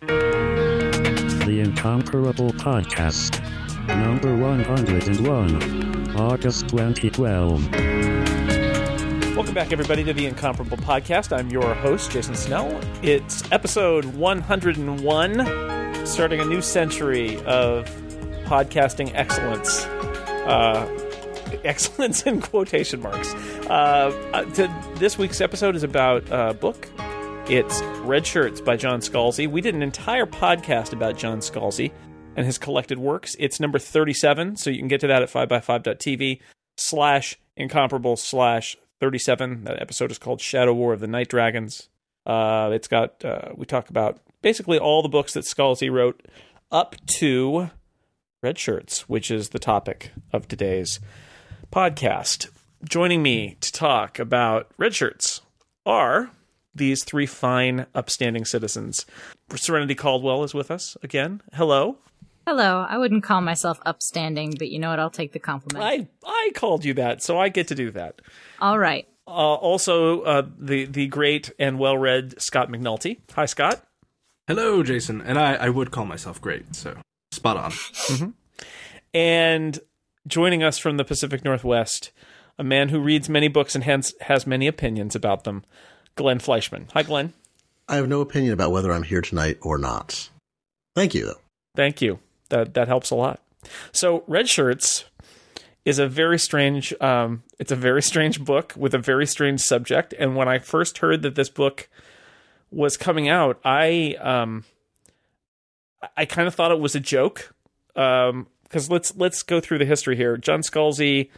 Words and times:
The 0.00 1.60
Incomparable 1.64 2.52
Podcast. 2.52 3.42
Number 3.88 4.36
101. 4.36 6.16
August 6.16 6.68
2012. 6.68 7.72
Welcome 9.34 9.54
back, 9.54 9.72
everybody, 9.72 10.04
to 10.04 10.12
the 10.12 10.26
Incomparable 10.26 10.76
Podcast. 10.76 11.36
I'm 11.36 11.50
your 11.50 11.74
host, 11.74 12.12
Jason 12.12 12.36
Snell. 12.36 12.80
It's 13.02 13.50
episode 13.50 14.04
101, 14.04 16.06
starting 16.06 16.40
a 16.40 16.44
new 16.44 16.62
century 16.62 17.40
of 17.42 17.86
podcasting 18.44 19.10
excellence. 19.14 19.84
Uh, 20.46 20.86
excellence 21.64 22.22
in 22.22 22.40
quotation 22.40 23.02
marks. 23.02 23.34
Uh, 23.66 24.12
uh, 24.32 24.44
to, 24.44 24.72
this 24.96 25.18
week's 25.18 25.40
episode 25.40 25.74
is 25.74 25.82
about 25.82 26.22
a 26.30 26.54
book. 26.54 26.88
It's 27.50 27.80
Redshirts 27.80 28.62
by 28.62 28.76
John 28.76 29.00
Scalzi. 29.00 29.50
We 29.50 29.62
did 29.62 29.74
an 29.74 29.82
entire 29.82 30.26
podcast 30.26 30.92
about 30.92 31.16
John 31.16 31.38
Scalzi 31.38 31.90
and 32.36 32.44
his 32.44 32.58
collected 32.58 32.98
works. 32.98 33.34
It's 33.38 33.58
number 33.58 33.78
37, 33.78 34.56
so 34.56 34.68
you 34.68 34.76
can 34.76 34.86
get 34.86 35.00
to 35.00 35.06
that 35.06 35.22
at 35.22 35.30
5by5.tv 35.30 36.40
slash 36.76 37.38
incomparable 37.56 38.16
slash 38.16 38.76
37. 39.00 39.64
That 39.64 39.80
episode 39.80 40.10
is 40.10 40.18
called 40.18 40.42
Shadow 40.42 40.74
War 40.74 40.92
of 40.92 41.00
the 41.00 41.06
Night 41.06 41.30
Dragons. 41.30 41.88
Uh, 42.26 42.68
it's 42.74 42.86
got, 42.86 43.24
uh, 43.24 43.52
we 43.56 43.64
talk 43.64 43.88
about 43.88 44.20
basically 44.42 44.78
all 44.78 45.00
the 45.00 45.08
books 45.08 45.32
that 45.32 45.44
Scalzi 45.44 45.90
wrote 45.90 46.20
up 46.70 46.96
to 47.16 47.70
Redshirts, 48.44 49.00
which 49.00 49.30
is 49.30 49.48
the 49.48 49.58
topic 49.58 50.10
of 50.34 50.48
today's 50.48 51.00
podcast. 51.72 52.50
Joining 52.84 53.22
me 53.22 53.56
to 53.62 53.72
talk 53.72 54.18
about 54.18 54.70
Redshirts 54.76 55.40
are 55.86 56.30
these 56.78 57.04
three 57.04 57.26
fine, 57.26 57.86
upstanding 57.94 58.44
citizens. 58.44 59.04
Serenity 59.54 59.94
Caldwell 59.94 60.44
is 60.44 60.54
with 60.54 60.70
us 60.70 60.96
again. 61.02 61.42
Hello. 61.52 61.98
Hello. 62.46 62.86
I 62.88 62.96
wouldn't 62.96 63.24
call 63.24 63.42
myself 63.42 63.78
upstanding, 63.84 64.54
but 64.58 64.70
you 64.70 64.78
know 64.78 64.88
what? 64.88 64.98
I'll 64.98 65.10
take 65.10 65.32
the 65.32 65.38
compliment. 65.38 65.84
I 65.84 66.08
I 66.26 66.50
called 66.54 66.84
you 66.84 66.94
that, 66.94 67.22
so 67.22 67.38
I 67.38 67.50
get 67.50 67.68
to 67.68 67.74
do 67.74 67.90
that. 67.90 68.20
All 68.60 68.78
right. 68.78 69.06
Uh, 69.26 69.30
also, 69.30 70.22
uh, 70.22 70.46
the 70.58 70.86
the 70.86 71.06
great 71.08 71.52
and 71.58 71.78
well 71.78 71.98
read 71.98 72.40
Scott 72.40 72.70
McNulty. 72.70 73.18
Hi, 73.34 73.44
Scott. 73.44 73.84
Hello, 74.46 74.82
Jason. 74.82 75.20
And 75.20 75.38
I, 75.38 75.56
I 75.56 75.68
would 75.68 75.90
call 75.90 76.06
myself 76.06 76.40
great, 76.40 76.74
so 76.74 76.96
spot 77.32 77.58
on. 77.58 77.70
Mm-hmm. 77.72 78.30
And 79.12 79.78
joining 80.26 80.62
us 80.62 80.78
from 80.78 80.96
the 80.96 81.04
Pacific 81.04 81.44
Northwest, 81.44 82.12
a 82.58 82.64
man 82.64 82.88
who 82.88 82.98
reads 83.00 83.28
many 83.28 83.48
books 83.48 83.74
and 83.74 83.84
hence 83.84 84.14
has 84.22 84.46
many 84.46 84.66
opinions 84.66 85.14
about 85.14 85.44
them, 85.44 85.64
Glenn 86.18 86.40
Fleishman. 86.40 86.88
Hi, 86.92 87.02
Glenn. 87.02 87.32
I 87.88 87.96
have 87.96 88.08
no 88.08 88.20
opinion 88.20 88.52
about 88.52 88.72
whether 88.72 88.92
I'm 88.92 89.04
here 89.04 89.22
tonight 89.22 89.56
or 89.62 89.78
not. 89.78 90.28
Thank 90.94 91.14
you, 91.14 91.24
though. 91.24 91.40
Thank 91.74 92.02
you. 92.02 92.18
That 92.50 92.74
that 92.74 92.88
helps 92.88 93.10
a 93.10 93.14
lot. 93.14 93.40
So, 93.92 94.20
Redshirts 94.28 95.04
is 95.84 95.98
a 95.98 96.08
very 96.08 96.38
strange. 96.38 96.92
Um, 97.00 97.44
it's 97.58 97.72
a 97.72 97.76
very 97.76 98.02
strange 98.02 98.44
book 98.44 98.74
with 98.76 98.94
a 98.94 98.98
very 98.98 99.26
strange 99.26 99.60
subject. 99.60 100.12
And 100.18 100.36
when 100.36 100.48
I 100.48 100.58
first 100.58 100.98
heard 100.98 101.22
that 101.22 101.36
this 101.36 101.48
book 101.48 101.88
was 102.70 102.96
coming 102.96 103.28
out, 103.28 103.60
I 103.64 104.16
um, 104.20 104.64
I 106.16 106.24
kind 106.24 106.48
of 106.48 106.54
thought 106.54 106.72
it 106.72 106.80
was 106.80 106.94
a 106.94 107.00
joke. 107.00 107.54
Um, 107.96 108.48
because 108.64 108.90
let's 108.90 109.16
let's 109.16 109.42
go 109.42 109.60
through 109.60 109.78
the 109.78 109.86
history 109.86 110.16
here. 110.16 110.36
John 110.36 110.60
Scalzi 110.60 111.30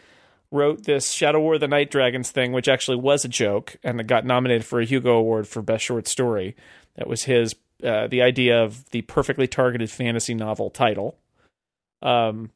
wrote 0.51 0.85
this 0.85 1.13
Shadow 1.13 1.41
War 1.41 1.55
of 1.55 1.61
the 1.61 1.69
Night 1.69 1.91
Dragons 1.91 2.31
thing, 2.31 2.53
which 2.53 2.69
actually 2.69 2.97
was 2.97 3.25
a 3.25 3.29
joke, 3.29 3.77
and 3.83 4.01
it 4.01 4.07
got 4.07 4.25
nominated 4.25 4.65
for 4.65 4.81
a 4.81 4.85
Hugo 4.85 5.17
Award 5.17 5.47
for 5.47 5.63
Best 5.63 5.85
Short 5.85 6.09
Story. 6.09 6.57
That 6.97 7.07
was 7.07 7.25
his 7.25 7.55
uh, 7.85 8.09
the 8.09 8.23
idea 8.23 8.63
of 8.63 8.89
the 8.91 9.03
perfectly 9.03 9.47
targeted 9.47 9.91
fantasy 9.91 10.35
novel 10.35 10.71
title. 10.71 11.17
Um, 12.03 12.51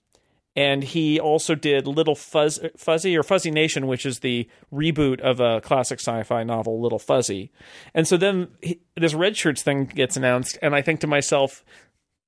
and 0.57 0.85
he 0.85 1.19
also 1.19 1.55
did 1.55 1.87
Little 1.87 2.15
Fuzz, 2.15 2.61
Fuzzy 2.77 3.17
or 3.17 3.23
Fuzzy 3.23 3.51
Nation, 3.51 3.87
which 3.87 4.07
is 4.07 4.21
the 4.21 4.49
reboot 4.73 5.21
of 5.21 5.41
a 5.41 5.61
classic 5.61 5.99
sci-fi 5.99 6.45
novel, 6.45 6.81
Little 6.81 6.99
Fuzzy. 6.99 7.51
And 7.93 8.07
so 8.07 8.17
then 8.17 8.49
he, 8.63 8.81
this 8.97 9.15
Redshirts 9.15 9.63
thing 9.63 9.87
gets 9.87 10.17
announced, 10.17 10.59
and 10.63 10.75
I 10.75 10.83
think 10.83 11.01
to 11.01 11.07
myself, 11.07 11.65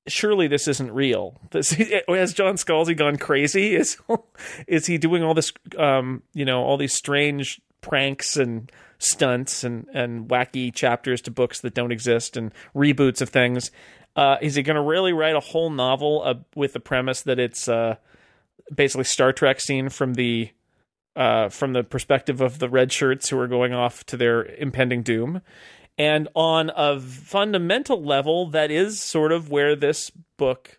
surely 0.07 0.49
this 0.49 0.69
isn't 0.69 0.93
real. 0.93 1.41
This, 1.51 1.71
has 2.09 2.33
John 2.33 2.57
Scalzi 2.57 2.97
gone 2.97 3.17
crazy? 3.17 3.75
Is 3.77 3.97
is 4.67 4.87
he 4.87 4.99
doing 4.99 5.23
all 5.23 5.35
this, 5.35 5.53
um, 5.79 6.23
you 6.35 6.45
know, 6.45 6.63
all 6.63 6.77
these 6.77 6.95
strange 6.95 7.61
pranks 7.81 8.37
and 8.37 8.71
stunts 8.99 9.63
and 9.63 9.87
and 9.93 10.29
wacky 10.29 10.75
chapters 10.75 11.21
to 11.23 11.31
books 11.31 11.61
that 11.61 11.75
don't 11.75 11.93
exist 11.93 12.37
and 12.37 12.53
reboots 12.75 13.21
of 13.21 13.29
things? 13.29 13.71
Uh, 14.15 14.39
is 14.41 14.55
he 14.55 14.63
going 14.63 14.77
to 14.77 14.83
really 14.83 15.13
write 15.13 15.37
a 15.37 15.41
whole 15.41 15.69
novel 15.69 16.23
uh, 16.25 16.35
with 16.55 16.73
the 16.73 16.81
premise 16.81 17.23
that 17.23 17.39
it's 17.39 17.69
uh, 17.69 17.97
basically 18.75 19.05
Star 19.05 19.33
Trek 19.33 19.61
seen 19.61 19.91
from 19.91 20.15
the 20.15 20.51
uh, 21.15 21.49
from 21.49 21.73
the 21.73 21.83
perspective 21.83 22.41
of 22.41 22.59
the 22.59 22.69
red 22.69 22.93
shirts 22.93 23.29
who 23.29 23.39
are 23.39 23.49
going 23.49 23.73
off 23.73 24.05
to 24.07 24.17
their 24.17 24.45
impending 24.45 25.03
doom? 25.03 25.43
And 25.99 26.29
on 26.35 26.71
a 26.77 27.01
fundamental 27.01 28.03
level, 28.03 28.51
that 28.51 28.71
is 28.71 29.01
sort 29.01 29.33
of 29.33 29.51
where 29.51 29.75
this 29.75 30.11
book 30.37 30.79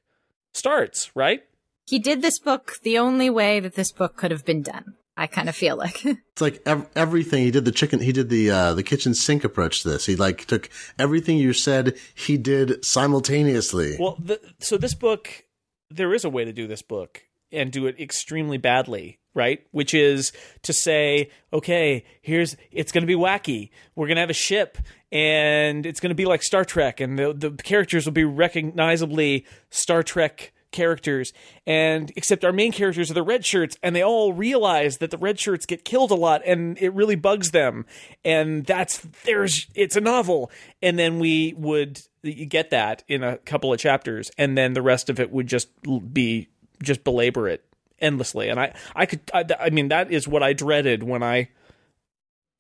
starts, 0.53 1.11
right? 1.16 1.44
He 1.88 2.00
did 2.00 2.22
this 2.22 2.39
book 2.39 2.75
the 2.83 2.97
only 2.97 3.29
way 3.29 3.59
that 3.59 3.75
this 3.75 3.91
book 3.91 4.16
could 4.17 4.31
have 4.31 4.45
been 4.45 4.61
done. 4.61 4.95
I 5.17 5.25
kind 5.25 5.50
of 5.50 5.56
feel 5.56 5.75
like 5.75 6.06
it's 6.06 6.41
like 6.41 6.61
ev- 6.66 6.88
everything 6.95 7.44
he 7.44 7.51
did 7.51 7.66
the 7.66 7.72
chicken 7.72 8.00
he 8.00 8.11
did 8.11 8.29
the 8.29 8.51
uh, 8.51 8.73
the 8.75 8.83
kitchen 8.83 9.16
sink 9.16 9.44
approach 9.44 9.81
to 9.81 9.89
this 9.89 10.06
he 10.06 10.16
like 10.16 10.45
took 10.45 10.69
everything 11.00 11.38
you 11.38 11.53
said 11.53 11.97
he 12.13 12.38
did 12.38 12.85
simultaneously 12.85 13.97
well 14.00 14.16
the, 14.19 14.39
so 14.59 14.77
this 14.77 14.94
book 14.94 15.45
there 15.89 16.13
is 16.13 16.23
a 16.23 16.29
way 16.29 16.45
to 16.45 16.53
do 16.53 16.67
this 16.67 16.83
book 16.83 17.23
and 17.51 17.72
do 17.72 17.88
it 17.88 18.00
extremely 18.00 18.57
badly 18.59 19.17
right? 19.38 19.66
Which 19.72 19.94
is 19.94 20.34
to 20.64 20.74
say 20.74 21.30
okay 21.53 22.03
here's 22.22 22.58
it's 22.72 22.92
going 22.92 23.03
to 23.03 23.08
be 23.08 23.16
wacky. 23.16 23.70
We're 23.96 24.08
going 24.08 24.18
to 24.18 24.22
have 24.22 24.30
a 24.30 24.34
ship 24.34 24.78
and 25.12 25.86
it's 25.86 26.00
going 26.00 26.09
to 26.09 26.16
be 26.16 26.25
like 26.25 26.44
Star 26.44 26.66
Trek, 26.66 27.00
and 27.00 27.18
the 27.18 27.34
the 27.34 27.52
characters 27.52 28.06
will 28.06 28.14
be 28.14 28.25
recognizably 28.25 29.46
Star 29.70 30.03
Trek 30.03 30.52
characters. 30.72 31.31
And 31.66 32.12
except 32.16 32.44
our 32.44 32.52
main 32.52 32.72
characters 32.74 33.09
are 33.09 33.14
the 33.14 33.24
red 33.24 33.46
shirts 33.46 33.78
and 33.81 33.96
they 33.96 34.03
all 34.03 34.34
realize 34.34 34.98
that 34.98 35.12
the 35.12 35.18
red 35.18 35.40
shirts 35.40 35.66
get 35.66 35.86
killed 35.86 36.12
a 36.12 36.16
lot 36.16 36.42
and 36.46 36.78
it 36.80 36.90
really 36.94 37.16
bugs 37.16 37.52
them. 37.52 37.86
And 38.25 38.66
that's 38.66 39.00
there's 39.24 39.68
it's 39.75 39.96
a 39.96 40.02
novel. 40.02 40.52
And 40.81 41.00
then 41.00 41.19
we 41.19 41.54
would 41.58 42.02
get 42.22 42.69
that 42.72 43.04
in 43.08 43.24
a 43.24 43.38
couple 43.38 43.72
of 43.72 43.80
chapters 43.80 44.30
and 44.38 44.58
then 44.58 44.74
the 44.74 44.81
rest 44.81 45.09
of 45.09 45.19
it 45.19 45.31
would 45.31 45.48
just 45.48 45.69
be 46.14 46.50
just 46.84 47.04
belabor 47.04 47.48
it 47.48 47.64
endlessly. 48.00 48.50
And 48.50 48.59
i 48.59 48.74
i 48.96 49.06
could 49.06 49.22
i, 49.34 49.46
I 49.59 49.69
mean 49.69 49.90
that 49.90 50.12
is 50.12 50.28
what 50.28 50.44
i 50.44 50.53
dreaded 50.53 51.03
when 51.03 51.24
i 51.24 51.50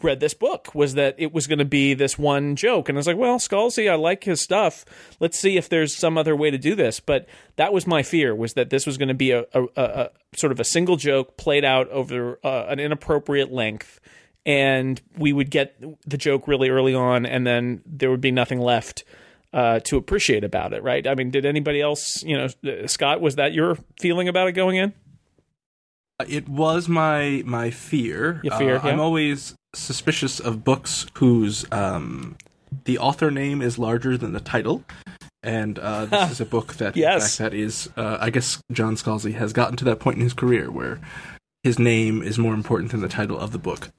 read 0.03 0.19
this 0.19 0.35
book 0.35 0.75
was 0.75 0.93
that 0.93 1.15
it 1.17 1.33
was 1.33 1.47
going 1.47 1.57
to 1.57 1.65
be 1.65 1.95
this 1.95 2.19
one 2.19 2.55
joke. 2.55 2.87
And 2.87 2.97
i 2.97 2.99
was 2.99 3.07
like 3.07 3.17
well 3.17 3.39
scalzi 3.39 3.89
i 3.89 3.95
like 3.95 4.23
his 4.23 4.41
stuff. 4.41 4.85
Let's 5.19 5.39
see 5.39 5.57
if 5.57 5.69
there's 5.69 5.95
some 5.95 6.17
other 6.17 6.35
way 6.35 6.51
to 6.51 6.57
do 6.57 6.75
this. 6.75 6.99
But 6.99 7.27
that 7.55 7.73
was 7.73 7.87
my 7.87 8.03
fear 8.03 8.35
was 8.35 8.53
that 8.53 8.69
this 8.69 8.85
was 8.85 8.97
going 8.97 9.07
to 9.07 9.13
be 9.13 9.31
a, 9.31 9.45
a, 9.53 9.67
a, 9.75 10.09
sort 10.35 10.51
of 10.51 10.59
a 10.59 10.63
single 10.63 10.97
joke 10.97 11.37
played 11.37 11.65
out 11.65 11.89
over 11.89 12.39
uh, 12.43 12.65
an 12.67 12.79
inappropriate 12.79 13.51
length. 13.51 13.99
And 14.45 15.01
we 15.17 15.33
would 15.33 15.49
get 15.49 15.75
the 16.07 16.17
joke 16.17 16.47
really 16.47 16.69
early 16.69 16.93
on 16.93 17.25
and 17.25 17.45
then 17.45 17.81
there 17.85 18.09
would 18.09 18.21
be 18.21 18.31
nothing 18.31 18.59
left 18.59 19.03
uh, 19.53 19.79
to 19.79 19.97
appreciate 19.97 20.43
about 20.43 20.73
it 20.73 20.83
right? 20.83 21.07
I 21.07 21.15
mean 21.15 21.31
did 21.31 21.45
anybody 21.45 21.81
else 21.81 22.21
you 22.23 22.37
know 22.37 22.47
scott 22.85 23.19
was 23.21 23.35
that 23.35 23.53
your 23.53 23.77
feeling 23.99 24.27
about 24.27 24.47
it 24.47 24.51
going 24.51 24.75
in 24.75 24.93
it 26.27 26.47
was 26.49 26.87
my 26.87 27.43
my 27.45 27.69
fear. 27.71 28.41
Your 28.43 28.57
fear. 28.57 28.77
Uh, 28.77 28.81
yeah. 28.83 28.91
I'm 28.91 28.99
always 28.99 29.55
suspicious 29.75 30.39
of 30.39 30.63
books 30.63 31.05
whose 31.15 31.65
um, 31.71 32.37
the 32.85 32.97
author 32.97 33.31
name 33.31 33.61
is 33.61 33.77
larger 33.77 34.17
than 34.17 34.33
the 34.33 34.39
title. 34.39 34.83
And 35.43 35.79
uh, 35.79 36.05
this 36.07 36.31
is 36.31 36.41
a 36.41 36.45
book 36.45 36.75
that, 36.75 36.95
yes. 36.95 37.15
in 37.15 37.21
fact, 37.21 37.37
that 37.37 37.53
is, 37.53 37.89
uh, 37.95 38.17
I 38.19 38.29
guess 38.29 38.61
John 38.71 38.95
Scalzi 38.95 39.33
has 39.35 39.53
gotten 39.53 39.77
to 39.77 39.85
that 39.85 39.99
point 39.99 40.17
in 40.17 40.23
his 40.23 40.33
career 40.33 40.71
where 40.71 40.99
his 41.63 41.79
name 41.79 42.21
is 42.21 42.37
more 42.37 42.53
important 42.53 42.91
than 42.91 43.01
the 43.01 43.07
title 43.07 43.37
of 43.37 43.51
the 43.51 43.59
book. 43.59 43.89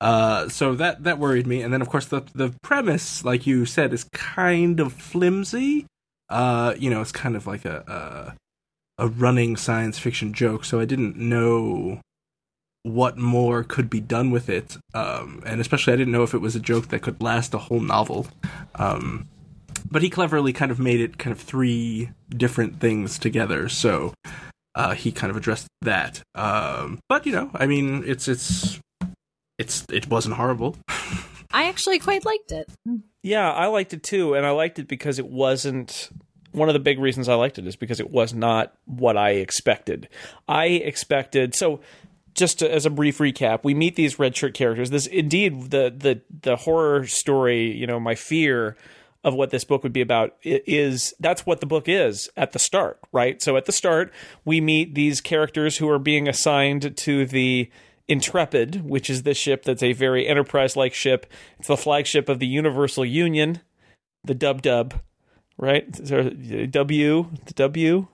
Uh, 0.00 0.48
so 0.48 0.74
that 0.76 1.02
that 1.02 1.18
worried 1.18 1.46
me, 1.46 1.60
and 1.60 1.72
then 1.72 1.82
of 1.82 1.88
course 1.88 2.06
the 2.06 2.22
the 2.32 2.54
premise, 2.62 3.24
like 3.24 3.48
you 3.48 3.66
said, 3.66 3.92
is 3.92 4.04
kind 4.12 4.78
of 4.78 4.92
flimsy. 4.92 5.86
Uh, 6.28 6.74
you 6.78 6.88
know, 6.88 7.00
it's 7.00 7.10
kind 7.10 7.34
of 7.34 7.48
like 7.48 7.64
a, 7.64 8.36
a 8.98 9.04
a 9.04 9.08
running 9.08 9.56
science 9.56 9.98
fiction 9.98 10.32
joke, 10.32 10.64
so 10.64 10.80
I 10.80 10.84
didn't 10.84 11.16
know 11.16 12.00
what 12.82 13.18
more 13.18 13.64
could 13.64 13.90
be 13.90 14.00
done 14.00 14.30
with 14.30 14.48
it. 14.48 14.76
Um, 14.94 15.42
and 15.46 15.60
especially, 15.60 15.92
I 15.92 15.96
didn't 15.96 16.12
know 16.12 16.22
if 16.22 16.34
it 16.34 16.38
was 16.38 16.56
a 16.56 16.60
joke 16.60 16.88
that 16.88 17.02
could 17.02 17.22
last 17.22 17.54
a 17.54 17.58
whole 17.58 17.80
novel. 17.80 18.26
Um, 18.74 19.28
but 19.90 20.02
he 20.02 20.10
cleverly 20.10 20.52
kind 20.52 20.70
of 20.70 20.78
made 20.78 21.00
it 21.00 21.18
kind 21.18 21.32
of 21.32 21.40
three 21.40 22.10
different 22.30 22.80
things 22.80 23.18
together. 23.18 23.68
So 23.68 24.14
uh, 24.74 24.94
he 24.94 25.12
kind 25.12 25.30
of 25.30 25.36
addressed 25.36 25.66
that. 25.82 26.22
Um, 26.34 26.98
but 27.08 27.26
you 27.26 27.32
know, 27.32 27.50
I 27.54 27.66
mean, 27.66 28.02
it's 28.06 28.28
it's 28.28 28.80
it's 29.58 29.84
it 29.90 30.08
wasn't 30.08 30.36
horrible. 30.36 30.76
I 31.50 31.68
actually 31.68 31.98
quite 31.98 32.24
liked 32.24 32.52
it. 32.52 32.70
Yeah, 33.22 33.50
I 33.50 33.66
liked 33.66 33.94
it 33.94 34.02
too, 34.02 34.34
and 34.34 34.46
I 34.46 34.50
liked 34.50 34.78
it 34.78 34.88
because 34.88 35.18
it 35.18 35.26
wasn't. 35.26 36.10
One 36.52 36.68
of 36.68 36.72
the 36.72 36.80
big 36.80 36.98
reasons 36.98 37.28
I 37.28 37.34
liked 37.34 37.58
it 37.58 37.66
is 37.66 37.76
because 37.76 38.00
it 38.00 38.10
was 38.10 38.32
not 38.32 38.74
what 38.86 39.16
I 39.16 39.30
expected. 39.30 40.08
I 40.48 40.66
expected 40.66 41.54
so. 41.54 41.80
Just 42.34 42.60
to, 42.60 42.72
as 42.72 42.86
a 42.86 42.90
brief 42.90 43.18
recap, 43.18 43.64
we 43.64 43.74
meet 43.74 43.96
these 43.96 44.20
red 44.20 44.36
shirt 44.36 44.54
characters. 44.54 44.90
This 44.90 45.06
indeed 45.08 45.70
the 45.70 45.92
the 45.96 46.20
the 46.42 46.56
horror 46.56 47.04
story. 47.06 47.72
You 47.76 47.86
know, 47.86 47.98
my 47.98 48.14
fear 48.14 48.76
of 49.24 49.34
what 49.34 49.50
this 49.50 49.64
book 49.64 49.82
would 49.82 49.92
be 49.92 50.00
about 50.00 50.36
is 50.42 51.12
that's 51.18 51.44
what 51.44 51.60
the 51.60 51.66
book 51.66 51.88
is 51.88 52.30
at 52.36 52.52
the 52.52 52.58
start, 52.58 53.00
right? 53.12 53.42
So 53.42 53.56
at 53.56 53.66
the 53.66 53.72
start, 53.72 54.12
we 54.44 54.60
meet 54.60 54.94
these 54.94 55.20
characters 55.20 55.78
who 55.78 55.88
are 55.88 55.98
being 55.98 56.28
assigned 56.28 56.96
to 56.96 57.26
the 57.26 57.70
Intrepid, 58.06 58.88
which 58.88 59.10
is 59.10 59.22
this 59.22 59.36
ship 59.36 59.64
that's 59.64 59.82
a 59.82 59.92
very 59.92 60.26
enterprise 60.26 60.76
like 60.76 60.94
ship. 60.94 61.26
It's 61.58 61.68
the 61.68 61.76
flagship 61.76 62.30
of 62.30 62.38
the 62.38 62.46
Universal 62.46 63.04
Union, 63.04 63.60
the 64.24 64.34
Dub 64.34 64.62
Dub, 64.62 65.00
right? 65.58 65.90
W, 66.70 67.30
the 67.44 67.54
W? 67.54 68.06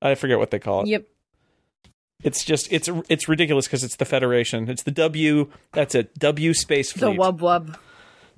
I 0.00 0.14
forget 0.14 0.38
what 0.38 0.50
they 0.50 0.58
call 0.58 0.82
it. 0.82 0.88
Yep. 0.88 1.08
It's 2.22 2.44
just 2.44 2.72
it's 2.72 2.88
it's 3.08 3.28
ridiculous 3.28 3.66
because 3.66 3.82
it's 3.82 3.96
the 3.96 4.04
Federation. 4.04 4.68
It's 4.70 4.84
the 4.84 4.92
W. 4.92 5.50
That's 5.72 5.94
it. 5.94 6.16
W 6.18 6.54
Space 6.54 6.92
Fleet. 6.92 7.16
The 7.16 7.22
Wub 7.22 7.40
Wub. 7.40 7.76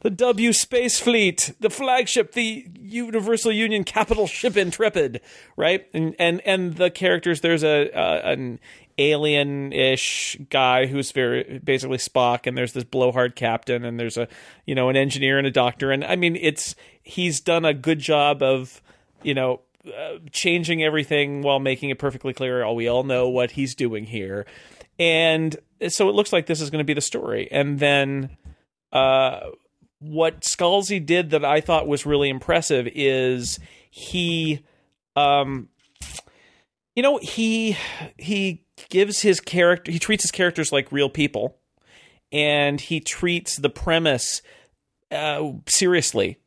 The 0.01 0.11
W 0.11 0.53
Space 0.53 1.01
Fleet, 1.01 1.55
the 1.61 1.71
flagship, 1.71 2.33
the 2.33 2.67
Universal 2.79 3.53
Union 3.53 3.85
capital 3.85 4.27
ship 4.27 4.57
Intrepid, 4.57 5.21
right? 5.57 5.87
And 5.95 6.15
and 6.19 6.41
and 6.43 6.77
the 6.77 6.91
characters. 6.91 7.41
There's 7.41 7.65
a 7.65 7.91
uh, 7.91 8.21
an 8.33 8.61
alien-ish 8.99 10.37
guy 10.51 10.87
who's 10.87 11.13
very 11.13 11.61
basically 11.63 11.99
Spock, 11.99 12.47
and 12.47 12.57
there's 12.57 12.73
this 12.73 12.85
blowhard 12.85 13.37
captain, 13.37 13.85
and 13.85 13.99
there's 13.99 14.17
a 14.17 14.29
you 14.67 14.75
know 14.75 14.89
an 14.89 14.97
engineer 14.97 15.39
and 15.39 15.47
a 15.47 15.51
doctor, 15.51 15.91
and 15.91 16.05
I 16.05 16.17
mean 16.17 16.37
it's 16.37 16.75
he's 17.03 17.41
done 17.41 17.65
a 17.65 17.75
good 17.75 17.99
job 17.99 18.43
of 18.43 18.83
you 19.23 19.35
know 19.35 19.61
uh, 19.87 20.19
changing 20.31 20.83
everything 20.83 21.43
while 21.43 21.61
making 21.61 21.91
it 21.91 21.99
perfectly 21.99 22.33
clear. 22.33 22.63
Oh, 22.63 22.73
we 22.73 22.89
all 22.89 23.05
know 23.05 23.29
what 23.29 23.53
he's 23.53 23.75
doing 23.75 24.05
here, 24.05 24.47
and 24.99 25.57
so 25.89 26.09
it 26.09 26.15
looks 26.15 26.33
like 26.33 26.47
this 26.47 26.61
is 26.61 26.71
going 26.71 26.81
to 26.81 26.85
be 26.85 26.95
the 26.95 27.01
story, 27.01 27.49
and 27.51 27.79
then. 27.79 28.37
Uh, 28.93 29.51
what 29.99 30.43
Scalzi 30.43 31.05
did 31.05 31.31
that 31.31 31.45
I 31.45 31.61
thought 31.61 31.89
was 31.89 32.05
really 32.05 32.29
impressive 32.29 32.87
is 32.95 33.59
he 33.91 34.63
um 35.17 35.69
you 36.95 37.03
know 37.03 37.19
he 37.19 37.77
he 38.19 38.64
gives 38.89 39.23
his 39.23 39.41
character 39.41 39.91
he 39.93 39.99
treats 39.99 40.25
his 40.25 40.33
characters 40.33 40.73
like 40.73 40.91
real 40.91 41.09
people 41.09 41.57
and 42.33 42.81
he 42.81 43.01
treats 43.01 43.57
the 43.57 43.71
premise 43.71 44.43
uh, 45.11 45.53
seriously 45.67 46.39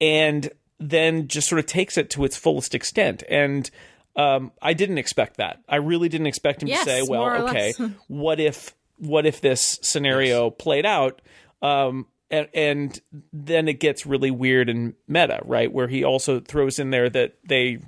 and 0.00 0.50
then 0.78 1.26
just 1.26 1.48
sort 1.48 1.58
of 1.58 1.66
takes 1.66 1.96
it 1.96 2.10
to 2.10 2.24
its 2.24 2.36
fullest 2.36 2.74
extent 2.74 3.22
and 3.28 3.70
um, 4.16 4.52
I 4.62 4.72
didn't 4.72 4.98
expect 4.98 5.36
that. 5.36 5.60
I 5.68 5.76
really 5.76 6.08
didn't 6.08 6.26
expect 6.26 6.62
him 6.62 6.68
Yes, 6.68 6.84
to 6.84 6.90
say, 6.90 7.02
"Well, 7.02 7.48
okay, 7.48 7.74
what 8.08 8.40
if 8.40 8.74
what 8.96 9.26
if 9.26 9.42
this 9.42 9.78
scenario 9.82 10.50
played 10.50 10.86
out?" 10.86 11.20
Um, 11.60 12.06
and, 12.30 12.48
and 12.54 13.00
then 13.32 13.68
it 13.68 13.78
gets 13.78 14.06
really 14.06 14.30
weird 14.30 14.68
and 14.68 14.94
meta, 15.06 15.40
right? 15.44 15.72
Where 15.72 15.86
he 15.86 16.02
also 16.02 16.40
throws 16.40 16.78
in 16.78 16.90
there 16.90 17.08
that 17.10 17.34
they 17.46 17.78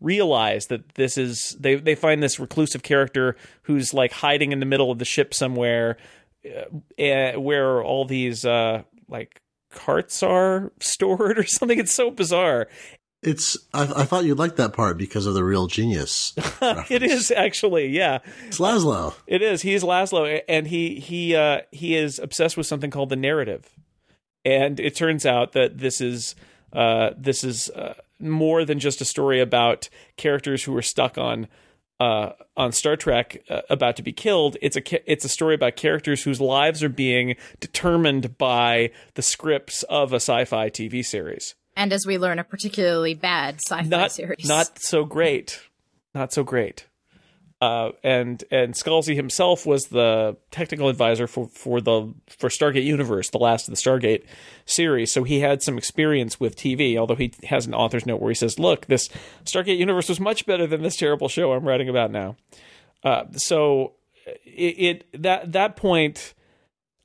realize 0.00 0.66
that 0.66 0.94
this 0.94 1.16
is 1.16 1.56
they 1.58 1.76
they 1.76 1.94
find 1.94 2.22
this 2.22 2.38
reclusive 2.38 2.82
character 2.82 3.36
who's 3.62 3.94
like 3.94 4.12
hiding 4.12 4.52
in 4.52 4.60
the 4.60 4.66
middle 4.66 4.90
of 4.90 4.98
the 4.98 5.04
ship 5.04 5.34
somewhere, 5.34 5.96
uh, 6.44 7.02
uh, 7.02 7.32
where 7.40 7.82
all 7.82 8.04
these 8.04 8.44
uh, 8.44 8.82
like 9.08 9.40
carts 9.70 10.22
are 10.22 10.72
stored 10.80 11.38
or 11.38 11.44
something. 11.44 11.78
It's 11.78 11.92
so 11.92 12.10
bizarre. 12.10 12.68
It's. 13.22 13.56
I, 13.72 13.82
I 13.82 14.04
thought 14.04 14.24
you'd 14.24 14.38
like 14.38 14.56
that 14.56 14.72
part 14.72 14.98
because 14.98 15.26
of 15.26 15.34
the 15.34 15.44
real 15.44 15.66
genius. 15.66 16.34
It 16.88 17.02
is 17.02 17.30
actually, 17.30 17.88
yeah. 17.88 18.18
It's 18.46 18.58
Laszlo. 18.58 19.14
It 19.26 19.42
is. 19.42 19.62
He's 19.62 19.82
Laszlo, 19.82 20.40
and 20.48 20.66
he 20.66 21.00
he 21.00 21.34
uh, 21.34 21.62
he 21.70 21.96
is 21.96 22.18
obsessed 22.18 22.56
with 22.56 22.66
something 22.66 22.90
called 22.90 23.08
the 23.08 23.16
narrative, 23.16 23.68
and 24.44 24.78
it 24.78 24.94
turns 24.94 25.26
out 25.26 25.52
that 25.52 25.78
this 25.78 26.00
is 26.00 26.34
uh, 26.72 27.10
this 27.16 27.42
is 27.42 27.70
uh, 27.70 27.94
more 28.18 28.64
than 28.64 28.78
just 28.78 29.00
a 29.00 29.04
story 29.04 29.40
about 29.40 29.88
characters 30.16 30.64
who 30.64 30.76
are 30.76 30.82
stuck 30.82 31.18
on 31.18 31.48
uh, 31.98 32.32
on 32.56 32.72
Star 32.72 32.96
Trek 32.96 33.42
uh, 33.48 33.62
about 33.70 33.96
to 33.96 34.02
be 34.02 34.12
killed. 34.12 34.56
It's 34.60 34.76
a 34.76 35.10
it's 35.10 35.24
a 35.24 35.28
story 35.28 35.54
about 35.54 35.76
characters 35.76 36.22
whose 36.24 36.40
lives 36.40 36.82
are 36.82 36.88
being 36.90 37.36
determined 37.60 38.36
by 38.36 38.90
the 39.14 39.22
scripts 39.22 39.82
of 39.84 40.12
a 40.12 40.16
sci-fi 40.16 40.68
TV 40.70 41.04
series. 41.04 41.54
And 41.74 41.92
as 41.92 42.06
we 42.06 42.18
learn, 42.18 42.38
a 42.38 42.44
particularly 42.44 43.14
bad 43.14 43.56
sci-fi 43.56 43.82
Not 43.88 44.12
series. 44.12 44.46
not 44.46 44.78
so 44.78 45.04
great, 45.04 45.60
not 46.14 46.32
so 46.32 46.42
great. 46.42 46.86
Uh, 47.58 47.92
and 48.02 48.44
and 48.50 48.74
Scalzi 48.74 49.14
himself 49.14 49.64
was 49.64 49.86
the 49.86 50.36
technical 50.50 50.90
advisor 50.90 51.26
for, 51.26 51.48
for 51.48 51.80
the 51.80 52.12
for 52.28 52.50
Stargate 52.50 52.84
Universe, 52.84 53.30
the 53.30 53.38
last 53.38 53.66
of 53.66 53.74
the 53.74 53.80
Stargate 53.80 54.24
series. 54.66 55.10
So 55.10 55.24
he 55.24 55.40
had 55.40 55.62
some 55.62 55.78
experience 55.78 56.38
with 56.38 56.54
TV. 56.54 56.98
Although 56.98 57.14
he 57.14 57.32
has 57.44 57.66
an 57.66 57.72
author's 57.72 58.04
note 58.04 58.20
where 58.20 58.30
he 58.30 58.34
says, 58.34 58.58
"Look, 58.58 58.86
this 58.86 59.08
Stargate 59.44 59.78
Universe 59.78 60.10
was 60.10 60.20
much 60.20 60.44
better 60.44 60.66
than 60.66 60.82
this 60.82 60.96
terrible 60.96 61.28
show 61.28 61.52
I'm 61.52 61.64
writing 61.64 61.88
about 61.88 62.10
now." 62.10 62.36
Uh, 63.02 63.24
so 63.32 63.94
it, 64.44 65.04
it 65.12 65.22
that 65.22 65.52
that 65.52 65.76
point, 65.76 66.34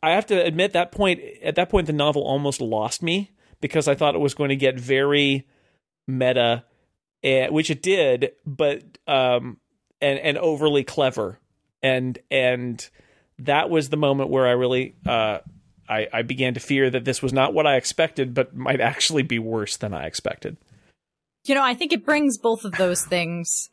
I 0.04 0.12
have 0.12 0.26
to 0.28 0.44
admit 0.44 0.74
that 0.74 0.92
point 0.92 1.22
at 1.42 1.56
that 1.56 1.70
point 1.70 1.88
the 1.88 1.94
novel 1.94 2.24
almost 2.24 2.60
lost 2.60 3.02
me 3.02 3.32
because 3.62 3.88
I 3.88 3.96
thought 3.96 4.16
it 4.16 4.22
was 4.22 4.34
going 4.34 4.50
to 4.50 4.58
get 4.58 4.78
very 4.78 5.48
meta, 6.08 6.66
eh, 7.24 7.48
which 7.48 7.70
it 7.70 7.82
did, 7.82 8.32
but 8.46 8.84
um, 9.08 9.58
and 10.02 10.20
and 10.20 10.38
overly 10.38 10.84
clever, 10.84 11.40
and 11.82 12.18
and 12.30 12.88
that 13.40 13.70
was 13.70 13.90
the 13.90 13.98
moment 13.98 14.30
where 14.30 14.48
I 14.48 14.52
really 14.52 14.96
uh, 15.06 15.40
I, 15.90 16.08
I 16.14 16.22
began 16.22 16.54
to 16.54 16.60
fear 16.60 16.90
that 16.90 17.06
this 17.06 17.22
was 17.22 17.34
not 17.34 17.54
what 17.54 17.66
I 17.68 17.76
expected, 17.76 18.34
but 18.34 18.56
might 18.56 18.80
actually 18.82 19.24
be 19.24 19.40
worse 19.40 19.78
than 19.78 19.94
I 19.94 20.06
expected. 20.06 20.58
you 21.46 21.56
know, 21.56 21.64
I 21.64 21.74
think 21.74 21.92
it 21.92 22.06
brings 22.06 22.38
both 22.38 22.66
of 22.66 22.74
those 22.74 23.04
things, 23.04 23.70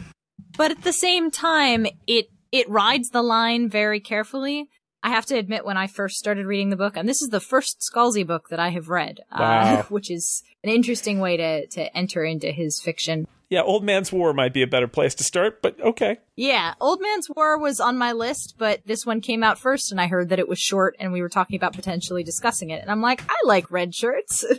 but 0.57 0.71
at 0.71 0.83
the 0.83 0.93
same 0.93 1.31
time, 1.31 1.87
it 2.07 2.29
it 2.51 2.69
rides 2.69 3.11
the 3.11 3.23
line 3.23 3.69
very 3.69 4.01
carefully. 4.01 4.69
I 5.01 5.11
have 5.11 5.27
to 5.27 5.37
admit, 5.37 5.65
when 5.65 5.77
I 5.77 5.87
first 5.87 6.17
started 6.17 6.45
reading 6.47 6.71
the 6.71 6.77
book, 6.77 6.97
and 6.97 7.09
this 7.09 7.23
is 7.23 7.29
the 7.29 7.39
first 7.41 7.81
Scalzi 7.89 8.27
book 8.27 8.49
that 8.49 8.59
I 8.59 8.71
have 8.71 8.89
read, 8.89 9.21
Wow. 9.31 9.77
uh, 9.77 9.83
which 9.91 10.11
is 10.11 10.43
an 10.65 10.71
interesting 10.71 11.21
way 11.21 11.37
to 11.37 11.67
to 11.69 11.97
enter 11.97 12.25
into 12.25 12.51
his 12.51 12.81
fiction. 12.81 13.27
Yeah, 13.51 13.63
Old 13.63 13.83
Man's 13.83 14.13
War 14.13 14.35
might 14.35 14.53
be 14.53 14.61
a 14.63 14.67
better 14.67 14.89
place 14.89 15.15
to 15.17 15.25
start, 15.25 15.63
but 15.63 15.81
okay. 15.81 16.19
Yeah, 16.37 16.75
Old 16.81 17.01
Man's 17.01 17.29
War 17.35 17.59
was 17.59 17.81
on 17.81 17.97
my 17.97 18.13
list, 18.13 18.57
but 18.59 18.83
this 18.85 19.07
one 19.07 19.23
came 19.23 19.43
out 19.43 19.59
first, 19.59 19.91
and 19.91 19.99
I 19.99 20.07
heard 20.07 20.29
that 20.29 20.39
it 20.39 20.49
was 20.49 20.59
short, 20.59 20.97
and 21.01 21.13
we 21.15 21.23
were 21.23 21.31
talking 21.31 21.57
about 21.57 21.73
potentially 21.73 22.23
discussing 22.23 22.69
it, 22.71 22.83
and 22.83 22.91
I'm 22.91 23.01
like, 23.01 23.23
I 23.29 23.37
like 23.45 23.71
red 23.71 23.95
shirts. 23.95 24.45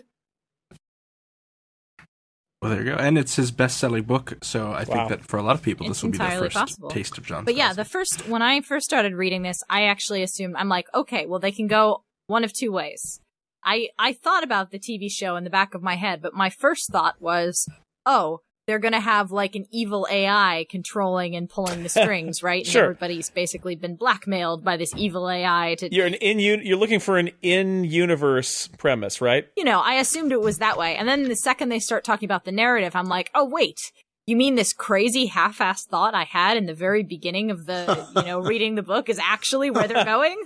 Well, 2.62 2.72
there 2.72 2.84
you 2.84 2.92
go. 2.92 2.98
And 2.98 3.18
it's 3.18 3.38
his 3.38 3.52
best-selling 3.52 4.04
book, 4.04 4.38
so 4.44 4.74
I 4.74 4.80
Wow. 4.84 4.84
think 4.84 5.08
that 5.10 5.26
for 5.26 5.38
a 5.38 5.42
lot 5.42 5.56
of 5.56 5.62
people, 5.62 5.86
It's 5.88 6.00
this 6.00 6.04
will 6.04 6.12
be 6.12 6.18
their 6.18 6.28
entirely 6.28 6.48
first 6.48 6.56
possible. 6.58 6.90
taste 6.90 7.18
of 7.18 7.26
John. 7.26 7.46
But 7.46 7.56
yeah, 7.56 7.72
the 7.72 7.86
first 7.86 8.28
when 8.28 8.42
I 8.42 8.60
first 8.60 8.84
started 8.86 9.14
reading 9.16 9.44
this, 9.44 9.64
I 9.70 9.84
actually 9.84 10.24
assumed 10.24 10.56
I'm 10.58 10.68
like, 10.68 10.88
okay, 10.94 11.26
well 11.26 11.40
they 11.40 11.54
can 11.54 11.68
go 11.68 12.04
one 12.28 12.44
of 12.44 12.52
two 12.52 12.74
ways. 12.74 13.22
I 13.64 13.90
I 13.98 14.12
thought 14.12 14.44
about 14.44 14.72
the 14.72 14.80
TV 14.80 15.10
show 15.10 15.38
in 15.38 15.46
the 15.46 15.50
back 15.50 15.74
of 15.74 15.82
my 15.82 15.96
head, 15.96 16.22
but 16.22 16.34
my 16.34 16.50
first 16.50 16.92
thought 16.92 17.16
was, 17.22 17.66
oh, 18.06 18.42
they're 18.70 18.78
gonna 18.78 19.00
have 19.00 19.32
like 19.32 19.56
an 19.56 19.66
evil 19.72 20.08
AI 20.12 20.68
controlling 20.70 21.36
and 21.36 21.50
pulling 21.50 21.82
the 21.82 21.90
strings, 21.90 22.44
right? 22.44 22.68
Sure. 22.68 22.84
And 22.84 22.92
everybody's 22.92 23.32
basically 23.32 23.76
been 23.76 23.96
blackmailed 23.96 24.64
by 24.64 24.78
this 24.78 24.94
evil 24.96 25.28
AI 25.28 25.76
to 25.80 25.90
You're 25.92 26.06
an 26.06 26.14
in 26.14 26.38
you're 26.38 26.78
looking 26.78 27.00
for 27.00 27.18
an 27.18 27.32
in 27.42 27.84
universe 27.84 28.68
premise, 28.78 29.22
right? 29.22 29.48
you 29.58 29.64
know, 29.64 29.80
I 29.80 29.96
assumed 29.96 30.32
it 30.32 30.42
was 30.42 30.60
that 30.60 30.78
way. 30.78 30.96
And 30.96 31.10
then 31.10 31.24
the 31.24 31.36
second 31.36 31.70
they 31.70 31.80
start 31.80 32.04
talking 32.04 32.28
about 32.28 32.46
the 32.46 32.52
narrative, 32.52 32.96
I'm 32.96 33.08
like, 33.08 33.32
oh 33.34 33.44
wait, 33.44 33.92
you 34.28 34.36
mean 34.36 34.54
this 34.54 34.72
crazy 34.72 35.26
half-assed 35.26 35.88
thought 35.88 36.14
I 36.14 36.26
had 36.26 36.56
in 36.56 36.68
the 36.68 36.76
very 36.76 37.02
beginning 37.02 37.50
of 37.50 37.66
the, 37.66 38.08
you 38.18 38.22
know, 38.22 38.40
reading 38.40 38.76
the 38.76 38.84
book 38.84 39.10
is 39.10 39.18
actually 39.18 39.72
where 39.72 39.88
they're 39.88 40.06
going? 40.06 40.40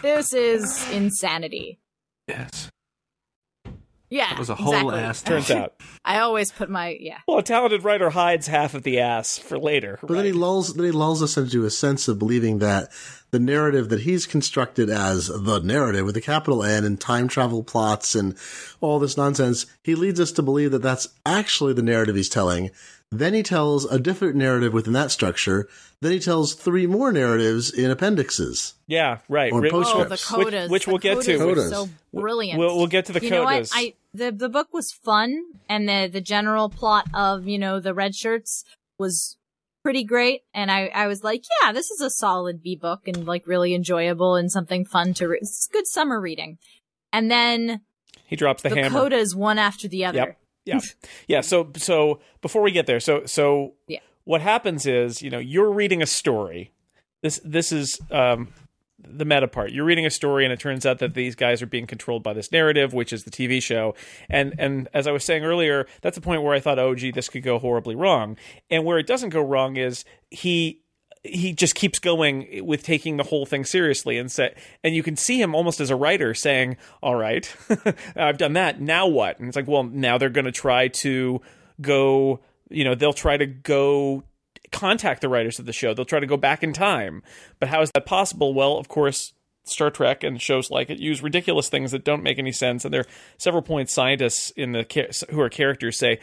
This 0.00 0.32
is 0.32 0.90
insanity. 0.92 1.78
yes, 2.26 2.70
Yeah, 4.08 4.32
it 4.32 4.38
was 4.38 4.50
a 4.50 4.54
whole 4.54 4.90
exactly. 4.90 5.00
ass. 5.00 5.22
Turns 5.46 5.50
out. 5.50 5.74
I 6.04 6.20
always 6.20 6.52
put 6.52 6.70
my 6.70 6.96
yeah. 7.00 7.18
Well, 7.26 7.38
a 7.38 7.42
talented 7.42 7.82
writer 7.82 8.10
hides 8.10 8.46
half 8.46 8.74
of 8.74 8.84
the 8.84 9.00
ass 9.00 9.38
for 9.38 9.58
later. 9.58 9.98
But 10.00 10.14
then 10.14 10.24
he 10.24 10.32
lulls 10.32 10.74
then 10.74 10.86
he 10.86 10.92
lulls 10.92 11.22
us 11.22 11.36
into 11.36 11.64
a 11.64 11.70
sense 11.70 12.06
of 12.06 12.18
believing 12.18 12.58
that 12.58 12.90
the 13.32 13.40
narrative 13.40 13.88
that 13.88 14.00
he's 14.00 14.24
constructed 14.24 14.88
as 14.88 15.26
the 15.26 15.60
narrative 15.60 16.06
with 16.06 16.16
a 16.16 16.20
capital 16.20 16.62
N 16.62 16.84
and 16.84 17.00
time 17.00 17.26
travel 17.26 17.64
plots 17.64 18.14
and 18.14 18.36
all 18.80 18.98
this 18.98 19.16
nonsense, 19.16 19.66
he 19.82 19.94
leads 19.94 20.20
us 20.20 20.32
to 20.32 20.42
believe 20.42 20.70
that 20.70 20.82
that's 20.82 21.08
actually 21.24 21.72
the 21.72 21.82
narrative 21.82 22.14
he's 22.14 22.28
telling. 22.28 22.70
Then 23.12 23.34
he 23.34 23.42
tells 23.44 23.84
a 23.84 23.98
different 24.00 24.34
narrative 24.36 24.72
within 24.72 24.92
that 24.94 25.10
structure. 25.12 25.68
Then 26.00 26.10
he 26.12 26.18
tells 26.18 26.54
three 26.54 26.86
more 26.86 27.12
narratives 27.12 27.70
in 27.72 27.90
appendixes. 27.90 28.74
Yeah, 28.88 29.18
right. 29.28 29.52
Or 29.52 29.60
Ri- 29.60 29.70
post- 29.70 29.92
Oh, 29.94 30.02
the 30.04 30.10
Which- 30.10 30.20
codas. 30.22 30.68
which 30.70 30.84
The 30.86 30.90
we'll 30.90 30.98
get 30.98 31.20
to. 31.22 31.38
codas. 31.38 31.70
So 31.70 31.88
brilliant. 32.12 32.58
We'll 32.58 32.76
we'll 32.76 32.88
get 32.88 33.06
to 33.06 33.12
the 33.12 33.22
you 33.22 33.30
know 33.30 33.44
what? 33.44 33.70
I 33.72 33.94
the 34.12 34.32
the 34.32 34.48
book 34.48 34.68
was 34.72 34.90
fun, 34.92 35.40
and 35.68 35.88
the 35.88 36.08
the 36.12 36.20
general 36.20 36.68
plot 36.68 37.06
of 37.14 37.46
you 37.46 37.58
know 37.58 37.78
the 37.80 37.94
red 37.94 38.14
shirts 38.14 38.64
was 38.98 39.36
pretty 39.84 40.02
great. 40.02 40.40
And 40.52 40.68
I 40.70 40.86
I 40.88 41.06
was 41.06 41.22
like, 41.22 41.44
yeah, 41.62 41.70
this 41.72 41.90
is 41.92 42.00
a 42.00 42.10
solid 42.10 42.60
B 42.60 42.74
book 42.74 43.06
and 43.06 43.24
like 43.24 43.46
really 43.46 43.72
enjoyable 43.72 44.34
and 44.34 44.50
something 44.50 44.84
fun 44.84 45.14
to 45.14 45.28
read. 45.28 45.42
It's 45.42 45.68
good 45.72 45.86
summer 45.86 46.20
reading. 46.20 46.58
And 47.12 47.30
then 47.30 47.82
he 48.26 48.34
drops 48.34 48.62
the, 48.64 48.68
hammer 48.70 48.82
the, 48.82 48.88
hammer. 48.90 49.10
codas 49.10 49.34
one 49.36 49.58
after 49.58 49.86
the 49.86 50.04
other. 50.06 50.18
Yep. 50.18 50.38
Yeah. 50.66 50.80
Yeah. 51.28 51.40
So 51.40 51.70
so 51.76 52.20
before 52.42 52.60
we 52.62 52.70
get 52.72 52.86
there, 52.86 53.00
so 53.00 53.24
so 53.26 53.74
Yeah. 53.88 54.00
what 54.24 54.40
happens 54.42 54.84
is, 54.86 55.22
you 55.22 55.30
know, 55.30 55.38
you're 55.38 55.70
reading 55.72 56.02
a 56.02 56.06
story. 56.06 56.72
This 57.22 57.40
this 57.44 57.72
is 57.72 57.98
um 58.10 58.52
the 58.98 59.24
meta 59.24 59.46
part. 59.46 59.70
You're 59.72 59.84
reading 59.84 60.06
a 60.06 60.10
story 60.10 60.44
and 60.44 60.52
it 60.52 60.58
turns 60.58 60.84
out 60.84 60.98
that 60.98 61.14
these 61.14 61.34
guys 61.36 61.62
are 61.62 61.66
being 61.66 61.86
controlled 61.86 62.22
by 62.24 62.32
this 62.32 62.50
narrative, 62.50 62.92
which 62.92 63.12
is 63.12 63.24
the 63.24 63.30
TV 63.30 63.62
show. 63.62 63.94
And 64.28 64.54
and 64.58 64.88
as 64.92 65.06
I 65.06 65.12
was 65.12 65.24
saying 65.24 65.44
earlier, 65.44 65.86
that's 66.02 66.16
the 66.16 66.20
point 66.22 66.42
where 66.42 66.54
I 66.54 66.60
thought, 66.60 66.78
oh 66.78 66.94
gee, 66.94 67.12
this 67.12 67.28
could 67.28 67.42
go 67.44 67.58
horribly 67.58 67.94
wrong. 67.94 68.36
And 68.68 68.84
where 68.84 68.98
it 68.98 69.06
doesn't 69.06 69.30
go 69.30 69.42
wrong 69.42 69.76
is 69.76 70.04
he 70.30 70.80
he 71.28 71.52
just 71.52 71.74
keeps 71.74 71.98
going 71.98 72.64
with 72.64 72.82
taking 72.82 73.16
the 73.16 73.24
whole 73.24 73.46
thing 73.46 73.64
seriously 73.64 74.18
and 74.18 74.34
and 74.82 74.94
you 74.94 75.02
can 75.02 75.16
see 75.16 75.40
him 75.40 75.54
almost 75.54 75.80
as 75.80 75.90
a 75.90 75.96
writer 75.96 76.34
saying, 76.34 76.76
"All 77.02 77.14
right, 77.14 77.54
I've 78.16 78.38
done 78.38 78.54
that. 78.54 78.80
Now 78.80 79.06
what?" 79.06 79.38
And 79.38 79.48
it's 79.48 79.56
like, 79.56 79.68
well, 79.68 79.84
now 79.84 80.18
they're 80.18 80.28
going 80.30 80.44
to 80.44 80.52
try 80.52 80.88
to 80.88 81.40
go. 81.80 82.40
You 82.68 82.84
know, 82.84 82.94
they'll 82.94 83.12
try 83.12 83.36
to 83.36 83.46
go 83.46 84.24
contact 84.72 85.20
the 85.20 85.28
writers 85.28 85.58
of 85.58 85.66
the 85.66 85.72
show. 85.72 85.94
They'll 85.94 86.04
try 86.04 86.20
to 86.20 86.26
go 86.26 86.36
back 86.36 86.62
in 86.62 86.72
time. 86.72 87.22
But 87.60 87.68
how 87.68 87.82
is 87.82 87.90
that 87.92 88.06
possible? 88.06 88.54
Well, 88.54 88.76
of 88.76 88.88
course, 88.88 89.32
Star 89.64 89.90
Trek 89.90 90.22
and 90.22 90.40
shows 90.40 90.70
like 90.70 90.90
it 90.90 90.98
use 90.98 91.22
ridiculous 91.22 91.68
things 91.68 91.92
that 91.92 92.04
don't 92.04 92.22
make 92.22 92.38
any 92.38 92.52
sense. 92.52 92.84
And 92.84 92.92
there 92.94 93.02
are 93.02 93.06
several 93.38 93.62
points 93.62 93.92
scientists 93.92 94.50
in 94.50 94.72
the 94.72 95.26
who 95.30 95.40
are 95.40 95.48
characters 95.48 95.98
say 95.98 96.20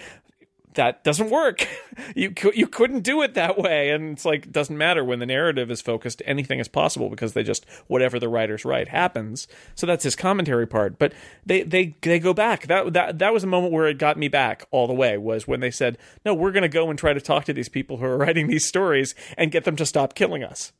that 0.76 1.04
doesn't 1.04 1.30
work. 1.30 1.68
you 2.16 2.34
you 2.54 2.68
couldn't 2.68 3.02
do 3.02 3.22
it 3.22 3.34
that 3.34 3.58
way, 3.58 3.90
and 3.90 4.12
it's 4.14 4.26
like 4.26 4.46
it 4.46 4.52
doesn't 4.52 4.78
matter 4.78 5.04
when 5.04 5.20
the 5.20 5.26
narrative 5.26 5.70
is 5.72 5.82
focused. 5.82 6.22
Anything 6.26 6.60
is 6.60 6.68
possible 6.68 7.10
because 7.10 7.34
they 7.34 7.44
just 7.44 7.66
whatever 7.88 8.20
the 8.20 8.30
writers 8.30 8.66
write 8.66 8.90
happens. 8.90 9.48
So 9.76 9.86
that's 9.86 10.04
his 10.04 10.16
commentary 10.16 10.68
part. 10.68 10.98
But 10.98 11.14
they 11.46 11.64
they 11.64 11.96
they 12.02 12.20
go 12.20 12.34
back. 12.34 12.68
That 12.68 12.94
that 12.94 13.20
that 13.20 13.34
was 13.34 13.44
a 13.44 13.48
moment 13.48 13.74
where 13.74 13.88
it 13.88 13.98
got 13.98 14.18
me 14.18 14.28
back 14.28 14.66
all 14.72 14.88
the 14.88 14.94
way. 14.94 15.18
Was 15.18 15.48
when 15.48 15.60
they 15.60 15.72
said, 15.72 15.98
"No, 16.26 16.34
we're 16.34 16.52
going 16.52 16.64
to 16.64 16.70
go 16.70 16.90
and 16.90 16.98
try 16.98 17.14
to 17.14 17.22
talk 17.22 17.46
to 17.46 17.54
these 17.54 17.70
people 17.70 17.98
who 17.98 18.06
are 18.06 18.18
writing 18.24 18.48
these 18.48 18.68
stories 18.68 19.16
and 19.38 19.52
get 19.52 19.64
them 19.64 19.76
to 19.78 19.86
stop 19.86 20.16
killing 20.16 20.44
us." 20.44 20.72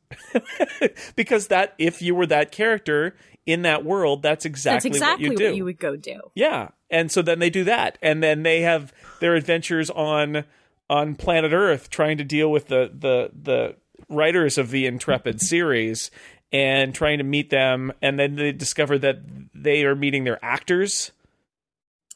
because 1.16 1.48
that 1.48 1.74
if 1.78 2.00
you 2.00 2.14
were 2.14 2.26
that 2.26 2.52
character 2.52 3.16
in 3.46 3.62
that 3.62 3.84
world, 3.84 4.22
that's 4.22 4.44
exactly, 4.44 4.90
That's 4.90 4.96
exactly 4.96 5.28
what 5.28 5.32
you 5.32 5.38
do. 5.38 5.46
what 5.46 5.56
you 5.56 5.64
would 5.64 5.78
go 5.78 5.96
do. 5.96 6.20
Yeah, 6.34 6.68
and 6.90 7.10
so 7.10 7.22
then 7.22 7.38
they 7.38 7.50
do 7.50 7.64
that, 7.64 7.98
and 8.02 8.22
then 8.22 8.42
they 8.42 8.62
have 8.62 8.92
their 9.20 9.34
adventures 9.34 9.90
on 9.90 10.44
on 10.88 11.14
planet 11.14 11.52
Earth, 11.52 11.90
trying 11.90 12.18
to 12.18 12.24
deal 12.24 12.50
with 12.50 12.68
the 12.68 12.90
the 12.92 13.30
the 13.40 13.76
writers 14.08 14.58
of 14.58 14.70
the 14.70 14.86
Intrepid 14.86 15.40
series 15.40 16.10
and 16.52 16.94
trying 16.94 17.18
to 17.18 17.24
meet 17.24 17.50
them, 17.50 17.92
and 18.00 18.18
then 18.18 18.36
they 18.36 18.52
discover 18.52 18.98
that 18.98 19.18
they 19.54 19.84
are 19.84 19.94
meeting 19.96 20.24
their 20.24 20.42
actors, 20.44 21.10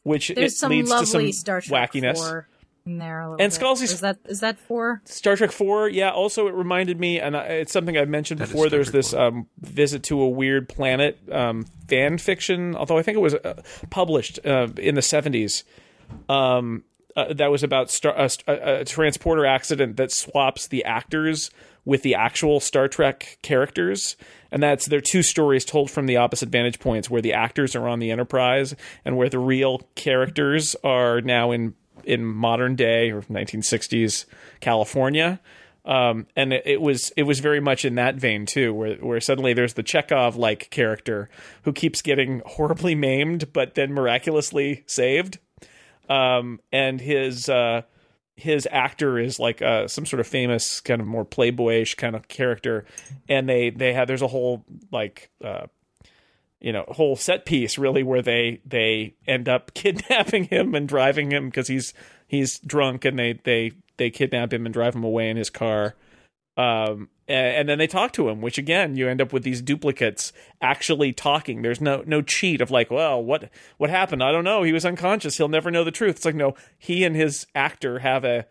which 0.02 0.28
There's 0.28 0.52
it 0.52 0.56
some 0.56 0.70
leads 0.70 0.90
lovely 0.90 1.06
to 1.06 1.10
some 1.10 1.32
Star 1.32 1.60
Trek 1.60 1.92
wackiness. 1.92 2.16
4 2.16 2.48
in 2.88 2.98
there. 2.98 3.20
A 3.20 3.30
little 3.30 3.42
And 3.44 3.52
bit. 3.52 3.60
Scalzi's- 3.60 3.92
is 3.92 4.00
that 4.00 4.18
is 4.26 4.40
that 4.40 4.58
four? 4.58 5.00
Star 5.04 5.36
Trek 5.36 5.52
Four, 5.52 5.88
yeah. 5.88 6.10
Also, 6.10 6.46
it 6.48 6.54
reminded 6.54 6.98
me, 6.98 7.20
and 7.20 7.36
I- 7.36 7.44
it's 7.44 7.72
something 7.72 7.96
I've 7.96 8.08
mentioned 8.08 8.40
That 8.40 8.44
is 8.48 8.50
before. 8.52 8.68
There's 8.68 8.90
this 8.92 9.12
um, 9.14 9.46
visit 9.60 10.02
to 10.04 10.20
a 10.20 10.28
weird 10.28 10.68
planet 10.68 11.18
um, 11.30 11.66
fan 11.88 12.18
fiction, 12.18 12.74
although 12.74 12.98
I 12.98 13.02
think 13.02 13.16
it 13.16 13.20
was 13.20 13.34
uh, 13.34 13.62
published 13.90 14.40
uh, 14.44 14.68
in 14.78 14.94
the 14.94 15.00
'70s. 15.02 15.62
Um, 16.28 16.84
uh, 17.16 17.32
that 17.34 17.50
was 17.50 17.62
about 17.62 17.90
star- 17.90 18.14
a, 18.16 18.30
a, 18.46 18.80
a 18.80 18.84
transporter 18.84 19.44
accident 19.44 19.96
that 19.96 20.12
swaps 20.12 20.68
the 20.68 20.84
actors 20.84 21.50
with 21.84 22.02
the 22.02 22.14
actual 22.14 22.60
Star 22.60 22.86
Trek 22.86 23.38
characters, 23.42 24.16
and 24.52 24.62
that's 24.62 24.86
they're 24.86 25.00
two 25.00 25.22
stories 25.22 25.64
told 25.64 25.90
from 25.90 26.04
the 26.06 26.16
opposite 26.18 26.50
vantage 26.50 26.78
points, 26.78 27.08
where 27.08 27.22
the 27.22 27.32
actors 27.32 27.74
are 27.74 27.88
on 27.88 27.98
the 27.98 28.10
Enterprise 28.10 28.74
and 29.06 29.16
where 29.16 29.28
the 29.30 29.38
real 29.38 29.80
characters 29.94 30.76
are 30.84 31.20
now 31.22 31.50
in 31.50 31.74
in 32.08 32.24
modern 32.24 32.74
day 32.74 33.10
or 33.10 33.20
1960s 33.22 34.24
California. 34.60 35.40
Um, 35.84 36.26
and 36.34 36.52
it, 36.52 36.62
it 36.66 36.80
was 36.80 37.12
it 37.16 37.22
was 37.22 37.40
very 37.40 37.60
much 37.60 37.84
in 37.84 37.94
that 37.94 38.16
vein 38.16 38.46
too, 38.46 38.74
where 38.74 38.96
where 38.96 39.20
suddenly 39.20 39.52
there's 39.52 39.74
the 39.74 39.82
Chekhov 39.82 40.36
like 40.36 40.70
character 40.70 41.30
who 41.62 41.72
keeps 41.72 42.02
getting 42.02 42.42
horribly 42.44 42.94
maimed, 42.94 43.52
but 43.52 43.74
then 43.74 43.92
miraculously 43.92 44.84
saved. 44.86 45.38
Um, 46.08 46.60
and 46.72 47.00
his 47.00 47.48
uh, 47.48 47.82
his 48.36 48.68
actor 48.70 49.18
is 49.18 49.38
like 49.38 49.62
uh, 49.62 49.88
some 49.88 50.04
sort 50.04 50.20
of 50.20 50.26
famous 50.26 50.80
kind 50.80 51.00
of 51.00 51.06
more 51.06 51.24
playboyish 51.24 51.96
kind 51.96 52.16
of 52.16 52.28
character, 52.28 52.84
and 53.28 53.48
they 53.48 53.70
they 53.70 53.92
have 53.92 54.08
there's 54.08 54.22
a 54.22 54.28
whole 54.28 54.64
like 54.90 55.30
uh, 55.42 55.66
you 56.60 56.72
know 56.72 56.84
whole 56.88 57.16
set 57.16 57.44
piece 57.44 57.78
really 57.78 58.02
where 58.02 58.22
they 58.22 58.60
they 58.64 59.14
end 59.26 59.48
up 59.48 59.74
kidnapping 59.74 60.44
him 60.44 60.74
and 60.74 60.88
driving 60.88 61.30
him 61.30 61.46
because 61.46 61.68
he's 61.68 61.94
he's 62.26 62.58
drunk 62.60 63.04
and 63.04 63.18
they 63.18 63.40
they 63.44 63.72
they 63.96 64.10
kidnap 64.10 64.52
him 64.52 64.66
and 64.66 64.72
drive 64.72 64.94
him 64.94 65.04
away 65.04 65.28
in 65.28 65.36
his 65.36 65.50
car. 65.50 65.94
Um 66.56 67.08
and, 67.28 67.56
and 67.56 67.68
then 67.68 67.78
they 67.78 67.86
talk 67.86 68.12
to 68.14 68.28
him 68.28 68.40
which 68.40 68.58
again 68.58 68.96
you 68.96 69.08
end 69.08 69.20
up 69.20 69.32
with 69.32 69.44
these 69.44 69.62
duplicates 69.62 70.32
actually 70.60 71.12
talking. 71.12 71.62
There's 71.62 71.80
no 71.80 72.02
no 72.06 72.22
cheat 72.22 72.60
of 72.60 72.70
like 72.70 72.90
well 72.90 73.22
what 73.22 73.50
what 73.76 73.90
happened? 73.90 74.22
I 74.22 74.32
don't 74.32 74.44
know. 74.44 74.62
He 74.62 74.72
was 74.72 74.84
unconscious. 74.84 75.36
He'll 75.36 75.48
never 75.48 75.70
know 75.70 75.84
the 75.84 75.90
truth. 75.90 76.16
It's 76.16 76.24
like 76.24 76.34
no 76.34 76.54
he 76.78 77.04
and 77.04 77.14
his 77.14 77.46
actor 77.54 78.00
have 78.00 78.24
a 78.24 78.46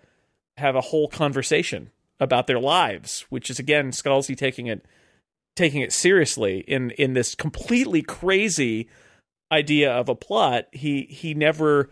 have 0.57 0.75
a 0.75 0.81
whole 0.81 1.07
conversation 1.07 1.91
about 2.19 2.47
their 2.47 2.59
lives 2.59 3.25
which 3.29 3.49
is 3.49 3.59
again 3.59 3.91
Scalzi 3.91 4.35
taking 4.35 4.65
it 4.65 4.83
taking 5.57 5.81
it 5.81 5.91
seriously 5.91 6.59
in 6.67 6.91
in 6.91 7.13
this 7.13 7.35
completely 7.35 8.01
crazy 8.01 8.87
idea 9.51 9.91
of 9.91 10.07
a 10.07 10.15
plot 10.15 10.65
he 10.71 11.03
he 11.09 11.33
never 11.33 11.89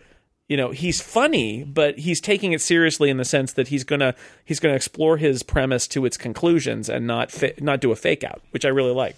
you 0.48 0.56
know 0.56 0.72
he's 0.72 1.02
funny 1.02 1.64
but 1.64 1.98
he's 1.98 2.22
taking 2.22 2.54
it 2.54 2.62
seriously 2.62 3.10
in 3.10 3.18
the 3.18 3.26
sense 3.26 3.54
that 3.54 3.70
he's 3.70 3.84
gonna 3.84 4.14
he's 4.46 4.60
gonna 4.60 4.76
explore 4.76 5.18
his 5.18 5.42
premise 5.44 5.88
to 5.88 6.06
its 6.06 6.18
conclusions 6.18 6.90
and 6.90 7.08
not 7.08 7.34
not 7.60 7.82
do 7.82 7.92
a 7.92 7.96
fake 7.96 8.24
out 8.24 8.42
which 8.52 8.66
i 8.66 8.70
really 8.70 8.94
like 8.94 9.16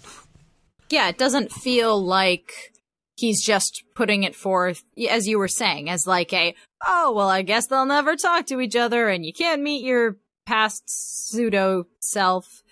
Yeah, 0.90 1.08
it 1.08 1.18
doesn't 1.18 1.52
feel 1.52 2.02
like 2.02 2.72
he's 3.16 3.44
just 3.44 3.82
putting 3.94 4.22
it 4.22 4.34
forth, 4.34 4.82
as 5.10 5.28
you 5.28 5.38
were 5.38 5.48
saying, 5.48 5.90
as 5.90 6.06
like 6.06 6.32
a, 6.32 6.54
oh, 6.86 7.12
well, 7.12 7.28
I 7.28 7.42
guess 7.42 7.66
they'll 7.66 7.84
never 7.84 8.16
talk 8.16 8.46
to 8.46 8.60
each 8.60 8.76
other 8.76 9.08
and 9.08 9.24
you 9.24 9.32
can't 9.32 9.62
meet 9.62 9.84
your 9.84 10.16
past 10.46 10.84
pseudo 10.86 11.86
self. 12.00 12.62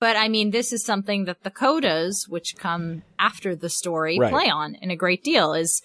But 0.00 0.16
I 0.16 0.28
mean, 0.28 0.50
this 0.50 0.72
is 0.72 0.82
something 0.84 1.26
that 1.26 1.42
the 1.42 1.50
codas, 1.50 2.28
which 2.28 2.56
come 2.56 3.02
after 3.18 3.54
the 3.54 3.68
story, 3.68 4.18
Right. 4.18 4.30
play 4.32 4.48
on 4.50 4.74
in 4.76 4.90
a 4.90 4.96
great 4.96 5.22
deal 5.22 5.52
is 5.52 5.82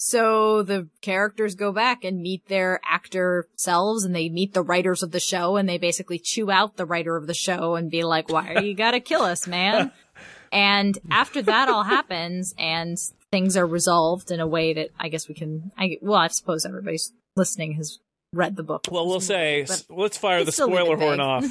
so 0.00 0.62
the 0.62 0.88
characters 1.02 1.54
go 1.56 1.72
back 1.72 2.04
and 2.04 2.20
meet 2.20 2.46
their 2.46 2.80
actor 2.88 3.48
selves 3.56 4.04
and 4.04 4.14
they 4.14 4.28
meet 4.28 4.54
the 4.54 4.62
writers 4.62 5.02
of 5.02 5.10
the 5.10 5.18
show 5.20 5.56
and 5.56 5.68
they 5.68 5.78
basically 5.78 6.18
chew 6.22 6.50
out 6.50 6.76
the 6.76 6.86
writer 6.86 7.16
of 7.16 7.26
the 7.26 7.34
show 7.34 7.74
and 7.74 7.90
be 7.90 8.04
like, 8.04 8.28
why 8.28 8.54
are 8.54 8.62
you 8.62 8.74
gotta 8.74 9.00
kill 9.00 9.22
us, 9.22 9.46
man? 9.46 9.90
And 10.50 10.98
after 11.10 11.42
that 11.42 11.68
all 11.68 11.82
happens 11.84 12.54
and 12.58 12.96
things 13.30 13.54
are 13.54 13.66
resolved 13.66 14.30
in 14.30 14.40
a 14.40 14.46
way 14.46 14.72
that 14.72 14.88
I 14.98 15.10
guess 15.10 15.28
we 15.28 15.34
can, 15.34 15.72
I, 15.76 15.98
well, 16.00 16.18
I 16.18 16.28
suppose 16.28 16.64
everybody's 16.64 17.12
listening 17.36 17.74
has 17.74 17.98
read 18.32 18.56
the 18.56 18.62
book. 18.62 18.86
well 18.90 19.06
we'll 19.06 19.20
say 19.20 19.66
But- 19.68 19.84
let's 19.90 20.16
fire 20.16 20.38
the 20.38 20.44
let's 20.46 20.56
still 20.56 20.68
leave 20.68 20.76
spoiler 20.78 20.96
horn 20.96 21.20
off 21.20 21.44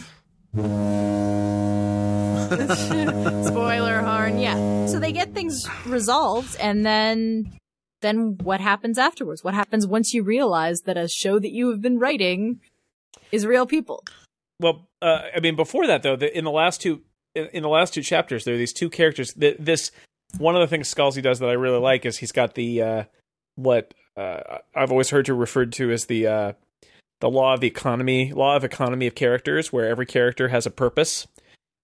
Spoiler 3.48 4.01
horn, 4.01 4.39
yeah. 4.39 4.86
So 4.88 5.00
they 5.00 5.12
get 5.12 5.34
things 5.34 5.68
resolved 5.86 6.56
and 6.60 6.86
then 6.86 7.58
then 8.01 8.38
what 8.44 8.62
happens 8.62 8.98
afterwards? 8.98 9.44
What 9.44 9.54
happens 9.54 9.88
once 9.88 10.13
you 10.13 10.24
realize 10.24 10.82
that 10.82 10.98
a 10.98 11.08
show 11.08 11.39
that 11.39 11.51
you 11.51 11.70
have 11.72 11.82
been 11.82 12.00
writing 12.00 12.62
is 13.32 13.46
real 13.46 13.66
people? 13.66 14.04
Well, 14.60 14.88
uh, 15.01 15.24
I 15.36 15.39
mean, 15.39 15.56
before 15.56 15.88
that 15.88 16.04
though, 16.04 16.16
the, 16.16 16.36
in 16.36 16.44
the 16.44 16.51
last 16.51 16.82
two 16.82 17.01
in, 17.36 17.62
the 17.63 17.70
last 17.70 17.94
two 17.94 18.01
chapters, 18.01 18.46
there 18.46 18.56
are 18.56 18.58
these 18.58 18.74
two 18.74 18.89
characters. 18.89 19.34
Th 19.34 19.56
this 19.60 19.92
one 20.38 20.56
of 20.56 20.62
the 20.62 20.68
things 20.68 20.94
Scalzi 20.94 21.22
does 21.22 21.39
that 21.39 21.50
I 21.50 21.54
really 21.54 21.80
like 21.80 22.06
is 22.06 22.18
he's 22.18 22.32
got 22.32 22.56
the 22.56 22.82
uh, 22.82 23.04
what 23.56 23.94
uh, 24.16 24.60
I've 24.75 24.92
always 24.92 25.10
heard 25.10 25.25
to 25.25 25.34
referred 25.34 25.74
to 25.74 25.92
as 25.92 26.06
the 26.06 26.27
uh, 26.27 26.54
the 27.20 27.30
law 27.30 27.54
of 27.54 27.62
the 27.62 27.68
economy, 27.68 28.32
law 28.34 28.56
of 28.56 28.63
economy 28.63 29.08
of 29.08 29.16
characters, 29.16 29.72
where 29.72 29.88
every 29.88 30.06
character 30.06 30.50
has 30.50 30.66
a 30.66 30.72
purpose. 30.72 31.27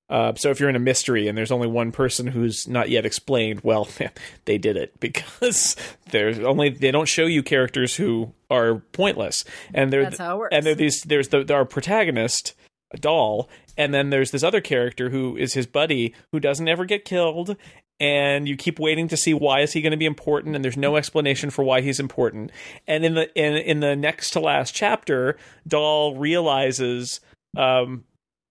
Uh, 0.09 0.33
so 0.35 0.49
if 0.49 0.59
you're 0.59 0.69
in 0.69 0.75
a 0.75 0.79
mystery 0.79 1.27
and 1.27 1.37
there's 1.37 1.51
only 1.51 1.67
one 1.67 1.91
person 1.91 2.27
who's 2.27 2.67
not 2.67 2.89
yet 2.89 3.05
explained, 3.05 3.61
well, 3.63 3.87
they 4.45 4.57
did 4.57 4.77
it 4.77 4.93
because 4.99 5.75
there's 6.11 6.39
only 6.39 6.69
they 6.69 6.91
don't 6.91 7.07
show 7.07 7.25
you 7.25 7.41
characters 7.41 7.95
who 7.95 8.33
are 8.49 8.75
pointless, 8.91 9.43
and 9.73 9.91
they're 9.91 10.03
That's 10.03 10.19
how 10.19 10.35
it 10.35 10.39
works. 10.39 10.55
and 10.55 10.65
they're 10.65 10.75
these 10.75 11.01
there's 11.03 11.29
the 11.29 11.51
our 11.53 11.65
protagonist 11.65 12.53
Dahl, 12.99 13.49
and 13.77 13.93
then 13.93 14.09
there's 14.09 14.31
this 14.31 14.43
other 14.43 14.61
character 14.61 15.09
who 15.09 15.35
is 15.35 15.53
his 15.53 15.65
buddy 15.65 16.13
who 16.31 16.39
doesn't 16.39 16.67
ever 16.67 16.85
get 16.85 17.05
killed. 17.05 17.55
And 17.99 18.49
you 18.49 18.57
keep 18.57 18.79
waiting 18.79 19.07
to 19.09 19.15
see 19.15 19.33
why 19.33 19.61
is 19.61 19.71
he 19.71 19.81
going 19.81 19.91
to 19.91 19.97
be 19.97 20.05
important, 20.05 20.55
and 20.55 20.65
there's 20.65 20.75
no 20.75 20.97
explanation 20.97 21.51
for 21.51 21.63
why 21.63 21.81
he's 21.81 21.99
important. 21.99 22.51
And 22.85 23.05
in 23.05 23.13
the 23.13 23.33
in 23.39 23.53
in 23.53 23.79
the 23.79 23.95
next 23.95 24.31
to 24.31 24.39
last 24.39 24.73
chapter, 24.73 25.37
Dahl 25.65 26.15
realizes 26.15 27.21
um, 27.55 28.03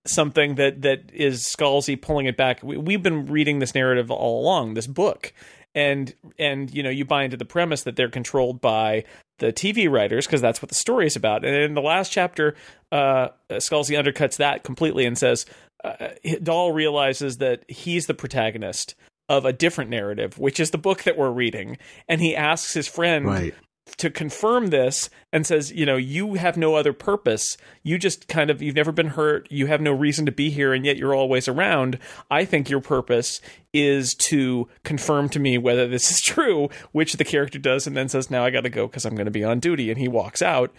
something 0.07 0.57
that 0.57 0.83
that 0.83 1.11
is 1.13 1.45
Scalzi 1.45 2.01
pulling 2.01 2.27
it 2.27 2.37
back. 2.37 2.63
We, 2.63 2.77
we've 2.77 3.03
been 3.03 3.27
reading 3.27 3.59
this 3.59 3.75
narrative 3.75 4.11
all 4.11 4.43
along, 4.43 4.75
this 4.75 4.87
book, 4.87 5.33
and 5.75 6.15
and 6.39 6.73
you 6.73 6.83
know 6.83 6.91
you 6.91 7.05
buy 7.05 7.25
into 7.25 7.37
the 7.37 7.45
premise 7.45 7.83
that 7.85 7.97
they're 7.97 8.09
controlled 8.09 8.61
by 8.61 9.05
the 9.39 9.53
TV 9.53 9.91
writers 9.91 10.27
because 10.27 10.41
that's 10.41 10.63
what 10.63 10.69
the 10.69 10.75
story 10.75 11.07
is 11.07 11.17
about. 11.17 11.45
And 11.45 11.55
in 11.55 11.75
the 11.75 11.83
last 11.83 12.13
chapter, 12.13 12.55
uh, 12.91 13.29
Scalzi 13.51 13.99
undercuts 13.99 14.37
that 14.37 14.63
completely 14.63 15.05
and 15.05 15.19
says 15.19 15.47
uh, 15.85 16.09
Dahl 16.43 16.73
realizes 16.73 17.39
that 17.39 17.65
he's 17.69 18.07
the 18.07 18.15
protagonist 18.15 18.95
of 19.29 19.45
a 19.45 19.53
different 19.53 19.91
narrative, 19.91 20.39
which 20.39 20.61
is 20.61 20.71
the 20.71 20.79
book 20.79 21.05
that 21.05 21.17
we're 21.17 21.31
reading, 21.31 21.79
and 22.09 22.21
he 22.21 22.37
asks 22.37 22.75
his 22.75 22.87
friend 22.87 23.27
Right. 23.27 23.55
To 23.97 24.11
confirm 24.11 24.69
this 24.69 25.11
and 25.33 25.47
says, 25.47 25.73
you 25.73 25.85
know, 25.85 25.97
you 25.97 26.35
have 26.35 26.57
no 26.57 26.75
other 26.75 26.93
purpose. 26.93 27.57
You 27.83 27.99
just 27.99 28.29
kind 28.29 28.51
of, 28.51 28.63
you've 28.63 28.77
never 28.77 28.93
been 28.93 29.09
hurt. 29.09 29.51
You 29.51 29.67
have 29.67 29.81
no 29.81 29.93
reason 29.93 30.27
to 30.27 30.33
be 30.33 30.51
here, 30.51 30.73
and 30.73 30.85
yet 30.85 30.97
you're 30.97 31.15
always 31.15 31.49
around. 31.49 31.99
I 32.31 32.45
think 32.45 32.71
your 32.71 32.81
purpose 32.81 33.41
is 33.73 34.15
to 34.29 34.69
confirm 34.85 35.29
to 35.31 35.41
me 35.41 35.59
whether 35.59 35.89
this 35.89 36.11
is 36.13 36.21
true, 36.21 36.69
which 36.93 37.15
the 37.15 37.25
character 37.25 37.59
does, 37.59 37.87
and 37.87 37.97
then 37.97 38.09
says, 38.09 38.31
now 38.31 38.45
I 38.45 38.51
got 38.51 38.63
to 38.63 38.71
go 38.71 38.87
because 38.87 39.05
I'm 39.05 39.15
going 39.15 39.27
to 39.27 39.33
be 39.33 39.45
on 39.45 39.61
duty. 39.61 39.91
And 39.91 39.99
he 39.99 40.09
walks 40.09 40.43
out. 40.43 40.73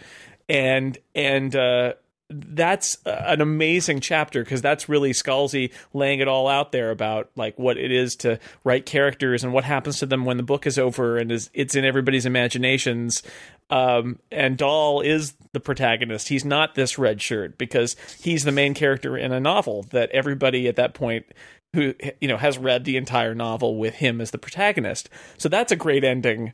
And, 0.48 0.98
and, 1.14 1.54
uh, 1.54 1.94
that's 2.30 2.96
an 3.04 3.40
amazing 3.40 4.00
chapter 4.00 4.42
because 4.42 4.62
that's 4.62 4.88
really 4.88 5.12
Scalzi 5.12 5.72
laying 5.92 6.20
it 6.20 6.28
all 6.28 6.48
out 6.48 6.72
there 6.72 6.90
about 6.90 7.30
like 7.36 7.58
what 7.58 7.76
it 7.76 7.92
is 7.92 8.16
to 8.16 8.38
write 8.64 8.86
characters 8.86 9.44
and 9.44 9.52
what 9.52 9.64
happens 9.64 9.98
to 9.98 10.06
them 10.06 10.24
when 10.24 10.38
the 10.38 10.42
book 10.42 10.66
is 10.66 10.78
over 10.78 11.18
and 11.18 11.30
is 11.30 11.50
it's 11.52 11.74
in 11.74 11.84
everybody's 11.84 12.24
imaginations. 12.24 13.22
Um, 13.68 14.18
and 14.32 14.56
Dahl 14.56 15.00
is 15.02 15.34
the 15.52 15.60
protagonist. 15.60 16.28
He's 16.28 16.44
not 16.44 16.74
this 16.74 16.98
red 16.98 17.20
shirt 17.20 17.58
because 17.58 17.94
he's 18.20 18.44
the 18.44 18.52
main 18.52 18.72
character 18.72 19.16
in 19.16 19.32
a 19.32 19.40
novel 19.40 19.84
that 19.90 20.10
everybody 20.10 20.66
at 20.66 20.76
that 20.76 20.94
point 20.94 21.26
who 21.74 21.94
you 22.20 22.28
know 22.28 22.36
has 22.38 22.56
read 22.56 22.84
the 22.84 22.96
entire 22.96 23.34
novel 23.34 23.76
with 23.76 23.96
him 23.96 24.20
as 24.20 24.30
the 24.30 24.38
protagonist. 24.38 25.10
So 25.36 25.50
that's 25.50 25.72
a 25.72 25.76
great 25.76 26.04
ending 26.04 26.52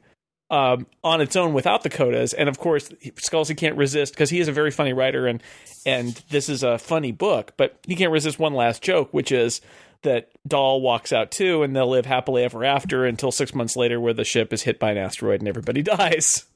um, 0.51 0.87
on 1.05 1.21
its 1.21 1.37
own 1.37 1.53
without 1.53 1.83
the 1.83 1.91
codas. 1.91 2.35
And 2.37 2.49
of 2.49 2.59
course, 2.59 2.89
Scalzi 3.17 3.57
can't 3.57 3.77
resist 3.77 4.13
because 4.13 4.31
he 4.31 4.41
is 4.41 4.49
a 4.49 4.53
very 4.53 4.71
funny 4.71 4.93
writer, 4.93 5.27
and 5.27 5.43
and 5.87 6.09
this 6.31 6.49
is 6.49 6.63
a 6.63 6.79
funny 6.79 7.13
book. 7.13 7.53
But 7.57 7.79
he 7.87 7.97
can't 7.97 8.13
resist 8.13 8.39
one 8.39 8.55
last 8.55 8.83
joke, 8.83 9.09
which 9.13 9.33
is 9.33 9.61
that 10.03 10.31
Dahl 10.49 10.81
walks 10.81 11.13
out 11.13 11.31
too, 11.31 11.63
and 11.63 11.77
they'll 11.77 11.89
live 11.89 12.07
happily 12.07 12.43
ever 12.43 12.65
after 12.65 13.05
until 13.05 13.31
six 13.31 13.55
months 13.55 13.77
later, 13.77 14.01
where 14.01 14.15
the 14.15 14.25
ship 14.25 14.53
is 14.53 14.63
hit 14.63 14.79
by 14.79 14.91
an 14.93 14.99
asteroid 14.99 15.41
and 15.41 15.49
everybody 15.49 15.83
dies. 15.83 16.47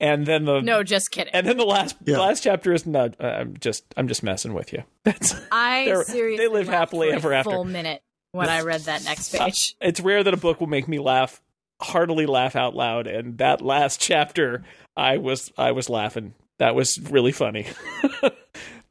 And 0.00 0.26
then 0.26 0.44
the 0.46 0.60
No, 0.60 0.82
just 0.82 1.12
kidding. 1.12 1.32
and 1.32 1.46
then 1.46 1.56
the 1.56 1.64
last 1.64 1.94
Yeah. 2.04 2.18
last 2.18 2.42
chapter 2.42 2.72
is 2.72 2.84
no. 2.86 3.10
I'm 3.20 3.56
just 3.60 3.84
I'm 3.96 4.08
just 4.08 4.22
messing 4.24 4.52
with 4.52 4.72
you. 4.72 4.82
That's 5.04 5.34
I 5.52 5.84
they're- 5.86 6.04
seriously 6.04 6.44
they 6.44 6.52
live 6.52 6.66
happily 6.68 7.10
ever 7.12 7.32
after. 7.32 7.52
Full 7.52 7.64
minute 7.64 8.02
when 8.32 8.48
I 8.48 8.62
read 8.62 8.80
that 8.82 9.04
next 9.04 9.32
page. 9.38 9.76
it's 9.80 10.00
rare 10.00 10.24
that 10.24 10.34
a 10.34 10.38
book 10.38 10.58
will 10.58 10.66
make 10.66 10.88
me 10.88 10.98
laugh 10.98 11.40
heartily 11.82 12.26
laugh 12.26 12.56
out 12.56 12.74
loud 12.74 13.06
and 13.06 13.38
that 13.38 13.60
last 13.60 14.00
chapter 14.00 14.62
i 14.96 15.16
was 15.16 15.52
i 15.58 15.72
was 15.72 15.88
laughing. 15.90 16.34
That 16.58 16.74
was 16.76 17.00
really 17.10 17.32
funny. 17.32 17.66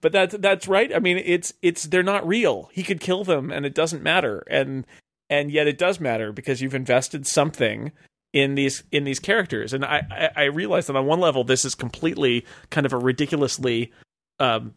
But 0.02 0.12
that's 0.12 0.36
that's 0.38 0.68
right. 0.68 0.94
I 0.94 1.00
mean 1.00 1.22
it's 1.24 1.54
it's 1.62 1.84
they're 1.84 2.04
not 2.04 2.28
real. 2.28 2.70
He 2.74 2.84
could 2.84 3.00
kill 3.00 3.24
them 3.24 3.52
and 3.52 3.66
it 3.66 3.76
doesn't 3.76 4.04
matter. 4.04 4.44
And 4.50 4.86
and 5.30 5.52
yet 5.52 5.68
it 5.68 5.78
does 5.78 6.00
matter 6.00 6.34
because 6.34 6.62
you've 6.62 6.76
invested 6.76 7.28
something 7.28 7.92
in 8.34 8.56
these 8.56 8.84
in 8.92 9.04
these 9.04 9.20
characters. 9.20 9.74
And 9.74 9.86
i 9.86 10.02
i, 10.12 10.30
I 10.36 10.44
realize 10.46 10.88
that 10.88 10.96
on 10.96 11.06
one 11.06 11.20
level 11.20 11.44
this 11.44 11.64
is 11.64 11.76
completely 11.76 12.46
kind 12.72 12.86
of 12.86 12.94
a 12.94 12.98
ridiculously 12.98 13.92
um 14.40 14.74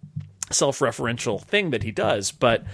self-referential 0.50 1.40
thing 1.40 1.70
that 1.70 1.82
he 1.82 1.90
does 1.90 2.30
but 2.30 2.64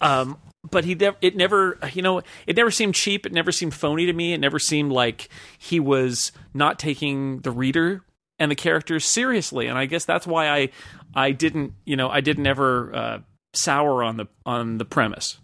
um 0.00 0.36
but 0.70 0.84
he 0.84 0.94
never 0.94 1.16
it 1.20 1.36
never 1.36 1.78
you 1.92 2.02
know 2.02 2.20
it 2.46 2.56
never 2.56 2.70
seemed 2.70 2.94
cheap 2.94 3.24
it 3.24 3.32
never 3.32 3.52
seemed 3.52 3.74
phony 3.74 4.06
to 4.06 4.12
me 4.12 4.32
it 4.32 4.38
never 4.38 4.58
seemed 4.58 4.92
like 4.92 5.28
he 5.58 5.80
was 5.80 6.32
not 6.54 6.78
taking 6.78 7.40
the 7.40 7.50
reader 7.50 8.02
and 8.38 8.50
the 8.50 8.56
characters 8.56 9.04
seriously 9.04 9.66
and 9.66 9.78
i 9.78 9.86
guess 9.86 10.04
that's 10.04 10.26
why 10.26 10.48
i 10.48 10.68
i 11.14 11.30
didn't 11.30 11.72
you 11.84 11.96
know 11.96 12.08
i 12.08 12.20
didn't 12.20 12.46
ever 12.46 12.94
uh, 12.94 13.18
sour 13.54 14.02
on 14.02 14.16
the 14.16 14.26
on 14.44 14.78
the 14.78 14.84
premise 14.84 15.38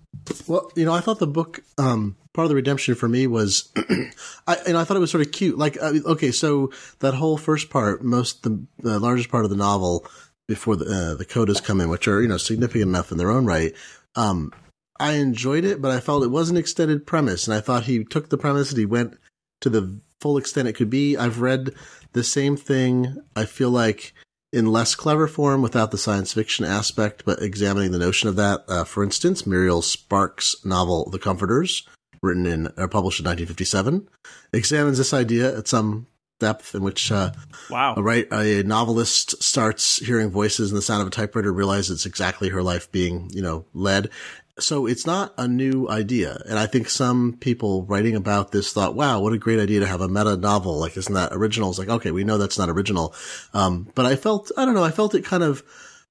Well, 0.46 0.70
you 0.74 0.84
know, 0.84 0.92
I 0.92 1.00
thought 1.00 1.18
the 1.18 1.26
book 1.26 1.60
um, 1.78 2.16
part 2.32 2.44
of 2.44 2.48
the 2.48 2.54
redemption 2.54 2.94
for 2.94 3.08
me 3.08 3.26
was, 3.26 3.72
I 4.46 4.56
and 4.66 4.76
I 4.76 4.84
thought 4.84 4.96
it 4.96 5.00
was 5.00 5.10
sort 5.10 5.26
of 5.26 5.32
cute. 5.32 5.58
Like, 5.58 5.76
uh, 5.80 5.94
okay, 6.06 6.32
so 6.32 6.70
that 7.00 7.14
whole 7.14 7.36
first 7.36 7.70
part, 7.70 8.04
most 8.04 8.42
the, 8.42 8.64
the 8.78 8.98
largest 8.98 9.28
part 9.28 9.44
of 9.44 9.50
the 9.50 9.56
novel 9.56 10.06
before 10.46 10.76
the 10.76 10.84
uh, 10.84 11.14
the 11.14 11.24
codas 11.24 11.62
come 11.62 11.80
in, 11.80 11.88
which 11.88 12.08
are 12.08 12.20
you 12.22 12.28
know 12.28 12.36
significant 12.36 12.88
enough 12.88 13.12
in 13.12 13.18
their 13.18 13.30
own 13.30 13.46
right. 13.46 13.74
Um, 14.16 14.52
I 14.98 15.12
enjoyed 15.12 15.64
it, 15.64 15.82
but 15.82 15.90
I 15.90 16.00
felt 16.00 16.22
it 16.22 16.28
was 16.28 16.50
an 16.50 16.56
extended 16.56 17.06
premise, 17.06 17.46
and 17.46 17.54
I 17.54 17.60
thought 17.60 17.84
he 17.84 18.04
took 18.04 18.28
the 18.28 18.38
premise 18.38 18.70
and 18.70 18.78
he 18.78 18.86
went 18.86 19.18
to 19.60 19.70
the 19.70 19.98
full 20.20 20.36
extent 20.36 20.68
it 20.68 20.74
could 20.74 20.90
be. 20.90 21.16
I've 21.16 21.40
read 21.40 21.74
the 22.12 22.24
same 22.24 22.56
thing. 22.56 23.18
I 23.34 23.44
feel 23.44 23.70
like 23.70 24.14
in 24.52 24.66
less 24.66 24.94
clever 24.94 25.26
form 25.26 25.62
without 25.62 25.90
the 25.90 25.98
science 25.98 26.32
fiction 26.32 26.64
aspect, 26.64 27.24
but 27.24 27.42
examining 27.42 27.90
the 27.90 27.98
notion 27.98 28.28
of 28.28 28.36
that. 28.36 28.64
Uh, 28.68 28.84
for 28.84 29.02
instance, 29.02 29.46
Muriel 29.46 29.82
Spark's 29.82 30.54
novel 30.64 31.10
*The 31.10 31.18
Comforters*, 31.18 31.86
written 32.22 32.46
in 32.46 32.68
or 32.76 32.86
published 32.86 33.20
in 33.20 33.26
1957, 33.26 34.08
examines 34.52 34.98
this 34.98 35.12
idea 35.12 35.58
at 35.58 35.66
some 35.66 36.06
depth 36.38 36.74
in 36.74 36.82
which 36.82 37.12
uh, 37.12 37.30
wow 37.70 37.94
a, 37.96 38.02
right, 38.02 38.26
a 38.32 38.62
novelist 38.62 39.42
starts 39.42 40.04
hearing 40.04 40.30
voices 40.30 40.70
and 40.70 40.78
the 40.78 40.82
sound 40.82 41.02
of 41.02 41.08
a 41.08 41.10
typewriter, 41.10 41.52
realizes 41.52 41.90
it's 41.90 42.06
exactly 42.06 42.48
her 42.48 42.62
life 42.62 42.90
being, 42.90 43.28
you 43.32 43.42
know, 43.42 43.64
led. 43.72 44.10
So 44.58 44.86
it's 44.86 45.04
not 45.04 45.34
a 45.36 45.48
new 45.48 45.88
idea. 45.88 46.40
And 46.48 46.58
I 46.58 46.66
think 46.66 46.88
some 46.88 47.36
people 47.40 47.84
writing 47.86 48.14
about 48.14 48.52
this 48.52 48.72
thought, 48.72 48.94
wow, 48.94 49.20
what 49.20 49.32
a 49.32 49.38
great 49.38 49.58
idea 49.58 49.80
to 49.80 49.86
have 49.86 50.00
a 50.00 50.08
meta 50.08 50.36
novel. 50.36 50.78
Like, 50.78 50.96
isn't 50.96 51.12
that 51.12 51.32
original? 51.32 51.70
It's 51.70 51.78
like, 51.78 51.88
okay, 51.88 52.12
we 52.12 52.22
know 52.22 52.38
that's 52.38 52.58
not 52.58 52.70
original. 52.70 53.14
Um, 53.52 53.90
but 53.96 54.06
I 54.06 54.14
felt, 54.14 54.52
I 54.56 54.64
don't 54.64 54.74
know, 54.74 54.84
I 54.84 54.92
felt 54.92 55.16
it 55.16 55.24
kind 55.24 55.42
of 55.42 55.64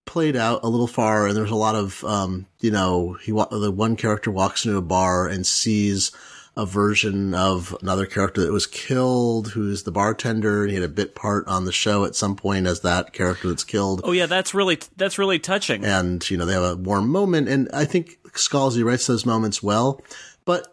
played 0.06 0.36
out 0.36 0.62
a 0.64 0.68
little 0.68 0.88
far 0.88 1.28
and 1.28 1.38
there's 1.38 1.52
a 1.52 1.56
lot 1.56 1.76
of, 1.76 2.04
um, 2.04 2.46
you 2.60 2.72
know, 2.72 3.14
he, 3.14 3.32
the 3.32 3.72
one 3.74 3.96
character 3.96 4.30
walks 4.30 4.66
into 4.66 4.78
a 4.78 4.82
bar 4.82 5.28
and 5.28 5.48
sees 5.48 6.12
a 6.56 6.66
version 6.66 7.34
of 7.34 7.76
another 7.82 8.06
character 8.06 8.42
that 8.42 8.52
was 8.52 8.68
killed, 8.68 9.50
who's 9.50 9.84
the 9.84 9.92
bartender, 9.92 10.62
and 10.62 10.70
he 10.70 10.76
had 10.76 10.84
a 10.84 10.88
bit 10.88 11.16
part 11.16 11.48
on 11.48 11.66
the 11.66 11.72
show 11.72 12.06
at 12.06 12.16
some 12.16 12.36
point 12.36 12.68
as 12.68 12.82
that 12.82 13.12
character 13.12 13.50
that's 13.50 13.64
killed. 13.64 14.02
oh 14.04 14.12
yeah 14.12 14.28
that's 14.28 14.54
really 14.54 14.78
that's 14.96 15.18
really 15.18 15.40
touching 15.40 15.84
And, 15.84 16.30
you 16.30 16.38
know, 16.38 16.46
they 16.46 16.54
have 16.54 16.64
a 16.64 16.76
warm 16.76 17.10
moment. 17.10 17.48
And 17.50 17.70
I 17.74 17.86
think 17.86 18.20
Scalzi 18.34 18.84
writes 18.84 19.08
those 19.08 19.26
moments 19.26 19.64
well. 19.64 20.02
But 20.46 20.68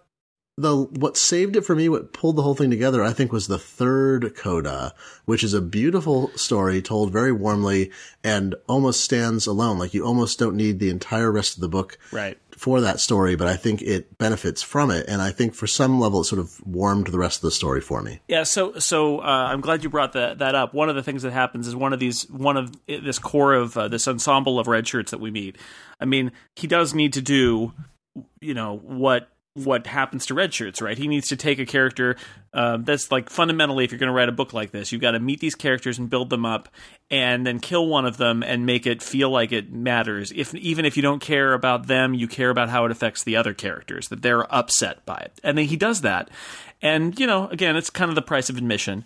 the 0.56 0.76
what 0.76 1.16
saved 1.16 1.56
it 1.56 1.64
for 1.64 1.74
me, 1.74 1.88
what 1.88 2.12
pulled 2.12 2.36
the 2.36 2.42
whole 2.42 2.54
thing 2.54 2.68
together, 2.70 3.02
I 3.02 3.14
think 3.14 3.32
was 3.32 3.46
the 3.46 3.58
third 3.58 4.34
coda, 4.36 4.92
which 5.24 5.42
is 5.42 5.54
a 5.54 5.62
beautiful 5.62 6.30
story 6.36 6.82
told 6.82 7.12
very 7.12 7.32
warmly 7.32 7.90
and 8.22 8.54
almost 8.68 9.00
stands 9.02 9.46
alone. 9.46 9.78
Like 9.78 9.94
you 9.94 10.04
almost 10.04 10.38
don't 10.38 10.56
need 10.56 10.78
the 10.78 10.90
entire 10.90 11.32
rest 11.32 11.54
of 11.54 11.62
the 11.62 11.68
book 11.68 11.96
right 12.12 12.36
for 12.61 12.83
that 12.83 13.01
story, 13.01 13.37
but 13.37 13.49
I 13.49 13.57
think 13.57 13.81
it 13.81 14.18
benefits 14.18 14.61
from 14.61 14.90
it. 14.90 15.07
And 15.09 15.23
I 15.23 15.31
think 15.31 15.55
for 15.55 15.66
some 15.66 15.99
level, 15.99 16.20
it 16.20 16.25
sort 16.25 16.40
of 16.40 16.61
warmed 16.66 17.07
the 17.07 17.18
rest 17.18 17.38
of 17.38 17.42
the 17.42 17.51
story 17.51 17.81
for 17.81 18.03
me. 18.03 18.20
Yeah, 18.29 18.42
so 18.42 18.79
so 18.79 19.20
uh, 19.20 19.49
I'm 19.51 19.62
glad 19.62 19.83
you 19.83 19.88
brought 19.88 20.12
that 20.12 20.40
that 20.40 20.55
up. 20.55 20.75
One 20.75 20.90
of 20.90 20.94
the 20.94 21.03
things 21.03 21.23
that 21.23 21.33
happens 21.33 21.66
is 21.66 21.75
one 21.75 21.94
of 21.94 22.01
these 22.01 22.29
one 22.29 22.59
of 22.59 22.70
this 22.87 23.18
core 23.18 23.55
of 23.55 23.79
uh, 23.79 23.88
this 23.88 24.07
ensemble 24.07 24.61
of 24.61 24.66
red 24.66 24.87
shirts 24.87 25.11
that 25.11 25.20
we 25.20 25.31
meet. 25.31 25.57
I 25.99 26.05
mean, 26.05 26.33
he 26.55 26.66
does 26.66 26.92
need 26.92 27.14
to 27.14 27.23
do, 27.23 27.73
you 28.42 28.53
know, 28.53 28.77
what 28.77 29.31
what 29.64 29.87
happens 29.87 30.27
to 30.27 30.35
red 30.35 30.53
shirts, 30.53 30.81
right? 30.81 30.96
He 30.96 31.09
needs 31.09 31.29
to 31.29 31.37
take 31.37 31.59
a 31.59 31.66
character 31.66 32.16
um, 32.53 32.85
that's 32.85 33.12
like 33.12 33.31
fundamentally, 33.31 33.85
if 33.85 33.92
you're 33.92 33.99
going 33.99 34.09
to 34.09 34.14
write 34.14 34.29
a 34.29 34.33
book 34.33 34.53
like 34.53 34.70
this, 34.70 34.90
you've 34.90 35.01
got 35.01 35.12
to 35.12 35.20
meet 35.20 35.40
these 35.40 35.55
characters 35.55 35.99
and 35.99 36.11
build 36.11 36.31
them 36.31 36.44
up, 36.44 36.68
and 37.11 37.46
then 37.46 37.61
kill 37.61 37.87
one 37.87 38.07
of 38.07 38.16
them 38.16 38.42
and 38.42 38.66
make 38.66 38.87
it 38.87 39.03
feel 39.03 39.31
like 39.31 39.53
it 39.53 39.73
matters. 39.73 40.33
If 40.35 40.55
even 40.55 40.85
if 40.85 40.96
you 40.96 41.03
don't 41.03 41.20
care 41.20 41.53
about 41.55 41.87
them, 41.87 42.14
you 42.14 42.27
care 42.27 42.51
about 42.51 42.68
how 42.68 42.85
it 42.85 42.90
affects 42.90 43.25
the 43.25 43.37
other 43.37 43.55
characters, 43.55 44.09
that 44.09 44.23
they're 44.23 44.53
upset 44.53 45.05
by 45.07 45.18
it, 45.18 45.40
and 45.44 45.57
then 45.57 45.66
he 45.66 45.77
does 45.77 46.01
that. 46.01 46.31
And 46.83 47.18
you 47.18 47.27
know, 47.27 47.49
again, 47.49 47.77
it's 47.77 47.90
kind 47.90 48.09
of 48.09 48.14
the 48.14 48.23
price 48.23 48.51
of 48.51 48.57
admission. 48.57 49.05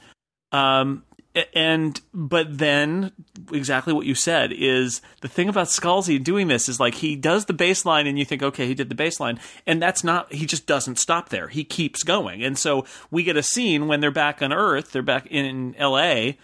Um, 0.52 1.04
and 1.52 2.00
but 2.12 2.58
then 2.58 3.12
exactly 3.52 3.92
what 3.92 4.06
you 4.06 4.14
said. 4.14 4.52
Is 4.52 5.02
the 5.20 5.28
thing 5.28 5.48
about 5.48 5.66
Scalzi 5.66 6.22
doing 6.22 6.48
this 6.48 6.68
is 6.68 6.78
like 6.78 6.96
he 6.96 7.16
does 7.16 7.46
the 7.46 7.54
baseline, 7.54 8.08
and 8.08 8.18
you 8.18 8.24
think, 8.24 8.42
okay, 8.42 8.66
he 8.66 8.74
did 8.74 8.88
the 8.88 8.94
baseline, 8.94 9.38
and 9.66 9.82
that's 9.82 10.04
not. 10.04 10.32
He 10.32 10.46
just 10.46 10.66
doesn't 10.66 10.98
stop 10.98 11.30
there. 11.30 11.48
He 11.48 11.64
keeps 11.64 12.02
going, 12.02 12.42
and 12.42 12.58
so 12.58 12.84
we 13.10 13.22
get 13.22 13.36
a 13.36 13.42
scene 13.42 13.88
when 13.88 14.00
they're 14.00 14.10
back 14.10 14.42
on 14.42 14.52
Earth. 14.52 14.92
They're 14.92 15.02
back 15.02 15.26
in 15.26 15.74
L.A. 15.76 16.38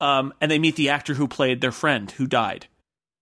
Um, 0.00 0.34
and 0.40 0.50
they 0.50 0.58
meet 0.58 0.76
the 0.76 0.90
actor 0.90 1.14
who 1.14 1.28
played 1.28 1.60
their 1.60 1.72
friend 1.72 2.10
who 2.10 2.26
died. 2.26 2.66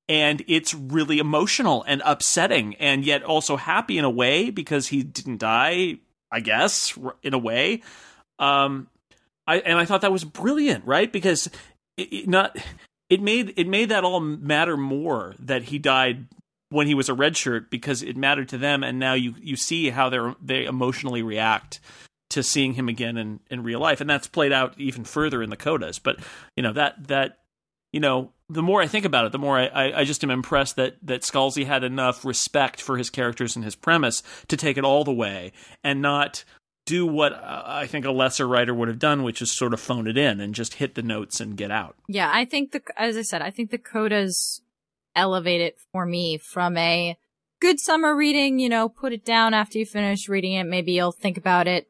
And 0.08 0.42
it's 0.48 0.74
really 0.74 1.18
emotional 1.18 1.84
and 1.86 2.02
upsetting, 2.04 2.74
and 2.76 3.04
yet 3.04 3.22
also 3.22 3.56
happy 3.56 3.98
in 3.98 4.04
a 4.04 4.10
way 4.10 4.50
because 4.50 4.88
he 4.88 5.02
didn't 5.02 5.38
die. 5.38 5.98
I 6.32 6.40
guess 6.40 6.98
in 7.22 7.34
a 7.34 7.38
way. 7.38 7.82
Um, 8.38 8.88
I 9.46 9.58
and 9.58 9.78
I 9.78 9.84
thought 9.84 10.02
that 10.02 10.12
was 10.12 10.24
brilliant, 10.24 10.84
right? 10.84 11.12
Because 11.12 11.48
it, 11.96 12.12
it 12.12 12.28
not 12.28 12.56
it 13.10 13.20
made 13.20 13.54
it 13.56 13.68
made 13.68 13.88
that 13.90 14.04
all 14.04 14.20
matter 14.20 14.76
more 14.76 15.34
that 15.38 15.64
he 15.64 15.78
died 15.78 16.26
when 16.70 16.86
he 16.86 16.94
was 16.94 17.08
a 17.08 17.14
red 17.14 17.36
shirt 17.36 17.70
because 17.70 18.02
it 18.02 18.16
mattered 18.16 18.48
to 18.48 18.58
them, 18.58 18.82
and 18.82 18.98
now 18.98 19.14
you 19.14 19.34
you 19.40 19.56
see 19.56 19.90
how 19.90 20.08
they 20.08 20.18
they 20.42 20.64
emotionally 20.64 21.22
react 21.22 21.80
to 22.30 22.42
seeing 22.42 22.74
him 22.74 22.88
again 22.88 23.16
in 23.16 23.40
in 23.50 23.62
real 23.62 23.80
life, 23.80 24.00
and 24.00 24.08
that's 24.08 24.26
played 24.26 24.52
out 24.52 24.74
even 24.78 25.04
further 25.04 25.42
in 25.42 25.50
the 25.50 25.56
codas. 25.56 26.00
But 26.02 26.18
you 26.56 26.62
know 26.62 26.72
that 26.72 27.08
that 27.08 27.38
you 27.92 28.00
know 28.00 28.32
the 28.48 28.62
more 28.62 28.82
I 28.82 28.86
think 28.86 29.04
about 29.04 29.26
it, 29.26 29.32
the 29.32 29.38
more 29.38 29.58
I, 29.58 29.92
I, 29.92 30.04
just 30.04 30.22
am 30.22 30.30
impressed 30.30 30.76
that 30.76 30.96
that 31.02 31.22
Scalzi 31.22 31.66
had 31.66 31.84
enough 31.84 32.24
respect 32.24 32.80
for 32.80 32.98
his 32.98 33.08
characters 33.08 33.56
and 33.56 33.64
his 33.64 33.74
premise 33.74 34.22
to 34.48 34.56
take 34.56 34.76
it 34.76 34.84
all 34.84 35.04
the 35.04 35.12
way 35.12 35.52
and 35.82 36.02
not 36.02 36.44
do 36.86 37.06
what 37.06 37.32
uh, 37.32 37.62
I 37.64 37.86
think 37.86 38.04
a 38.04 38.10
lesser 38.10 38.46
writer 38.46 38.74
would 38.74 38.88
have 38.88 38.98
done, 38.98 39.22
which 39.22 39.42
is 39.42 39.50
sort 39.50 39.72
of 39.72 39.80
phone 39.80 40.06
it 40.06 40.16
in 40.16 40.40
and 40.40 40.54
just 40.54 40.74
hit 40.74 40.94
the 40.94 41.02
notes 41.02 41.40
and 41.40 41.56
get 41.56 41.70
out. 41.70 41.96
Yeah, 42.08 42.30
I 42.32 42.44
think 42.44 42.72
the 42.72 42.82
as 42.96 43.16
I 43.16 43.22
said, 43.22 43.42
I 43.42 43.50
think 43.50 43.70
the 43.70 43.78
codas 43.78 44.60
elevate 45.14 45.60
it 45.60 45.76
for 45.92 46.06
me 46.06 46.38
from 46.38 46.76
a 46.76 47.16
good 47.60 47.78
summer 47.80 48.16
reading. 48.16 48.58
You 48.58 48.68
know, 48.68 48.88
put 48.88 49.12
it 49.12 49.24
down 49.24 49.54
after 49.54 49.78
you 49.78 49.86
finish 49.86 50.28
reading 50.28 50.54
it. 50.54 50.64
Maybe 50.64 50.92
you'll 50.92 51.12
think 51.12 51.36
about 51.36 51.68
it 51.68 51.86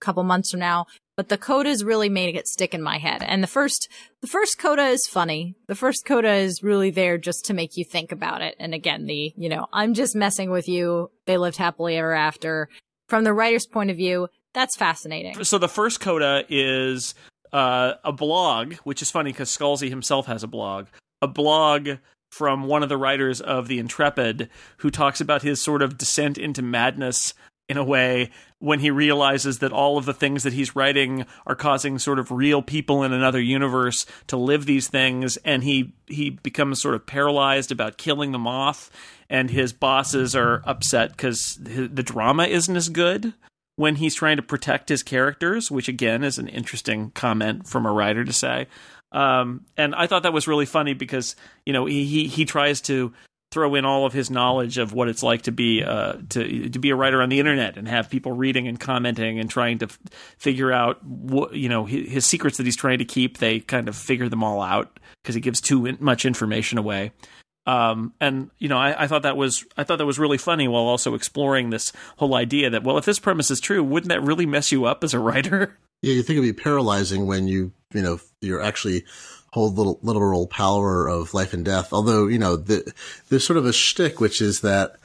a 0.00 0.04
couple 0.04 0.22
months 0.22 0.50
from 0.50 0.60
now. 0.60 0.86
But 1.14 1.28
the 1.28 1.36
codas 1.36 1.84
really 1.84 2.08
made 2.08 2.36
it 2.36 2.48
stick 2.48 2.72
in 2.72 2.82
my 2.82 2.96
head. 2.96 3.22
And 3.22 3.42
the 3.42 3.46
first, 3.46 3.88
the 4.22 4.26
first 4.26 4.58
coda 4.58 4.86
is 4.86 5.06
funny. 5.06 5.54
The 5.68 5.74
first 5.74 6.06
coda 6.06 6.32
is 6.32 6.62
really 6.62 6.90
there 6.90 7.18
just 7.18 7.44
to 7.46 7.54
make 7.54 7.76
you 7.76 7.84
think 7.84 8.12
about 8.12 8.40
it. 8.40 8.56
And 8.58 8.72
again, 8.72 9.04
the, 9.04 9.34
you 9.36 9.50
know, 9.50 9.66
I'm 9.74 9.92
just 9.92 10.16
messing 10.16 10.50
with 10.50 10.68
you. 10.68 11.10
They 11.26 11.36
lived 11.36 11.58
happily 11.58 11.98
ever 11.98 12.14
after 12.14 12.70
from 13.12 13.24
the 13.24 13.34
writer's 13.34 13.66
point 13.66 13.90
of 13.90 13.96
view, 13.98 14.26
that's 14.54 14.74
fascinating. 14.74 15.44
So 15.44 15.58
the 15.58 15.68
first 15.68 16.00
coda 16.00 16.46
is 16.48 17.14
uh, 17.52 17.92
a 18.02 18.10
blog, 18.10 18.76
which 18.84 19.02
is 19.02 19.10
funny 19.10 19.32
because 19.32 19.54
Scalzi 19.54 19.90
himself 19.90 20.24
has 20.28 20.42
a 20.42 20.46
blog. 20.46 20.86
A 21.20 21.28
blog 21.28 21.98
from 22.30 22.62
one 22.62 22.82
of 22.82 22.88
the 22.88 22.96
writers 22.96 23.42
of 23.42 23.68
The 23.68 23.78
Intrepid 23.78 24.48
who 24.78 24.90
talks 24.90 25.20
about 25.20 25.42
his 25.42 25.60
sort 25.60 25.82
of 25.82 25.98
descent 25.98 26.38
into 26.38 26.62
madness 26.62 27.34
in 27.68 27.76
a 27.76 27.84
way 27.84 28.30
when 28.62 28.78
he 28.78 28.90
realizes 28.90 29.58
that 29.58 29.72
all 29.72 29.98
of 29.98 30.04
the 30.04 30.14
things 30.14 30.44
that 30.44 30.52
he's 30.52 30.76
writing 30.76 31.26
are 31.46 31.56
causing 31.56 31.98
sort 31.98 32.20
of 32.20 32.30
real 32.30 32.62
people 32.62 33.02
in 33.02 33.12
another 33.12 33.40
universe 33.40 34.06
to 34.28 34.36
live 34.36 34.66
these 34.66 34.86
things 34.86 35.36
and 35.38 35.64
he 35.64 35.92
he 36.06 36.30
becomes 36.30 36.80
sort 36.80 36.94
of 36.94 37.04
paralyzed 37.04 37.72
about 37.72 37.98
killing 37.98 38.30
them 38.30 38.46
off 38.46 38.88
and 39.28 39.50
his 39.50 39.72
bosses 39.72 40.36
are 40.36 40.62
upset 40.64 41.10
because 41.10 41.58
the 41.60 42.02
drama 42.02 42.44
isn't 42.44 42.76
as 42.76 42.88
good 42.88 43.34
when 43.76 43.96
he's 43.96 44.14
trying 44.14 44.36
to 44.36 44.42
protect 44.42 44.90
his 44.90 45.02
characters, 45.02 45.70
which 45.70 45.88
again 45.88 46.22
is 46.22 46.38
an 46.38 46.48
interesting 46.48 47.10
comment 47.12 47.66
from 47.66 47.86
a 47.86 47.92
writer 47.92 48.24
to 48.24 48.32
say. 48.32 48.66
Um, 49.10 49.64
and 49.76 49.94
I 49.94 50.06
thought 50.06 50.22
that 50.22 50.32
was 50.32 50.46
really 50.46 50.66
funny 50.66 50.94
because 50.94 51.34
you 51.66 51.72
know 51.72 51.86
he, 51.86 52.04
he 52.04 52.26
he 52.28 52.44
tries 52.44 52.80
to 52.82 53.12
throw 53.52 53.74
in 53.74 53.84
all 53.84 54.06
of 54.06 54.12
his 54.12 54.30
knowledge 54.30 54.78
of 54.78 54.92
what 54.92 55.08
it's 55.08 55.22
like 55.22 55.42
to 55.42 55.52
be 55.52 55.84
uh, 55.84 56.14
to 56.30 56.68
to 56.70 56.78
be 56.78 56.90
a 56.90 56.96
writer 56.96 57.22
on 57.22 57.28
the 57.28 57.38
internet 57.38 57.76
and 57.76 57.86
have 57.86 58.10
people 58.10 58.32
reading 58.32 58.66
and 58.66 58.80
commenting 58.80 59.38
and 59.38 59.50
trying 59.50 59.78
to 59.78 59.86
f- 59.86 59.98
figure 60.38 60.72
out 60.72 61.04
what 61.04 61.54
you 61.54 61.68
know 61.68 61.84
his, 61.84 62.10
his, 62.10 62.26
secrets 62.26 62.56
that 62.56 62.66
he's 62.66 62.76
trying 62.76 62.98
to 62.98 63.04
keep. 63.04 63.38
They 63.38 63.60
kind 63.60 63.88
of 63.88 63.96
figure 63.96 64.28
them 64.28 64.42
all 64.42 64.60
out 64.60 64.98
because 65.22 65.34
he 65.34 65.40
gives 65.40 65.60
too 65.60 65.86
in- 65.86 65.98
much 66.00 66.24
information 66.24 66.78
away. 66.78 67.12
Um, 67.66 68.14
and 68.20 68.50
you 68.58 68.68
know, 68.68 68.78
I, 68.78 69.04
I, 69.04 69.06
thought 69.06 69.22
that 69.22 69.36
was 69.36 69.64
I 69.76 69.84
thought 69.84 69.98
that 69.98 70.06
was 70.06 70.18
really 70.18 70.38
funny 70.38 70.66
while 70.66 70.82
also 70.82 71.14
exploring 71.14 71.70
this 71.70 71.92
whole 72.16 72.34
idea 72.34 72.70
that 72.70 72.82
well, 72.82 72.98
if 72.98 73.04
this 73.04 73.20
premise 73.20 73.50
is 73.52 73.60
true, 73.60 73.84
wouldn't 73.84 74.08
that 74.08 74.22
really 74.22 74.46
mess 74.46 74.72
you 74.72 74.86
up 74.86 75.04
as 75.04 75.14
a 75.14 75.20
writer? 75.20 75.78
Yeah, 76.02 76.14
you 76.14 76.22
think 76.24 76.38
it'd 76.38 76.56
be 76.56 76.60
paralyzing 76.60 77.26
when 77.26 77.46
you 77.46 77.72
you 77.94 78.02
know 78.02 78.18
you're 78.40 78.60
actually 78.60 79.04
hold 79.52 79.76
little 79.76 79.98
literal 80.02 80.46
power 80.46 81.08
of 81.08 81.34
life 81.34 81.52
and 81.52 81.64
death. 81.64 81.92
Although 81.92 82.26
you 82.26 82.38
know 82.38 82.56
the, 82.56 82.92
there's 83.28 83.46
sort 83.46 83.56
of 83.56 83.66
a 83.66 83.72
shtick, 83.72 84.20
which 84.20 84.40
is 84.40 84.60
that 84.60 84.96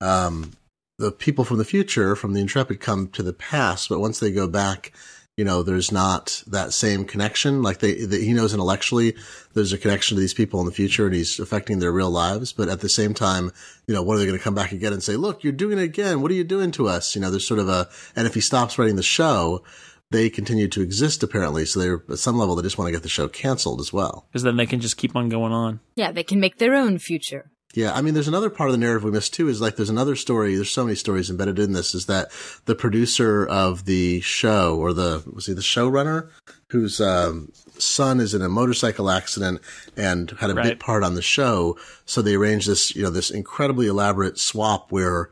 um, 0.00 0.52
the 0.98 1.12
people 1.12 1.44
from 1.44 1.58
the 1.58 1.64
future, 1.64 2.16
from 2.16 2.32
the 2.32 2.40
Intrepid, 2.40 2.80
come 2.80 3.08
to 3.08 3.22
the 3.22 3.32
past, 3.32 3.88
but 3.88 4.00
once 4.00 4.18
they 4.18 4.32
go 4.32 4.46
back 4.46 4.92
you 5.40 5.44
know, 5.44 5.62
there's 5.62 5.90
not 5.90 6.42
that 6.48 6.74
same 6.74 7.06
connection. 7.06 7.62
Like 7.62 7.78
they, 7.78 8.04
they, 8.04 8.22
he 8.22 8.34
knows 8.34 8.52
intellectually 8.52 9.16
there's 9.54 9.72
a 9.72 9.78
connection 9.78 10.16
to 10.16 10.20
these 10.20 10.34
people 10.34 10.60
in 10.60 10.66
the 10.66 10.72
future 10.72 11.06
and 11.06 11.14
he's 11.14 11.40
affecting 11.40 11.78
their 11.78 11.92
real 11.92 12.10
lives. 12.10 12.52
But 12.52 12.68
at 12.68 12.80
the 12.80 12.90
same 12.90 13.14
time, 13.14 13.50
you 13.86 13.94
know, 13.94 14.02
what 14.02 14.16
are 14.16 14.18
they 14.18 14.26
going 14.26 14.36
to 14.36 14.44
come 14.44 14.54
back 14.54 14.72
again 14.72 14.92
and 14.92 15.02
say, 15.02 15.16
look, 15.16 15.42
you're 15.42 15.54
doing 15.54 15.78
it 15.78 15.84
again. 15.84 16.20
What 16.20 16.30
are 16.30 16.34
you 16.34 16.44
doing 16.44 16.72
to 16.72 16.88
us? 16.88 17.14
You 17.14 17.22
know, 17.22 17.30
there's 17.30 17.48
sort 17.48 17.58
of 17.58 17.70
a, 17.70 17.88
and 18.14 18.26
if 18.26 18.34
he 18.34 18.42
stops 18.42 18.78
writing 18.78 18.96
the 18.96 19.02
show, 19.02 19.64
they 20.10 20.30
continue 20.30 20.68
to 20.68 20.82
exist 20.82 21.22
apparently. 21.22 21.64
So 21.64 21.80
they're 21.80 22.02
at 22.10 22.18
some 22.18 22.36
level, 22.36 22.56
they 22.56 22.62
just 22.62 22.78
want 22.78 22.88
to 22.88 22.92
get 22.92 23.02
the 23.02 23.08
show 23.08 23.28
canceled 23.28 23.80
as 23.80 23.92
well. 23.92 24.26
Because 24.30 24.42
then 24.42 24.56
they 24.56 24.66
can 24.66 24.80
just 24.80 24.96
keep 24.96 25.16
on 25.16 25.28
going 25.28 25.52
on. 25.52 25.80
Yeah, 25.94 26.12
they 26.12 26.24
can 26.24 26.40
make 26.40 26.58
their 26.58 26.74
own 26.74 26.98
future. 26.98 27.50
Yeah, 27.72 27.92
I 27.92 28.02
mean, 28.02 28.14
there's 28.14 28.26
another 28.26 28.50
part 28.50 28.68
of 28.68 28.72
the 28.72 28.80
narrative 28.80 29.04
we 29.04 29.12
missed 29.12 29.32
too. 29.32 29.48
Is 29.48 29.60
like 29.60 29.76
there's 29.76 29.90
another 29.90 30.16
story. 30.16 30.56
There's 30.56 30.70
so 30.70 30.84
many 30.84 30.96
stories 30.96 31.30
embedded 31.30 31.58
in 31.60 31.72
this. 31.72 31.94
Is 31.94 32.06
that 32.06 32.30
the 32.64 32.74
producer 32.74 33.46
of 33.46 33.84
the 33.84 34.20
show, 34.22 34.76
or 34.76 34.92
the 34.92 35.22
was 35.32 35.46
he 35.46 35.52
the 35.52 35.60
showrunner, 35.60 36.30
whose 36.70 37.00
um, 37.00 37.52
son 37.78 38.18
is 38.18 38.34
in 38.34 38.42
a 38.42 38.48
motorcycle 38.48 39.08
accident 39.08 39.60
and 39.96 40.32
had 40.32 40.50
a 40.50 40.54
right. 40.54 40.64
big 40.64 40.80
part 40.80 41.04
on 41.04 41.14
the 41.14 41.22
show. 41.22 41.78
So 42.06 42.22
they 42.22 42.34
arranged 42.34 42.68
this, 42.68 42.94
you 42.96 43.04
know, 43.04 43.10
this 43.10 43.30
incredibly 43.30 43.86
elaborate 43.86 44.38
swap 44.38 44.90
where 44.90 45.30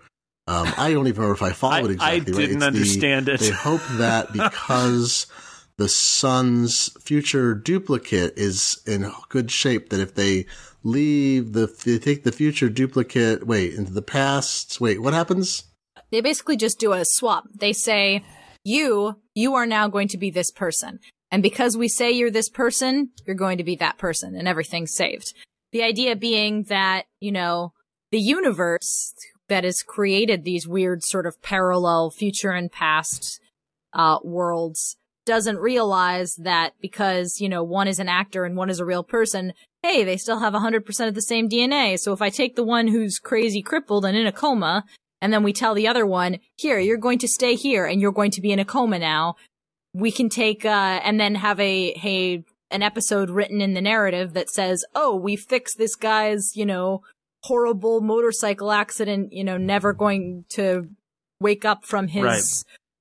um, 0.49 0.73
I 0.79 0.93
don't 0.93 1.07
even 1.07 1.21
remember 1.23 1.35
if 1.35 1.43
I 1.43 1.53
followed 1.53 1.91
I, 2.01 2.13
exactly. 2.15 2.45
I 2.45 2.47
didn't 2.47 2.63
understand 2.63 3.27
the, 3.27 3.35
it. 3.35 3.41
They 3.41 3.51
hope 3.51 3.83
that 3.99 4.33
because 4.33 5.27
the 5.77 5.89
son's 5.89 6.89
future 7.03 7.55
duplicate 7.55 8.37
is 8.37 8.81
in 8.87 9.11
good 9.29 9.51
shape, 9.51 9.91
that 9.91 10.01
if 10.01 10.15
they 10.15 10.47
leave 10.85 11.53
the 11.53 11.67
they 11.85 11.99
take 11.99 12.25
the 12.25 12.33
future 12.33 12.69
duplicate 12.69 13.47
wait 13.47 13.75
into 13.75 13.93
the 13.93 14.01
past 14.01 14.81
wait 14.81 15.03
what 15.03 15.13
happens 15.13 15.65
they 16.13 16.21
basically 16.21 16.57
just 16.57 16.79
do 16.79 16.93
a 16.93 17.05
swap 17.05 17.45
they 17.53 17.73
say 17.73 18.23
you 18.65 19.21
you 19.35 19.55
are 19.55 19.67
now 19.67 19.89
going 19.89 20.07
to 20.07 20.17
be 20.17 20.31
this 20.31 20.53
person 20.53 21.01
and 21.33 21.43
because 21.43 21.77
we 21.77 21.89
say 21.89 22.13
you're 22.13 22.31
this 22.31 22.49
person 22.49 23.11
you're 23.27 23.37
going 23.37 23.59
to 23.59 23.65
be 23.65 23.75
that 23.75 23.99
person 23.99 24.37
and 24.37 24.47
everything's 24.47 24.95
saved 24.95 25.35
the 25.73 25.83
idea 25.83 26.15
being 26.15 26.63
that 26.65 27.07
you 27.19 27.33
know 27.33 27.73
the 28.13 28.21
universe 28.21 29.15
that 29.49 29.65
has 29.65 29.83
created 29.83 30.45
these 30.45 30.69
weird 30.69 31.03
sort 31.03 31.27
of 31.27 31.41
parallel 31.43 32.11
future 32.11 32.51
and 32.51 32.71
past 32.71 33.41
uh, 33.93 34.19
worlds 34.23 34.97
doesn't 35.29 35.59
realize 35.59 36.37
that 36.37 36.73
because, 36.81 37.39
you 37.39 37.51
know, 37.51 37.63
one 37.63 37.87
is 37.87 37.99
an 37.99 38.09
actor 38.09 38.47
and 38.47 38.57
one 38.57 38.71
is 38.71 38.81
a 38.81 38.85
real 38.85 39.05
person, 39.05 39.53
hey, 39.83 40.03
they 40.03 40.17
still 40.17 40.39
have 40.39 40.55
100% 40.55 41.09
of 41.09 41.15
the 41.15 41.21
same 41.21 41.51
DNA. 41.51 41.99
So 41.99 42.15
if 42.15 42.23
I 42.23 42.31
take 42.31 42.57
the 42.57 42.65
one 42.65 42.89
who's 42.89 43.19
crazy 43.19 43.61
crippled 43.61 44.07
and 44.07 44.17
in 44.17 44.27
a 44.27 44.33
coma, 44.33 44.85
and 45.21 45.31
then 45.31 45.43
we 45.43 45.53
tell 45.53 45.75
the 45.75 45.87
other 45.87 46.07
one, 46.07 46.39
here, 46.57 46.79
you're 46.79 46.97
going 46.97 47.19
to 47.19 47.29
stay 47.29 47.57
here 47.57 47.85
and 47.85 48.01
you're 48.01 48.11
going 48.11 48.31
to 48.31 48.41
be 48.41 48.53
in 48.53 48.59
a 48.59 48.65
coma 48.65 48.99
now, 48.99 49.35
we 49.93 50.11
can 50.11 50.31
take, 50.31 50.65
uh, 50.65 51.01
and 51.05 51.21
then 51.21 51.35
have 51.35 51.61
a, 51.61 51.93
hey, 51.99 52.45
an 52.71 52.83
episode 52.83 53.29
written 53.29 53.61
in 53.61 53.75
the 53.75 53.83
narrative 53.83 54.33
that 54.33 54.49
says, 54.49 54.83
oh, 54.95 55.15
we 55.15 55.37
fixed 55.37 55.77
this 55.77 55.95
guy's, 55.95 56.57
you 56.57 56.65
know, 56.65 57.03
horrible 57.43 58.01
motorcycle 58.01 58.73
accident, 58.73 59.33
you 59.33 59.45
know, 59.45 59.57
never 59.57 59.93
going 59.93 60.45
to 60.51 60.89
wake 61.41 61.65
up 61.65 61.85
from 61.85 62.09
his 62.09 62.23
right 62.25 62.43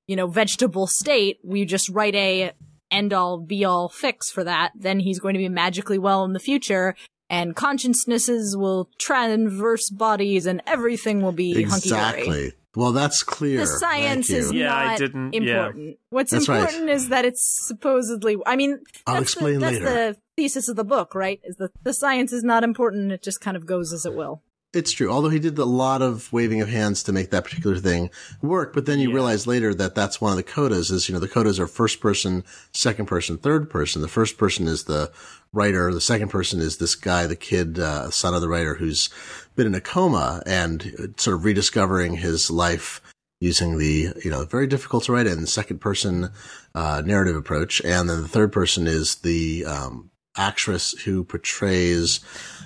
you 0.08 0.15
know, 0.15 0.28
vegetable 0.28 0.88
state, 0.88 1.38
we 1.43 1.65
just 1.65 1.89
write 1.89 2.15
a 2.15 2.54
end 2.89 3.12
all 3.12 3.38
be 3.38 3.65
all 3.65 3.89
fix 3.89 4.32
for 4.32 4.43
that, 4.45 4.71
then 4.73 5.00
he's 5.00 5.19
going 5.19 5.34
to 5.34 5.38
be 5.39 5.50
magically 5.50 6.00
well 6.00 6.23
in 6.23 6.34
the 6.34 6.39
future 6.39 6.95
and 7.30 7.56
consciousnesses 7.56 8.56
will 8.56 8.89
transverse 8.97 9.89
bodies 9.89 10.45
and 10.45 10.62
everything 10.65 11.21
will 11.21 11.34
be 11.34 11.60
exactly. 11.60 12.26
hunky-dory. 12.26 12.54
Well, 12.78 12.92
that's 12.92 13.24
clear. 13.24 13.58
The 13.58 13.66
science 13.66 14.30
is 14.30 14.54
yeah, 14.54 14.68
not 14.68 14.86
I 14.86 14.98
didn't, 14.98 15.34
important. 15.34 15.84
Yeah. 15.84 15.94
What's 16.12 16.30
that's 16.30 16.48
important 16.48 16.86
right. 16.86 16.90
is 16.96 17.10
that 17.10 17.26
it's 17.26 17.66
supposedly. 17.66 18.38
I 18.46 18.56
mean, 18.56 18.80
I'll 19.08 19.16
that's 19.16 19.34
explain 19.34 19.56
the, 19.56 19.60
that's 19.62 19.80
later. 19.80 19.86
the 19.86 20.18
thesis 20.36 20.70
of 20.70 20.76
the 20.76 20.84
book, 20.84 21.16
right? 21.16 21.42
Is 21.44 21.56
that 21.56 21.72
the 21.82 21.92
science 21.92 22.32
is 22.32 22.44
not 22.44 22.63
important; 22.63 23.12
it 23.12 23.24
just 23.24 23.42
kind 23.42 23.58
of 23.58 23.66
goes 23.66 23.92
as 23.94 24.06
it 24.06 24.13
will. 24.13 24.44
It's 24.74 24.92
true. 24.92 25.10
Although 25.10 25.30
he 25.30 25.40
did 25.40 25.58
a 25.58 25.66
lot 25.66 26.04
of 26.04 26.32
waving 26.32 26.62
of 26.62 26.70
hands 26.70 27.02
to 27.04 27.12
make 27.12 27.32
that 27.32 27.46
particular 27.46 27.78
thing 27.78 28.12
work, 28.44 28.74
but 28.74 28.86
then 28.86 29.00
you 29.00 29.10
Yeah. 29.10 29.16
realize 29.16 29.48
later 29.48 29.74
that 29.74 29.96
that's 29.96 30.22
one 30.22 30.32
of 30.32 30.38
the 30.38 30.44
codas 30.44 30.92
is, 30.92 31.10
you 31.10 31.13
know, 31.13 31.20
the 31.20 31.28
codas 31.28 31.58
are 31.58 31.68
first 31.68 32.00
person, 32.00 32.44
second 32.74 33.08
person, 33.08 33.38
third 33.38 33.72
person. 33.72 34.04
The 34.04 34.08
first 34.08 34.38
person 34.38 34.68
is 34.68 34.84
the 34.84 35.10
writer. 35.52 35.92
The 35.92 36.02
second 36.02 36.28
person 36.28 36.60
is 36.60 36.78
this 36.78 36.94
guy, 36.96 37.26
the 37.26 37.38
kid, 37.38 37.80
uh, 37.80 38.12
son 38.12 38.36
of 38.36 38.42
the 38.42 38.50
writer 38.50 38.76
who's 38.76 39.10
been 39.58 39.67
in 39.67 39.76
a 39.76 39.82
coma 39.82 40.41
and 40.46 40.93
uh, 40.98 41.08
sort 41.17 41.36
of 41.36 41.43
rediscovering 41.43 42.15
his 42.15 42.50
life 42.50 43.02
using 43.39 43.78
the, 43.78 44.13
you 44.24 44.32
know, 44.32 44.46
very 44.46 44.67
difficult 44.67 45.04
to 45.04 45.12
write 45.12 45.28
in 45.28 45.46
second 45.46 45.80
person, 45.80 46.30
uh, 46.74 47.02
narrative 47.06 47.36
approach. 47.36 47.82
And 47.82 48.10
then 48.10 48.22
the 48.22 48.28
third 48.28 48.52
person 48.52 48.88
is 48.88 49.15
the, 49.15 49.65
um, 49.65 50.12
actress 50.38 50.91
who 51.04 51.24
portrays 51.24 52.20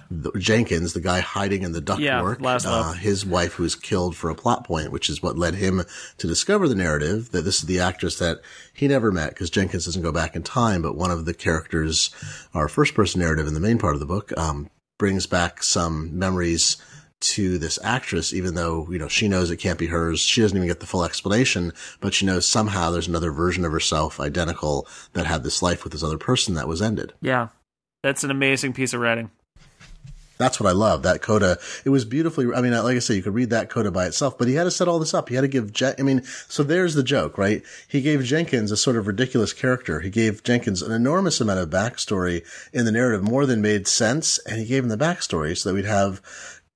the, 0.10 0.32
Jenkins, 0.38 0.94
the 0.94 1.00
guy 1.00 1.22
hiding 1.22 1.64
in 1.64 1.72
the 1.72 1.82
ductwork, 1.82 2.40
Laszlo. 2.40 2.66
uh, 2.66 2.94
his 2.94 3.26
wife 3.26 3.54
who 3.54 3.64
was 3.64 3.76
killed 3.76 4.16
for 4.16 4.30
a 4.30 4.36
plot 4.36 4.66
point, 4.66 4.92
which 4.92 5.10
is 5.10 5.24
what 5.24 5.38
led 5.38 5.56
him 5.56 5.84
to 6.18 6.28
discover 6.28 6.68
the 6.68 6.76
narrative 6.76 7.32
that 7.32 7.44
this 7.44 7.60
is 7.60 7.68
the 7.68 7.80
actress 7.80 8.20
that 8.20 8.42
he 8.74 8.88
never 8.88 9.12
met 9.12 9.30
because 9.30 9.50
Jenkins 9.50 9.86
doesn't 9.86 10.02
go 10.02 10.12
back 10.12 10.36
in 10.36 10.44
time. 10.44 10.82
But 10.82 10.98
one 10.98 11.12
of 11.12 11.26
the 11.26 11.34
characters, 11.34 12.10
our 12.54 12.68
first 12.68 12.94
person 12.94 13.22
narrative 13.22 13.48
in 13.48 13.54
the 13.54 13.60
main 13.62 13.78
part 13.78 13.94
of 13.94 14.02
the 14.02 14.06
book, 14.06 14.38
um, 14.38 14.70
brings 15.02 15.26
back 15.26 15.64
some 15.64 16.16
memories 16.20 16.78
to 17.20 17.58
this 17.58 17.80
actress, 17.84 18.36
even 18.36 18.54
though, 18.54 18.88
you 18.92 19.00
know, 19.00 19.08
she 19.08 19.28
knows 19.28 19.50
it 19.50 19.58
can't 19.58 19.80
be 19.80 19.88
hers. 19.88 20.20
She 20.20 20.42
doesn't 20.42 20.56
even 20.56 20.68
get 20.68 20.80
the 20.80 20.86
full 20.86 21.04
explanation, 21.04 21.74
but 22.02 22.14
she 22.14 22.28
knows 22.28 22.48
somehow 22.48 22.92
there's 22.92 23.08
another 23.08 23.32
version 23.32 23.66
of 23.66 23.72
herself 23.72 24.20
identical 24.20 24.88
that 25.14 25.26
had 25.26 25.42
this 25.42 25.64
life 25.64 25.84
with 25.84 25.92
this 25.92 26.04
other 26.04 26.20
person 26.20 26.54
that 26.54 26.68
was 26.68 26.84
ended. 26.84 27.14
Yeah. 27.20 27.48
That's 28.04 28.24
an 28.24 28.30
amazing 28.30 28.74
piece 28.74 28.94
of 28.94 29.02
writing. 29.02 29.32
That's 30.42 30.60
what 30.60 30.68
I 30.68 30.74
love. 30.74 31.04
That 31.04 31.22
coda. 31.22 31.60
It 31.86 31.90
was 31.90 32.04
beautifully. 32.04 32.48
I 32.52 32.62
mean, 32.62 32.74
like 32.74 32.96
I 32.96 33.00
said, 33.00 33.16
you 33.16 33.22
could 33.22 33.36
read 33.36 33.52
that 33.52 33.70
coda 33.70 33.92
by 33.92 34.08
itself, 34.08 34.40
but 34.40 34.48
he 34.48 34.56
had 34.56 34.64
to 34.64 34.72
set 34.72 34.88
all 34.88 34.98
this 34.98 35.14
up. 35.14 35.30
He 35.30 35.36
had 35.36 35.42
to 35.42 35.48
give. 35.48 35.72
Je- 35.72 35.94
I 36.00 36.02
mean, 36.02 36.24
so 36.24 36.64
there's 36.64 36.96
the 36.96 37.04
joke, 37.04 37.38
right? 37.38 37.62
He 37.88 38.02
gave 38.02 38.24
Jenkins 38.24 38.72
a 38.72 38.78
sort 38.78 38.96
of 38.96 39.06
ridiculous 39.06 39.54
character. 39.54 40.00
He 40.00 40.10
gave 40.10 40.42
Jenkins 40.44 40.82
an 40.82 40.92
enormous 40.92 41.40
amount 41.40 41.60
of 41.60 41.70
backstory 41.70 42.44
in 42.74 42.86
the 42.86 42.92
narrative, 42.92 43.22
more 43.22 43.46
than 43.46 43.62
made 43.62 43.88
sense, 43.88 44.40
and 44.40 44.60
he 44.60 44.66
gave 44.66 44.84
him 44.84 44.90
the 44.90 44.98
backstory 44.98 45.56
so 45.56 45.70
that 45.70 45.76
we'd 45.76 45.86
have. 45.86 46.22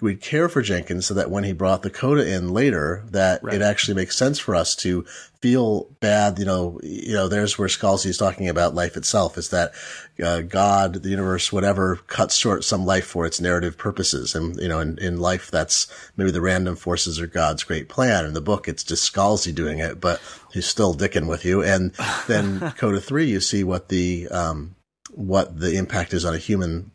We'd 0.02 0.20
care 0.20 0.50
for 0.50 0.62
Jenkins 0.62 1.06
so 1.06 1.14
that 1.14 1.32
when 1.32 1.46
he 1.46 1.54
brought 1.54 1.82
the 1.82 1.90
coda 1.90 2.30
in 2.30 2.54
later, 2.54 3.06
that 3.12 3.42
Right. 3.42 3.56
it 3.56 3.62
actually 3.62 3.94
makes 3.94 4.18
sense 4.18 4.38
for 4.38 4.54
us 4.54 4.76
to 4.78 5.06
feel 5.42 5.88
bad. 6.02 6.38
You 6.38 6.44
know, 6.44 6.82
you 6.84 7.14
know, 7.14 7.30
there's 7.30 7.58
where 7.58 7.70
Scalzi 7.70 8.08
is 8.08 8.18
talking 8.18 8.50
about 8.50 8.76
life 8.76 8.98
itself. 8.98 9.38
Is 9.38 9.50
that 9.52 9.72
uh, 10.22 10.42
God, 10.42 10.96
the 11.04 11.10
universe, 11.10 11.54
whatever, 11.54 11.96
cuts 12.08 12.36
short 12.36 12.66
some 12.66 12.86
life 12.86 13.06
for 13.06 13.26
its 13.26 13.40
narrative 13.40 13.78
purposes. 13.78 14.36
And, 14.36 14.58
you 14.60 14.68
know, 14.68 14.82
in, 14.82 14.98
in 14.98 15.18
life, 15.22 15.50
that's 15.50 15.88
maybe 16.18 16.32
the 16.32 16.42
random 16.42 16.76
forces 16.76 17.18
or 17.22 17.28
God's 17.28 17.64
great 17.64 17.88
plan. 17.88 18.26
In 18.26 18.34
the 18.34 18.42
book, 18.42 18.68
it's 18.68 18.84
just 18.84 19.10
Scalzi 19.10 19.56
doing 19.56 19.80
it, 19.80 20.02
but 20.02 20.22
he's 20.52 20.66
still 20.68 20.94
dicking 20.94 21.28
with 21.28 21.46
you. 21.46 21.64
And 21.64 21.94
then 22.28 22.60
Coda 22.78 23.00
3, 23.00 23.26
you 23.28 23.40
see 23.40 23.64
what 23.64 23.88
the, 23.88 24.28
um, 24.28 24.76
what 25.12 25.58
the 25.58 25.78
impact 25.78 26.14
is 26.14 26.26
on 26.26 26.34
a 26.36 26.38
human 26.40 26.92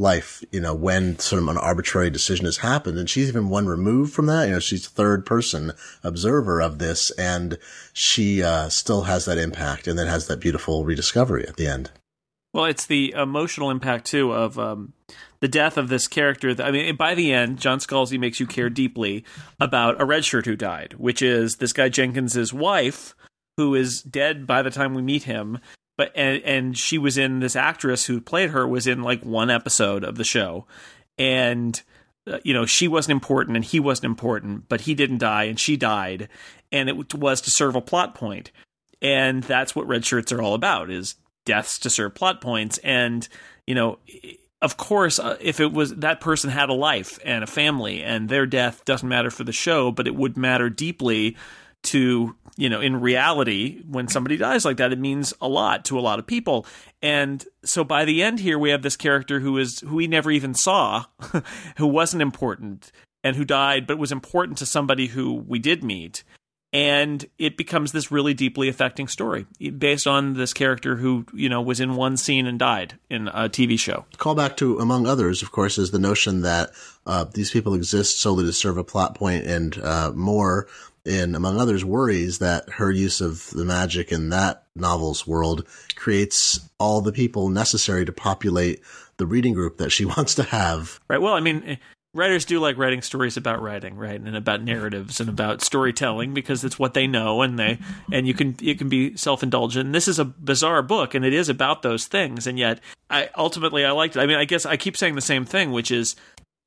life, 0.00 0.42
you 0.50 0.60
know, 0.60 0.74
when 0.74 1.18
sort 1.18 1.42
of 1.42 1.48
an 1.48 1.58
arbitrary 1.58 2.10
decision 2.10 2.46
has 2.46 2.58
happened. 2.58 2.98
And 2.98 3.08
she's 3.08 3.28
even 3.28 3.48
one 3.48 3.66
removed 3.66 4.12
from 4.12 4.26
that. 4.26 4.46
You 4.46 4.54
know, 4.54 4.58
she's 4.58 4.88
third 4.88 5.26
person 5.26 5.72
observer 6.02 6.60
of 6.60 6.78
this 6.78 7.10
and 7.12 7.58
she, 7.92 8.42
uh, 8.42 8.68
still 8.70 9.02
has 9.02 9.26
that 9.26 9.38
impact 9.38 9.86
and 9.86 9.98
then 9.98 10.06
has 10.06 10.26
that 10.26 10.40
beautiful 10.40 10.84
rediscovery 10.84 11.46
at 11.46 11.56
the 11.56 11.66
end. 11.66 11.90
Well, 12.52 12.64
it's 12.64 12.86
the 12.86 13.12
emotional 13.12 13.70
impact 13.70 14.06
too 14.06 14.32
of 14.32 14.58
um, 14.58 14.92
the 15.40 15.48
death 15.48 15.76
of 15.76 15.88
this 15.88 16.08
character. 16.08 16.54
I 16.58 16.70
mean, 16.70 16.96
by 16.96 17.14
the 17.14 17.32
end, 17.32 17.58
John 17.60 17.78
Scalzi 17.78 18.18
makes 18.18 18.40
you 18.40 18.46
care 18.46 18.70
deeply 18.70 19.24
about 19.60 20.00
a 20.00 20.04
red 20.04 20.24
shirt 20.24 20.46
who 20.46 20.56
died, 20.56 20.94
which 20.94 21.22
is 21.22 21.56
this 21.56 21.72
guy 21.72 21.88
Jenkins's 21.88 22.52
wife, 22.52 23.14
who 23.56 23.74
is 23.74 24.02
dead 24.02 24.46
by 24.46 24.62
the 24.62 24.70
time 24.70 24.94
we 24.94 25.02
meet 25.02 25.24
him. 25.24 25.58
But 26.00 26.12
and, 26.14 26.42
and 26.44 26.78
she 26.78 26.96
was 26.96 27.18
in 27.18 27.40
this 27.40 27.54
actress 27.54 28.06
who 28.06 28.22
played 28.22 28.52
her 28.52 28.66
was 28.66 28.86
in 28.86 29.02
like 29.02 29.22
one 29.22 29.50
episode 29.50 30.02
of 30.02 30.16
the 30.16 30.24
show, 30.24 30.64
and 31.18 31.78
uh, 32.26 32.38
you 32.42 32.54
know 32.54 32.64
she 32.64 32.88
wasn't 32.88 33.12
important 33.12 33.54
and 33.56 33.62
he 33.66 33.80
wasn't 33.80 34.06
important, 34.06 34.66
but 34.66 34.80
he 34.80 34.94
didn't 34.94 35.18
die 35.18 35.44
and 35.44 35.60
she 35.60 35.76
died, 35.76 36.30
and 36.72 36.88
it 36.88 37.12
was 37.12 37.42
to 37.42 37.50
serve 37.50 37.76
a 37.76 37.82
plot 37.82 38.14
point, 38.14 38.50
and 39.02 39.42
that's 39.42 39.76
what 39.76 39.86
red 39.86 40.06
shirts 40.06 40.32
are 40.32 40.40
all 40.40 40.54
about 40.54 40.88
is 40.88 41.16
deaths 41.44 41.78
to 41.80 41.90
serve 41.90 42.14
plot 42.14 42.40
points. 42.40 42.78
And 42.78 43.28
you 43.66 43.74
know 43.74 43.98
of 44.62 44.78
course 44.78 45.18
uh, 45.18 45.36
if 45.38 45.60
it 45.60 45.70
was 45.70 45.96
that 45.96 46.22
person 46.22 46.48
had 46.48 46.70
a 46.70 46.74
life 46.74 47.18
and 47.26 47.44
a 47.44 47.46
family 47.46 48.02
and 48.02 48.30
their 48.30 48.46
death 48.46 48.86
doesn't 48.86 49.06
matter 49.06 49.30
for 49.30 49.44
the 49.44 49.52
show 49.52 49.92
but 49.92 50.06
it 50.06 50.14
would 50.14 50.38
matter 50.38 50.70
deeply 50.70 51.36
to 51.82 52.36
you 52.60 52.68
know 52.68 52.80
in 52.80 53.00
reality 53.00 53.82
when 53.88 54.06
somebody 54.06 54.36
dies 54.36 54.64
like 54.64 54.76
that 54.76 54.92
it 54.92 54.98
means 54.98 55.32
a 55.40 55.48
lot 55.48 55.84
to 55.84 55.98
a 55.98 56.00
lot 56.00 56.18
of 56.18 56.26
people 56.26 56.66
and 57.00 57.46
so 57.64 57.82
by 57.82 58.04
the 58.04 58.22
end 58.22 58.38
here 58.38 58.58
we 58.58 58.70
have 58.70 58.82
this 58.82 58.96
character 58.96 59.40
who 59.40 59.56
is 59.56 59.80
who 59.80 59.96
we 59.96 60.06
never 60.06 60.30
even 60.30 60.54
saw 60.54 61.04
who 61.78 61.86
wasn't 61.86 62.20
important 62.20 62.92
and 63.24 63.34
who 63.36 63.44
died 63.44 63.86
but 63.86 63.98
was 63.98 64.12
important 64.12 64.58
to 64.58 64.66
somebody 64.66 65.06
who 65.06 65.32
we 65.32 65.58
did 65.58 65.82
meet 65.82 66.22
and 66.72 67.26
it 67.38 67.56
becomes 67.56 67.92
this 67.92 68.12
really 68.12 68.34
deeply 68.34 68.68
affecting 68.68 69.08
story 69.08 69.46
based 69.78 70.06
on 70.06 70.34
this 70.34 70.52
character 70.52 70.96
who 70.96 71.24
you 71.32 71.48
know 71.48 71.60
was 71.60 71.80
in 71.80 71.96
one 71.96 72.16
scene 72.16 72.46
and 72.46 72.58
died 72.58 72.98
in 73.08 73.28
a 73.28 73.48
TV 73.48 73.78
show. 73.78 74.04
Callback 74.18 74.56
to, 74.58 74.78
among 74.78 75.06
others, 75.06 75.42
of 75.42 75.50
course, 75.50 75.78
is 75.78 75.90
the 75.90 75.98
notion 75.98 76.42
that 76.42 76.70
uh, 77.06 77.24
these 77.24 77.50
people 77.50 77.74
exist 77.74 78.20
solely 78.20 78.44
to 78.44 78.52
serve 78.52 78.76
a 78.76 78.84
plot 78.84 79.14
point 79.16 79.46
and 79.46 79.78
uh, 79.78 80.12
more. 80.14 80.68
In 81.04 81.34
among 81.34 81.58
others, 81.58 81.84
worries 81.84 82.40
that 82.40 82.68
her 82.70 82.90
use 82.90 83.20
of 83.20 83.50
the 83.50 83.64
magic 83.64 84.12
in 84.12 84.28
that 84.30 84.64
novel's 84.74 85.26
world 85.26 85.66
creates 85.96 86.60
all 86.78 87.00
the 87.00 87.12
people 87.12 87.48
necessary 87.48 88.04
to 88.04 88.12
populate 88.12 88.80
the 89.16 89.26
reading 89.26 89.54
group 89.54 89.78
that 89.78 89.90
she 89.90 90.04
wants 90.16 90.34
to 90.34 90.42
have. 90.42 91.00
Right. 91.08 91.20
Well, 91.20 91.34
I 91.34 91.40
mean, 91.40 91.62
eh, 91.66 91.76
writers 92.12 92.44
do 92.44 92.58
like 92.58 92.76
writing 92.76 93.02
stories 93.02 93.36
about 93.36 93.62
writing, 93.62 93.96
right, 93.96 94.20
and 94.20 94.36
about 94.36 94.62
narratives 94.62 95.20
and 95.20 95.28
about 95.28 95.62
storytelling 95.62 96.34
because 96.34 96.64
it's 96.64 96.78
what 96.78 96.94
they 96.94 97.06
know, 97.06 97.42
and 97.42 97.58
they 97.58 97.78
and 98.12 98.26
you 98.26 98.34
can 98.34 98.56
it 98.62 98.78
can 98.78 98.88
be 98.88 99.16
self 99.16 99.42
indulgent. 99.42 99.86
And 99.86 99.94
this 99.94 100.08
is 100.08 100.18
a 100.18 100.24
bizarre 100.24 100.82
book, 100.82 101.14
and 101.14 101.24
it 101.24 101.32
is 101.32 101.48
about 101.48 101.82
those 101.82 102.06
things, 102.06 102.46
and 102.46 102.58
yet 102.58 102.80
I 103.08 103.28
ultimately 103.36 103.84
I 103.84 103.92
liked 103.92 104.16
it. 104.16 104.20
I 104.20 104.26
mean, 104.26 104.36
I 104.36 104.44
guess 104.44 104.66
I 104.66 104.76
keep 104.76 104.96
saying 104.96 105.14
the 105.14 105.20
same 105.20 105.44
thing, 105.44 105.70
which 105.70 105.90
is 105.90 106.16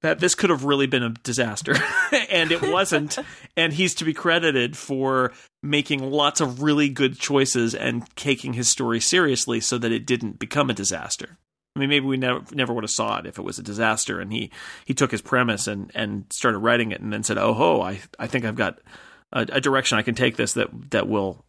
that 0.04 0.20
this 0.20 0.36
could 0.36 0.52
have 0.52 0.63
really 0.63 0.86
been 0.86 1.02
a 1.02 1.10
disaster 1.24 1.76
and 2.30 2.52
it 2.52 2.62
wasn't 2.62 3.18
and 3.58 3.74
he's 3.74 3.96
to 3.96 4.06
be 4.06 4.13
credited 4.13 4.78
for 4.78 5.34
making 5.63 6.12
lots 6.12 6.39
of 6.39 6.62
really 6.62 6.89
good 6.89 7.18
choices 7.18 7.74
and 7.74 8.08
taking 8.16 8.54
his 8.54 8.70
story 8.70 9.00
seriously 9.00 9.60
so 9.60 9.78
that 9.78 9.92
it 9.92 10.06
didn't 10.06 10.38
become 10.38 10.70
a 10.70 10.74
disaster 10.74 11.38
I 11.76 11.80
mean, 11.80 11.89
maybe 11.89 12.06
we 12.06 12.18
never 12.18 12.44
never 12.52 12.74
would 12.74 12.84
have 12.84 12.92
saw 12.92 13.18
it 13.20 13.26
if 13.26 13.39
it 13.39 13.44
was 13.44 13.58
a 13.58 13.63
disaster. 13.63 14.20
And 14.20 14.32
he 14.32 14.52
he 14.86 14.94
took 14.94 15.12
his 15.12 15.22
premise 15.22 15.68
and 15.68 15.92
and 15.96 16.26
started 16.30 16.60
writing 16.60 16.92
it, 16.92 17.02
and 17.02 17.12
then 17.12 17.24
said, 17.24 17.38
"Oh 17.38 17.54
ho, 17.54 17.82
I 17.82 18.00
I 18.20 18.28
think 18.28 18.46
I've 18.46 18.56
got 18.56 18.80
a, 19.32 19.42
a 19.54 19.62
direction 19.62 19.98
I 19.98 20.04
can 20.04 20.16
take 20.16 20.36
this 20.36 20.54
that 20.54 20.70
that 20.92 21.08
will 21.08 21.44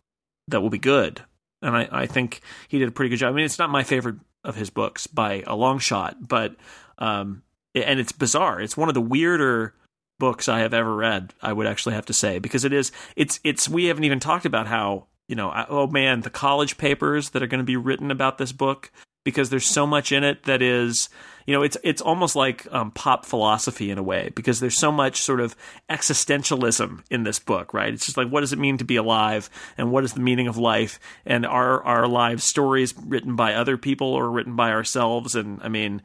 that 0.49 0.63
will 0.63 0.71
be 0.71 0.79
good." 0.79 1.21
And 1.61 1.77
I 1.77 1.89
I 1.93 2.07
think 2.07 2.41
he 2.69 2.79
did 2.79 2.89
a 2.89 2.93
pretty 2.93 3.11
good 3.11 3.19
job. 3.19 3.33
I 3.33 3.37
mean, 3.37 3.45
it's 3.45 3.59
not 3.59 3.71
my 3.71 3.85
favorite 3.85 4.17
of 4.43 4.57
his 4.57 4.71
books 4.71 5.07
by 5.07 5.43
a 5.47 5.55
long 5.55 5.79
shot, 5.79 6.17
but 6.27 6.57
um, 6.99 7.43
and 7.75 8.01
it's 8.01 8.13
bizarre. 8.13 8.61
It's 8.61 8.77
one 8.77 8.89
of 8.89 8.95
the 8.95 9.01
weirder 9.01 9.75
books 10.19 10.49
I 10.49 10.61
have 10.61 10.75
ever 10.75 10.95
read. 10.95 11.35
I 11.43 11.53
would 11.53 11.67
actually 11.67 11.95
have 11.95 12.07
to 12.07 12.13
say 12.13 12.39
because 12.39 12.65
it 12.65 12.73
is. 12.73 12.93
It's 13.17 13.41
it's. 13.45 13.69
We 13.69 13.87
haven't 13.87 14.05
even 14.05 14.21
talked 14.21 14.47
about 14.47 14.67
how 14.67 15.07
you 15.29 15.37
know. 15.37 15.53
Oh 15.69 15.87
man, 15.87 16.21
the 16.21 16.31
college 16.31 16.79
papers 16.79 17.31
that 17.31 17.43
are 17.43 17.47
going 17.47 17.59
to 17.59 17.65
be 17.65 17.77
written 17.77 18.11
about 18.11 18.39
this 18.39 18.53
book 18.53 18.91
because 19.25 19.49
there's 19.51 19.67
so 19.67 19.87
much 19.87 20.13
in 20.13 20.23
it 20.23 20.45
that 20.45 20.63
is 20.63 21.09
you 21.47 21.55
know 21.55 21.63
it's 21.63 21.77
it's 21.83 22.03
almost 22.03 22.37
like 22.37 22.71
um, 22.73 22.91
pop 22.91 23.27
philosophy 23.27 23.91
in 23.91 23.99
a 23.99 24.03
way 24.03 24.31
because 24.35 24.61
there's 24.61 24.79
so 24.79 24.93
much 24.93 25.21
sort 25.21 25.41
of 25.41 25.57
existentialism 25.91 27.03
in 27.11 27.25
this 27.25 27.39
book 27.39 27.75
right 27.75 27.93
it's 27.93 28.05
just 28.05 28.17
like 28.17 28.29
what 28.29 28.41
does 28.41 28.53
it 28.53 28.59
mean 28.59 28.79
to 28.79 28.85
be 28.85 28.97
alive 28.97 29.51
and 29.77 29.91
what 29.91 30.05
is 30.05 30.13
the 30.13 30.21
meaning 30.21 30.47
of 30.47 30.57
life 30.57 31.01
and 31.27 31.45
are 31.45 31.83
our 31.85 32.07
lives 32.07 32.45
stories 32.45 32.95
written 33.07 33.35
by 33.35 33.55
other 33.55 33.77
people 33.77 34.09
or 34.09 34.31
written 34.31 34.55
by 34.55 34.71
ourselves 34.71 35.35
and 35.35 35.61
i 35.63 35.69
mean 35.69 36.01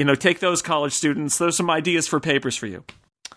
you 0.00 0.06
know 0.06 0.14
take 0.14 0.40
those 0.40 0.62
college 0.62 0.94
students 0.94 1.36
there's 1.36 1.56
some 1.56 1.70
ideas 1.70 2.08
for 2.08 2.18
papers 2.18 2.56
for 2.56 2.66
you 2.66 2.82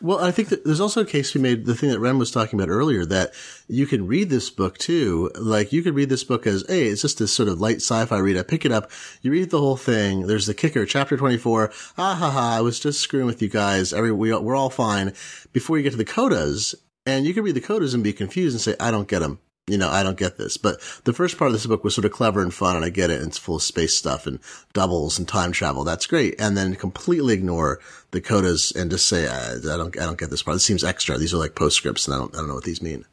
Well, 0.01 0.19
I 0.19 0.31
think 0.31 0.49
there's 0.49 0.81
also 0.81 1.01
a 1.01 1.05
case 1.05 1.33
we 1.33 1.39
made, 1.39 1.65
the 1.65 1.75
thing 1.75 1.89
that 1.89 1.99
Ren 1.99 2.17
was 2.17 2.31
talking 2.31 2.59
about 2.59 2.69
earlier, 2.69 3.05
that 3.05 3.31
you 3.67 3.85
can 3.85 4.07
read 4.07 4.29
this 4.29 4.49
book 4.49 4.77
too. 4.77 5.31
Like, 5.35 5.71
you 5.71 5.81
could 5.81 5.95
read 5.95 6.09
this 6.09 6.25
book 6.25 6.47
as, 6.47 6.65
hey, 6.67 6.87
it's 6.87 7.03
just 7.03 7.19
this 7.19 7.31
sort 7.31 7.47
of 7.47 7.61
light 7.61 7.77
sci-fi 7.77 8.17
read. 8.17 8.35
I 8.35 8.43
pick 8.43 8.65
it 8.65 8.71
up, 8.71 8.91
you 9.21 9.31
read 9.31 9.49
the 9.51 9.59
whole 9.59 9.77
thing. 9.77 10.27
There's 10.27 10.47
the 10.47 10.53
kicker, 10.53 10.85
chapter 10.85 11.15
24. 11.15 11.71
Ah, 11.97 12.15
ha, 12.15 12.31
ha, 12.31 12.57
I 12.57 12.61
was 12.61 12.79
just 12.79 12.99
screwing 12.99 13.27
with 13.27 13.41
you 13.41 13.49
guys. 13.49 13.93
Every, 13.93 14.11
we, 14.11 14.35
we're 14.35 14.57
all 14.57 14.71
fine. 14.71 15.13
Before 15.53 15.77
you 15.77 15.83
get 15.83 15.91
to 15.91 16.03
the 16.03 16.13
codas, 16.17 16.75
and 17.05 17.25
you 17.25 17.33
can 17.33 17.43
read 17.43 17.55
the 17.55 17.61
codas 17.61 17.93
and 17.93 18.03
be 18.03 18.13
confused 18.13 18.55
and 18.55 18.61
say, 18.61 18.75
I 18.79 18.91
don't 18.91 19.07
get 19.07 19.19
them. 19.19 19.39
You 19.67 19.77
know, 19.77 19.89
I 19.89 20.03
don't 20.03 20.17
get 20.17 20.37
this. 20.37 20.57
But 20.57 20.81
the 21.05 21.13
first 21.13 21.37
part 21.37 21.47
of 21.47 21.53
this 21.53 21.65
book 21.65 21.85
was 21.85 21.95
sort 21.95 22.03
of 22.03 22.11
clever 22.11 22.41
and 22.41 22.53
fun, 22.53 22.75
and 22.75 22.83
I 22.83 22.89
get 22.89 23.09
it. 23.09 23.19
And 23.19 23.29
it's 23.29 23.37
full 23.37 23.55
of 23.55 23.63
space 23.63 23.97
stuff 23.97 24.27
and 24.27 24.39
doubles 24.73 25.17
and 25.17 25.25
time 25.27 25.53
travel. 25.53 25.85
That's 25.85 26.05
great. 26.05 26.35
And 26.37 26.57
then 26.57 26.75
completely 26.75 27.33
ignore 27.33 27.79
the 28.11 28.19
codas 28.19 28.75
and 28.75 28.91
just 28.91 29.07
say, 29.07 29.27
I, 29.27 29.53
I 29.53 29.77
don't, 29.77 29.97
I 29.97 30.03
don't 30.03 30.19
get 30.19 30.29
this 30.29 30.43
part. 30.43 30.55
This 30.55 30.65
seems 30.65 30.83
extra. 30.83 31.17
These 31.17 31.33
are 31.33 31.37
like 31.37 31.55
postscripts, 31.55 32.07
and 32.07 32.15
I 32.15 32.17
don't, 32.19 32.33
I 32.35 32.39
don't 32.39 32.49
know 32.49 32.55
what 32.55 32.65
these 32.65 32.81
mean. 32.81 33.05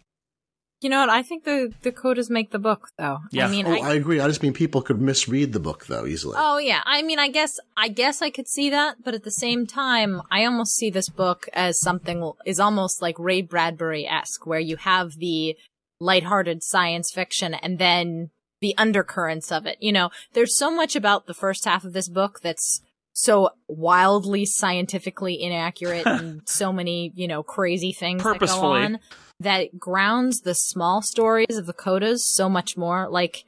You 0.80 0.88
know 0.88 1.00
what? 1.00 1.10
I 1.10 1.22
think 1.22 1.44
the 1.44 1.74
the 1.82 1.92
codas 1.92 2.30
make 2.30 2.52
the 2.52 2.58
book, 2.58 2.88
though. 2.96 3.18
Yeah. 3.30 3.46
I 3.46 3.50
mean, 3.50 3.66
Oh, 3.66 3.70
I, 3.70 3.90
I 3.90 3.94
agree. 3.94 4.18
I 4.18 4.26
just 4.26 4.42
mean 4.42 4.54
people 4.54 4.80
could 4.80 4.98
misread 4.98 5.52
the 5.52 5.60
book 5.60 5.84
though 5.86 6.06
easily. 6.06 6.36
Oh 6.38 6.56
yeah, 6.56 6.80
I 6.86 7.02
mean, 7.02 7.18
I 7.18 7.28
guess 7.28 7.60
I 7.76 7.88
guess 7.88 8.22
I 8.22 8.30
could 8.30 8.48
see 8.48 8.70
that, 8.70 9.04
but 9.04 9.12
at 9.12 9.22
the 9.22 9.30
same 9.30 9.66
time, 9.66 10.22
I 10.30 10.46
almost 10.46 10.74
see 10.76 10.88
this 10.88 11.10
book 11.10 11.50
as 11.52 11.78
something 11.78 12.32
is 12.46 12.58
almost 12.58 13.02
like 13.02 13.18
Ray 13.18 13.42
Bradbury 13.42 14.06
esque, 14.06 14.46
where 14.46 14.58
you 14.58 14.76
have 14.76 15.18
the 15.18 15.54
lighthearted 16.00 16.62
science 16.62 17.10
fiction 17.12 17.54
and 17.54 17.78
then 17.78 18.30
the 18.60 18.74
undercurrents 18.76 19.52
of 19.52 19.66
it. 19.66 19.76
You 19.80 19.92
know, 19.92 20.10
there's 20.32 20.58
so 20.58 20.70
much 20.70 20.96
about 20.96 21.26
the 21.26 21.34
first 21.34 21.64
half 21.64 21.84
of 21.84 21.92
this 21.92 22.08
book 22.08 22.40
that's 22.42 22.80
so 23.12 23.50
wildly 23.68 24.46
scientifically 24.46 25.40
inaccurate 25.40 26.06
and 26.06 26.42
so 26.46 26.72
many, 26.72 27.12
you 27.14 27.28
know, 27.28 27.42
crazy 27.42 27.92
things 27.92 28.22
that 28.22 28.38
go 28.40 28.60
on 28.62 28.98
that 29.40 29.78
grounds 29.78 30.40
the 30.40 30.54
small 30.54 31.02
stories 31.02 31.56
of 31.56 31.66
the 31.66 31.74
codas 31.74 32.18
so 32.18 32.48
much 32.48 32.76
more. 32.76 33.08
Like, 33.08 33.44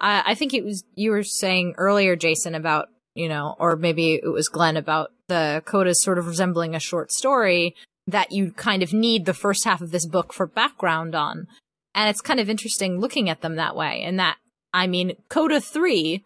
I, 0.00 0.22
I 0.26 0.34
think 0.34 0.54
it 0.54 0.64
was 0.64 0.84
you 0.94 1.10
were 1.10 1.24
saying 1.24 1.74
earlier, 1.76 2.16
Jason, 2.16 2.54
about 2.54 2.88
you 3.14 3.28
know, 3.28 3.56
or 3.58 3.76
maybe 3.76 4.14
it 4.14 4.28
was 4.28 4.48
Glenn 4.48 4.76
about 4.76 5.12
the 5.28 5.62
codas 5.66 5.96
sort 5.96 6.18
of 6.18 6.26
resembling 6.26 6.74
a 6.74 6.80
short 6.80 7.12
story 7.12 7.74
that 8.06 8.32
you 8.32 8.52
kind 8.52 8.82
of 8.82 8.92
need 8.92 9.26
the 9.26 9.34
first 9.34 9.64
half 9.64 9.80
of 9.80 9.90
this 9.90 10.06
book 10.06 10.32
for 10.32 10.46
background 10.46 11.14
on. 11.14 11.46
And 11.94 12.08
it's 12.08 12.20
kind 12.20 12.40
of 12.40 12.48
interesting 12.48 12.98
looking 13.00 13.28
at 13.28 13.40
them 13.42 13.56
that 13.56 13.76
way. 13.76 14.02
And 14.02 14.18
that, 14.18 14.36
I 14.72 14.86
mean, 14.86 15.12
Coda 15.28 15.60
3, 15.60 16.24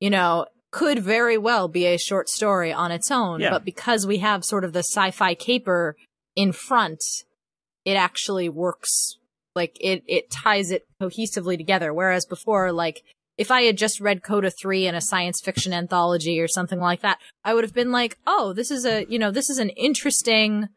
you 0.00 0.10
know, 0.10 0.46
could 0.70 0.98
very 1.00 1.36
well 1.38 1.68
be 1.68 1.86
a 1.86 1.96
short 1.98 2.28
story 2.28 2.72
on 2.72 2.92
its 2.92 3.10
own, 3.10 3.40
Yeah. 3.40 3.50
but 3.50 3.64
because 3.64 4.06
we 4.06 4.18
have 4.18 4.44
sort 4.44 4.64
of 4.64 4.72
the 4.72 4.80
sci-fi 4.84 5.34
caper 5.34 5.96
in 6.36 6.52
front, 6.52 7.00
it 7.84 7.94
actually 7.94 8.48
works 8.48 9.16
like 9.56 9.76
it 9.80 10.04
it 10.06 10.30
ties 10.30 10.70
it 10.70 10.84
cohesively 11.02 11.56
together 11.56 11.92
whereas 11.92 12.24
before 12.24 12.70
like 12.70 13.02
if 13.36 13.50
i 13.50 13.62
had 13.62 13.76
just 13.76 14.00
read 14.00 14.22
coda 14.22 14.48
3 14.48 14.86
in 14.86 14.94
a 14.94 15.00
science 15.00 15.40
fiction 15.40 15.72
anthology 15.72 16.38
or 16.40 16.46
something 16.46 16.78
like 16.78 17.00
that 17.00 17.18
i 17.44 17.52
would 17.52 17.64
have 17.64 17.74
been 17.74 17.90
like 17.90 18.16
oh 18.28 18.52
this 18.52 18.70
is 18.70 18.84
a 18.86 19.04
you 19.08 19.18
know 19.18 19.32
this 19.32 19.50
is 19.50 19.58
an 19.58 19.70
interesting 19.70 20.68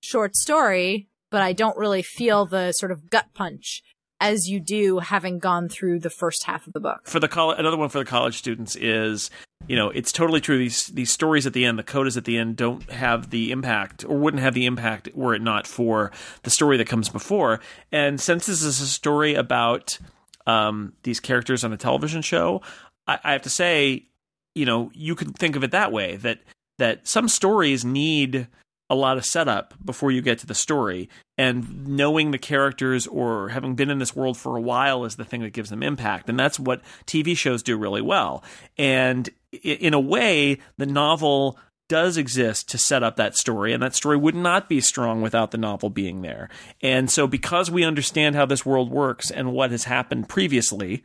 short 0.00 0.34
story 0.36 1.06
but 1.34 1.42
i 1.42 1.52
don't 1.52 1.76
really 1.76 2.00
feel 2.00 2.46
the 2.46 2.70
sort 2.70 2.92
of 2.92 3.10
gut 3.10 3.26
punch 3.34 3.82
as 4.20 4.48
you 4.48 4.60
do 4.60 5.00
having 5.00 5.40
gone 5.40 5.68
through 5.68 5.98
the 5.98 6.10
first 6.10 6.44
half 6.44 6.68
of 6.68 6.72
the 6.72 6.78
book 6.78 7.00
for 7.04 7.18
the 7.18 7.26
college, 7.26 7.58
another 7.58 7.76
one 7.76 7.88
for 7.88 7.98
the 7.98 8.04
college 8.04 8.38
students 8.38 8.76
is, 8.76 9.28
you 9.66 9.74
know, 9.74 9.90
it's 9.90 10.12
totally 10.12 10.40
true. 10.40 10.56
These 10.56 10.86
these 10.86 11.10
stories 11.10 11.46
at 11.46 11.52
the 11.52 11.64
end, 11.64 11.78
the 11.78 11.82
codas 11.82 12.16
at 12.16 12.24
the 12.24 12.38
end, 12.38 12.56
don't 12.56 12.88
have 12.90 13.30
the 13.30 13.50
impact 13.50 14.04
or 14.04 14.16
wouldn't 14.16 14.42
have 14.42 14.54
the 14.54 14.66
impact 14.66 15.08
were 15.14 15.34
it 15.34 15.42
not 15.42 15.66
for 15.66 16.12
the 16.44 16.50
story 16.50 16.76
that 16.76 16.88
comes 16.88 17.08
before. 17.08 17.60
And 17.90 18.20
since 18.20 18.46
this 18.46 18.62
is 18.62 18.80
a 18.80 18.86
story 18.86 19.34
about 19.34 19.98
um, 20.46 20.92
these 21.02 21.18
characters 21.18 21.64
on 21.64 21.72
a 21.72 21.76
television 21.76 22.22
show, 22.22 22.62
I, 23.08 23.18
I 23.24 23.32
have 23.32 23.42
to 23.42 23.50
say, 23.50 24.06
you 24.54 24.64
know, 24.64 24.92
you 24.94 25.16
could 25.16 25.36
think 25.36 25.56
of 25.56 25.64
it 25.64 25.72
that 25.72 25.92
way 25.92 26.16
that 26.16 26.38
that 26.78 27.06
some 27.06 27.28
stories 27.28 27.84
need 27.84 28.48
a 28.90 28.94
lot 28.94 29.16
of 29.16 29.24
setup 29.24 29.74
before 29.84 30.10
you 30.10 30.20
get 30.22 30.38
to 30.40 30.46
the 30.46 30.54
story. 30.54 31.08
And 31.36 31.86
knowing 31.86 32.30
the 32.30 32.38
characters 32.38 33.06
or 33.06 33.48
having 33.48 33.74
been 33.74 33.90
in 33.90 33.98
this 33.98 34.14
world 34.14 34.36
for 34.36 34.56
a 34.56 34.60
while 34.60 35.04
is 35.04 35.16
the 35.16 35.24
thing 35.24 35.42
that 35.42 35.52
gives 35.52 35.70
them 35.70 35.82
impact. 35.82 36.28
And 36.28 36.38
that's 36.38 36.58
what 36.60 36.82
TV 37.06 37.36
shows 37.36 37.62
do 37.62 37.76
really 37.76 38.02
well. 38.02 38.44
And 38.76 39.28
in 39.62 39.94
a 39.94 40.00
way 40.00 40.58
the 40.76 40.86
novel 40.86 41.58
does 41.88 42.16
exist 42.16 42.68
to 42.70 42.78
set 42.78 43.02
up 43.02 43.16
that 43.16 43.36
story 43.36 43.72
and 43.72 43.82
that 43.82 43.94
story 43.94 44.16
would 44.16 44.34
not 44.34 44.68
be 44.68 44.80
strong 44.80 45.20
without 45.20 45.50
the 45.50 45.58
novel 45.58 45.90
being 45.90 46.22
there. 46.22 46.48
And 46.80 47.10
so 47.10 47.26
because 47.26 47.70
we 47.70 47.84
understand 47.84 48.36
how 48.36 48.46
this 48.46 48.64
world 48.64 48.90
works 48.90 49.30
and 49.30 49.52
what 49.52 49.70
has 49.70 49.84
happened 49.84 50.28
previously 50.28 51.02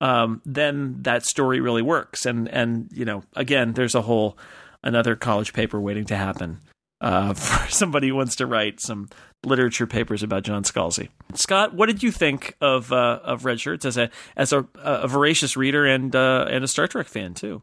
um, 0.00 0.40
then 0.46 0.96
that 1.02 1.24
story 1.24 1.60
really 1.60 1.82
works. 1.82 2.24
And 2.26 2.48
and 2.48 2.88
you 2.92 3.04
know 3.04 3.22
again 3.34 3.72
there's 3.72 3.94
a 3.94 4.02
whole 4.02 4.38
another 4.82 5.14
college 5.16 5.52
paper 5.52 5.80
waiting 5.80 6.06
to 6.06 6.16
happen 6.16 6.60
uh, 7.00 7.34
for 7.34 7.70
somebody 7.70 8.08
who 8.08 8.14
wants 8.14 8.36
to 8.36 8.46
write 8.46 8.80
some 8.80 9.08
literature 9.44 9.86
papers 9.86 10.22
about 10.22 10.42
John 10.42 10.64
Scalzi. 10.64 11.08
Scott, 11.34 11.74
what 11.74 11.86
did 11.86 12.02
you 12.02 12.10
think 12.10 12.56
of 12.60 12.92
uh, 12.92 13.20
of 13.22 13.42
Redshirts 13.42 13.84
as 13.84 13.96
a 13.96 14.10
as 14.36 14.52
a, 14.52 14.66
a 14.76 15.08
voracious 15.08 15.56
reader 15.56 15.86
and 15.86 16.14
uh, 16.14 16.46
and 16.50 16.64
a 16.64 16.68
Star 16.68 16.86
Trek 16.86 17.08
fan 17.08 17.34
too? 17.34 17.62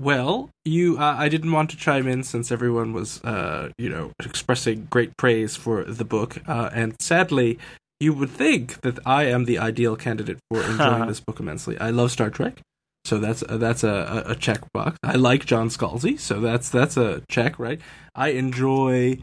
Well, 0.00 0.50
you, 0.64 0.96
uh, 0.98 1.16
I 1.18 1.28
didn't 1.28 1.50
want 1.50 1.70
to 1.70 1.76
chime 1.76 2.06
in 2.06 2.22
since 2.22 2.52
everyone 2.52 2.92
was, 2.92 3.22
uh, 3.24 3.70
you 3.78 3.88
know, 3.88 4.12
expressing 4.24 4.86
great 4.88 5.16
praise 5.16 5.56
for 5.56 5.82
the 5.82 6.04
book, 6.04 6.38
uh, 6.46 6.70
and 6.72 6.94
sadly, 7.00 7.58
you 7.98 8.12
would 8.12 8.30
think 8.30 8.80
that 8.82 9.00
I 9.04 9.24
am 9.24 9.44
the 9.44 9.58
ideal 9.58 9.96
candidate 9.96 10.38
for 10.50 10.62
enjoying 10.70 11.08
this 11.08 11.18
book 11.18 11.40
immensely. 11.40 11.76
I 11.78 11.90
love 11.90 12.12
Star 12.12 12.30
Trek, 12.30 12.60
so 13.08 13.18
that's 13.18 13.42
uh, 13.42 13.56
that's 13.56 13.82
a, 13.84 14.24
a, 14.26 14.32
a 14.32 14.34
check 14.36 14.60
box. 14.72 14.98
I 15.02 15.14
like 15.14 15.46
John 15.46 15.70
Scalzi, 15.70 16.18
so 16.20 16.40
that's 16.40 16.68
that's 16.68 16.96
a 16.96 17.22
check, 17.28 17.58
right? 17.58 17.80
I 18.14 18.28
enjoy 18.30 19.18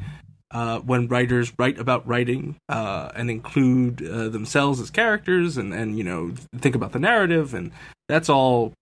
uh, 0.51 0.79
when 0.79 1.07
writers 1.07 1.53
write 1.59 1.77
about 1.77 2.07
writing 2.07 2.55
uh, 2.67 3.11
and 3.15 3.29
include 3.29 4.05
uh, 4.05 4.29
themselves 4.29 4.79
as 4.79 4.89
characters, 4.89 5.57
and 5.57 5.73
and 5.73 5.97
you 5.97 6.03
know 6.03 6.33
think 6.57 6.73
about 6.75 6.93
the 6.93 6.99
narrative, 6.99 7.53
and 7.53 7.71
that's 8.09 8.27
all 8.27 8.73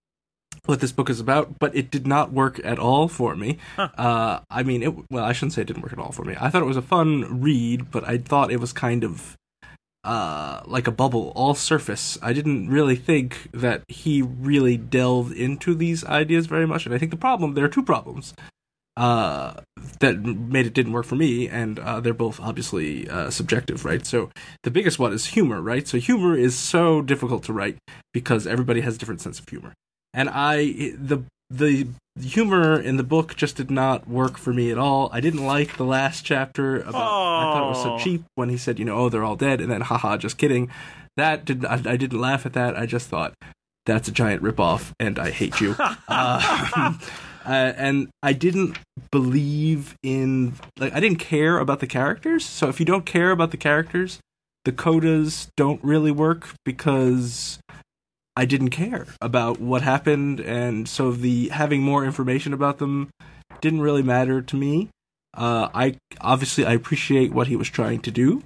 what 0.66 0.80
this 0.80 0.94
book 0.94 1.10
is 1.10 1.20
about, 1.20 1.60
but 1.60 1.76
it 1.76 1.92
did 1.92 2.08
not 2.08 2.32
work 2.32 2.62
at 2.64 2.80
all 2.80 3.10
for 3.10 3.36
me. 3.36 3.58
Huh. 3.76 3.90
Uh, 3.98 4.40
I 4.50 4.64
mean, 4.64 4.82
it, 4.84 5.12
well, 5.12 5.26
I 5.26 5.34
shouldn't 5.34 5.52
say 5.54 5.64
it 5.64 5.68
didn't 5.68 5.82
work 5.82 5.92
at 5.92 6.00
all 6.00 6.14
for 6.14 6.24
me. 6.24 6.36
I 6.40 6.50
thought 6.50 6.62
it 6.62 6.66
was 6.66 6.78
a 6.78 6.82
fun 6.82 7.42
read, 7.42 7.92
but 7.92 8.08
I 8.08 8.18
thought 8.18 8.52
it 8.52 8.62
was 8.62 8.72
kind 8.72 9.04
of 9.04 9.36
uh, 10.04 10.62
like 10.66 10.88
a 10.88 10.92
bubble, 10.92 11.32
all 11.36 11.56
surface. 11.56 12.18
I 12.22 12.34
didn't 12.34 12.70
really 12.70 12.96
think 12.96 13.50
that 13.54 13.84
he 13.88 14.22
really 14.22 14.78
delved 14.78 15.34
into 15.34 15.76
these 15.76 16.04
ideas 16.06 16.48
very 16.48 16.68
much, 16.68 16.86
and 16.86 16.94
I 16.94 16.98
think 16.98 17.12
the 17.12 17.18
problem 17.18 17.54
there 17.54 17.66
are 17.66 17.70
two 17.70 17.84
problems 17.84 18.34
uh, 18.96 19.54
that 20.00 20.20
made 20.22 20.66
it 20.66 20.74
didn't 20.74 20.94
work 20.94 21.06
for 21.06 21.16
me, 21.16 21.48
and 21.48 21.80
uh, 21.80 22.00
they're 22.00 22.14
both 22.14 22.40
obviously 22.40 23.10
uh, 23.10 23.30
subjective, 23.30 23.86
right? 23.86 24.06
So 24.06 24.30
the 24.64 24.72
biggest 24.72 25.00
one 25.00 25.14
is 25.14 25.28
humor, 25.28 25.62
right? 25.62 25.88
So 25.88 25.98
humor 25.98 26.38
is 26.38 26.58
so 26.58 27.02
difficult 27.02 27.44
to 27.44 27.54
write 27.54 27.78
because 28.14 28.46
everybody 28.46 28.82
has 28.82 28.96
a 28.96 28.98
different 28.98 29.22
sense 29.22 29.40
of 29.40 29.48
humor, 29.50 29.74
and 30.14 30.30
I 30.32 30.94
the 30.98 31.24
the 31.50 31.88
humor 32.22 32.80
in 32.80 32.98
the 32.98 33.04
book 33.04 33.36
just 33.36 33.56
did 33.58 33.72
not 33.72 34.08
work 34.08 34.38
for 34.38 34.54
me 34.54 34.72
at 34.72 34.78
all. 34.78 35.10
I 35.12 35.20
didn't 35.20 35.46
like 35.46 35.78
the 35.78 35.84
last 35.86 36.24
chapter 36.26 36.80
about. 36.82 36.94
I 36.96 37.44
thought 37.54 37.64
it 37.66 37.70
was 37.70 37.84
so 37.84 37.94
Oh. 37.96 38.00
cheap 38.00 38.24
when 38.36 38.50
he 38.50 38.58
said, 38.58 38.80
you 38.80 38.86
know, 38.86 38.96
oh, 38.96 39.10
they're 39.10 39.24
all 39.24 39.36
dead, 39.36 39.62
and 39.62 39.72
then 39.72 39.82
haha, 39.82 40.18
just 40.18 40.38
kidding. 40.38 40.70
That 41.18 41.46
did 41.46 41.66
I, 41.66 41.76
I 41.86 41.98
didn't 41.98 42.20
laugh 42.20 42.46
at 42.46 42.54
that. 42.54 42.78
I 42.78 42.86
just 42.86 43.08
thought 43.10 43.34
that's 43.86 44.08
a 44.08 44.12
giant 44.12 44.42
ripoff, 44.44 44.92
and 45.00 45.18
I 45.20 45.30
hate 45.32 45.60
you. 45.62 45.76
uh, 45.80 45.98
uh, 47.46 47.50
and 47.50 48.10
I 48.22 48.34
didn't 48.34 48.78
believe 49.12 49.96
in 50.04 50.54
like 50.80 50.94
I 50.94 51.00
didn't 51.00 51.20
care 51.20 51.58
about 51.58 51.80
the 51.80 51.88
characters. 51.88 52.46
So 52.46 52.70
if 52.70 52.80
you 52.80 52.86
don't 52.86 53.06
care 53.06 53.32
about 53.32 53.52
the 53.52 53.58
characters, 53.58 54.20
the 54.66 54.72
codas 54.72 55.48
don't 55.58 55.84
really 55.84 56.12
work 56.12 56.50
because 56.64 57.60
I 58.36 58.46
didn't 58.46 58.70
care 58.70 59.08
about 59.22 59.60
what 59.60 59.82
happened, 59.84 60.40
and 60.40 60.88
so 60.88 61.12
the 61.12 61.50
having 61.50 61.82
more 61.82 62.04
information 62.04 62.54
about 62.54 62.80
them 62.80 63.10
didn't 63.62 63.82
really 63.82 64.04
matter 64.04 64.42
to 64.42 64.56
me. 64.56 64.90
Uh, 65.36 65.70
I 65.74 65.98
obviously 66.22 66.66
I 66.66 66.74
appreciate 66.74 67.32
what 67.32 67.48
he 67.48 67.56
was 67.56 67.70
trying 67.70 68.02
to 68.02 68.12
do, 68.12 68.42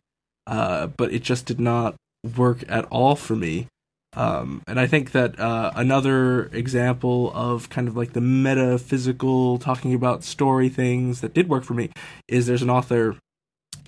uh, 0.46 0.88
but 0.88 1.14
it 1.14 1.24
just 1.24 1.46
did 1.46 1.60
not 1.60 1.96
work 2.36 2.64
at 2.68 2.86
all 2.86 3.16
for 3.16 3.36
me. 3.36 3.68
Um, 4.14 4.64
and 4.68 4.80
I 4.80 4.88
think 4.88 5.12
that 5.12 5.40
uh, 5.40 5.72
another 5.76 6.46
example 6.48 7.32
of 7.36 7.70
kind 7.70 7.88
of 7.88 7.96
like 7.96 8.14
the 8.14 8.22
metaphysical 8.22 9.60
talking 9.60 9.94
about 9.94 10.24
story 10.24 10.70
things 10.70 11.22
that 11.22 11.34
did 11.34 11.50
work 11.50 11.64
for 11.64 11.76
me 11.76 11.92
is 12.28 12.48
there's 12.48 12.64
an 12.64 12.70
author 12.70 13.16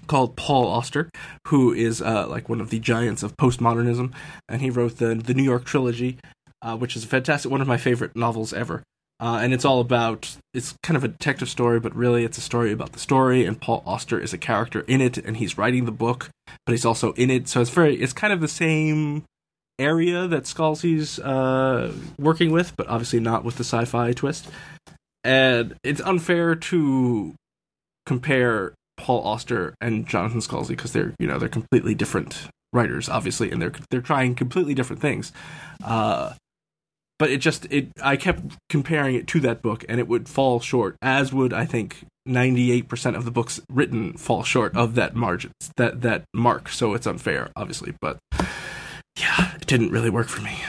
called 0.10 0.36
Paul 0.36 0.68
Auster, 0.68 1.10
who 1.48 1.72
is 1.72 2.02
uh, 2.02 2.28
like 2.28 2.50
one 2.50 2.60
of 2.60 2.72
the 2.72 2.80
giants 2.80 3.24
of 3.24 3.38
postmodernism, 3.38 4.12
and 4.50 4.62
he 4.62 4.70
wrote 4.70 4.98
the 4.98 5.16
the 5.16 5.34
New 5.34 5.44
York 5.44 5.64
trilogy, 5.64 6.18
uh, 6.62 6.76
which 6.76 6.98
is 6.98 7.06
a 7.06 7.08
fantastic 7.08 7.50
one 7.50 7.62
of 7.62 7.68
my 7.68 7.78
favorite 7.78 8.16
novels 8.16 8.52
ever. 8.52 8.84
Uh, 9.22 9.40
and 9.42 9.54
it's 9.54 9.66
all 9.66 9.82
about 9.82 10.38
it's 10.54 10.74
kind 10.82 10.98
of 10.98 11.04
a 11.04 11.10
detective 11.10 11.50
story, 11.50 11.80
but 11.80 11.96
really 11.96 12.24
it's 12.24 12.38
a 12.38 12.42
story 12.42 12.72
about 12.72 12.94
the 12.94 13.00
story. 13.00 13.46
And 13.46 13.60
Paul 13.60 13.84
Auster 13.86 14.20
is 14.20 14.34
a 14.34 14.38
character 14.38 14.82
in 14.88 15.00
it, 15.00 15.18
and 15.18 15.38
he's 15.38 15.58
writing 15.58 15.86
the 15.86 15.92
book, 15.92 16.30
but 16.66 16.72
he's 16.72 16.86
also 16.86 17.14
in 17.14 17.30
it. 17.30 17.48
So 17.48 17.62
it's 17.62 17.70
very 17.70 17.96
it's 17.96 18.14
kind 18.14 18.34
of 18.34 18.42
the 18.42 18.48
same 18.48 19.24
area 19.78 20.28
that 20.28 20.44
Scalzi's 20.44 21.20
uh, 21.20 21.94
working 22.18 22.52
with, 22.52 22.76
but 22.76 22.88
obviously 22.88 23.20
not 23.20 23.44
with 23.44 23.56
the 23.56 23.64
sci-fi 23.64 24.14
twist. 24.14 24.50
And 25.24 25.76
it's 25.84 26.02
unfair 26.02 26.56
to 26.56 27.36
compare 28.06 28.74
Paul 29.00 29.26
Auster 29.26 29.74
and 29.80 30.06
Jonathan 30.06 30.42
Scalzi 30.42 30.70
because 30.70 30.92
they're 30.92 31.14
you 31.20 31.28
know 31.28 31.40
they're 31.40 31.50
completely 31.50 31.96
different 31.96 32.50
writers, 32.74 33.10
obviously, 33.10 33.50
and 33.50 33.62
they're 33.62 33.74
they're 33.90 34.02
trying 34.02 34.36
completely 34.36 34.74
different 34.74 35.02
things. 35.02 35.32
Uh, 35.84 36.34
but 37.18 37.30
it 37.30 37.38
just 37.38 37.66
it 37.72 37.90
I 38.04 38.18
kept 38.18 38.58
comparing 38.70 39.16
it 39.16 39.26
to 39.28 39.40
that 39.40 39.62
book, 39.62 39.86
and 39.88 40.00
it 40.00 40.08
would 40.08 40.28
fall 40.28 40.60
short, 40.60 40.98
as 41.02 41.34
would 41.34 41.54
I 41.54 41.66
think 41.66 42.06
ninety 42.26 42.72
eight 42.72 42.88
percent 42.90 43.16
of 43.16 43.26
the 43.26 43.32
books 43.32 43.62
written 43.70 44.14
fall 44.14 44.44
short 44.44 44.76
of 44.76 44.96
that 44.96 45.16
margin 45.16 45.52
that 45.78 46.02
that 46.02 46.26
mark. 46.34 46.70
So 46.70 46.94
it's 46.94 47.08
unfair, 47.08 47.50
obviously, 47.56 47.94
but 48.02 48.20
yeah, 49.18 49.56
it 49.56 49.66
didn't 49.66 49.92
really 49.92 50.10
work 50.10 50.28
for 50.28 50.42
me. 50.42 50.60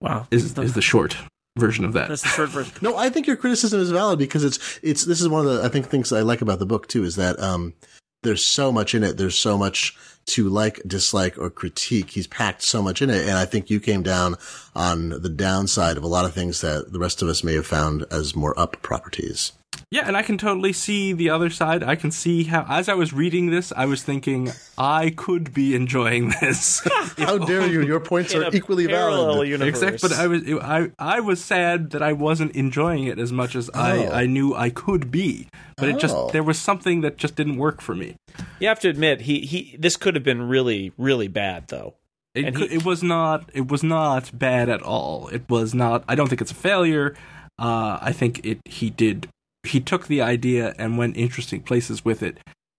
Wow. 0.00 0.26
Is 0.30 0.58
is 0.58 0.74
the 0.74 0.82
short 0.82 1.16
version 1.58 1.84
of 1.84 1.92
that? 1.94 2.08
That's 2.08 2.22
the 2.22 2.28
short 2.28 2.50
version. 2.50 2.74
No, 2.80 2.96
I 2.96 3.10
think 3.10 3.26
your 3.26 3.36
criticism 3.36 3.80
is 3.80 3.90
valid 3.90 4.18
because 4.18 4.44
it's 4.44 4.78
it's 4.82 5.04
this 5.04 5.20
is 5.20 5.28
one 5.28 5.46
of 5.46 5.52
the 5.52 5.64
I 5.64 5.68
think 5.68 5.86
things 5.86 6.12
I 6.12 6.20
like 6.20 6.40
about 6.40 6.58
the 6.58 6.66
book 6.66 6.88
too 6.88 7.04
is 7.04 7.16
that 7.16 7.38
um 7.40 7.74
there's 8.22 8.46
so 8.46 8.72
much 8.72 8.94
in 8.94 9.04
it. 9.04 9.16
There's 9.16 9.38
so 9.38 9.56
much 9.56 9.96
to 10.26 10.48
like, 10.48 10.82
dislike, 10.86 11.38
or 11.38 11.50
critique. 11.50 12.10
He's 12.10 12.26
packed 12.26 12.62
so 12.62 12.82
much 12.82 13.00
in 13.00 13.10
it, 13.10 13.22
and 13.28 13.38
I 13.38 13.44
think 13.44 13.70
you 13.70 13.80
came 13.80 14.02
down 14.02 14.36
on 14.74 15.10
the 15.10 15.28
downside 15.28 15.96
of 15.96 16.02
a 16.02 16.08
lot 16.08 16.24
of 16.24 16.34
things 16.34 16.60
that 16.60 16.92
the 16.92 16.98
rest 16.98 17.22
of 17.22 17.28
us 17.28 17.44
may 17.44 17.54
have 17.54 17.66
found 17.66 18.04
as 18.10 18.36
more 18.36 18.58
up 18.58 18.82
properties. 18.82 19.52
Yeah, 19.90 20.06
and 20.06 20.18
I 20.18 20.22
can 20.22 20.36
totally 20.36 20.74
see 20.74 21.14
the 21.14 21.30
other 21.30 21.48
side. 21.48 21.82
I 21.82 21.96
can 21.96 22.10
see 22.10 22.44
how, 22.44 22.66
as 22.68 22.90
I 22.90 22.94
was 22.94 23.14
reading 23.14 23.48
this, 23.50 23.72
I 23.74 23.86
was 23.86 24.02
thinking 24.02 24.50
I 24.76 25.08
could 25.16 25.54
be 25.54 25.74
enjoying 25.74 26.28
this. 26.42 26.86
How 27.16 27.38
dare 27.38 27.66
you? 27.66 27.80
Your 27.86 27.98
points 27.98 28.34
are 28.34 28.54
equally 28.54 28.86
parallel 28.86 29.32
valid. 29.36 29.48
universe. 29.48 29.82
Exact, 29.82 30.02
but 30.02 30.12
I 30.12 30.26
was 30.26 30.42
I 30.46 30.90
I 30.98 31.20
was 31.20 31.42
sad 31.42 31.92
that 31.92 32.02
I 32.02 32.12
wasn't 32.12 32.52
enjoying 32.54 33.04
it 33.04 33.18
as 33.18 33.32
much 33.32 33.56
as 33.56 33.70
I 33.72 34.06
Oh. 34.08 34.12
I 34.12 34.26
knew 34.26 34.54
I 34.54 34.68
could 34.68 35.10
be. 35.10 35.48
But 35.78 35.88
it 35.88 35.98
just 35.98 36.14
Oh. 36.14 36.28
there 36.32 36.42
was 36.42 36.58
something 36.58 37.00
that 37.00 37.16
just 37.16 37.34
didn't 37.34 37.56
work 37.56 37.80
for 37.80 37.94
me. 37.94 38.16
You 38.60 38.68
have 38.68 38.80
to 38.80 38.90
admit, 38.90 39.22
he, 39.22 39.40
he 39.40 39.74
this 39.78 39.96
could 39.96 40.14
have 40.16 40.24
been 40.24 40.42
really, 40.42 40.92
really 40.98 41.28
bad, 41.28 41.68
though. 41.68 41.94
It 42.34 42.44
And 42.44 42.54
could, 42.54 42.68
he- 42.68 42.76
it 42.76 42.84
was 42.84 43.02
not 43.02 43.48
it 43.54 43.68
was 43.68 43.82
not 43.82 44.38
bad 44.38 44.68
at 44.68 44.82
all. 44.82 45.28
It 45.28 45.48
was 45.48 45.72
not. 45.74 46.04
I 46.06 46.14
don't 46.14 46.28
think 46.28 46.42
it's 46.42 46.52
a 46.52 46.54
failure. 46.54 47.16
Uh, 47.58 47.98
I 48.02 48.12
think 48.12 48.44
it 48.44 48.58
he 48.66 48.90
did 48.90 49.28
he 49.68 49.80
took 49.80 50.06
the 50.06 50.20
idea 50.22 50.74
and 50.78 50.98
went 50.98 51.16
interesting 51.16 51.62
places 51.62 52.04
with 52.04 52.22
it. 52.22 52.38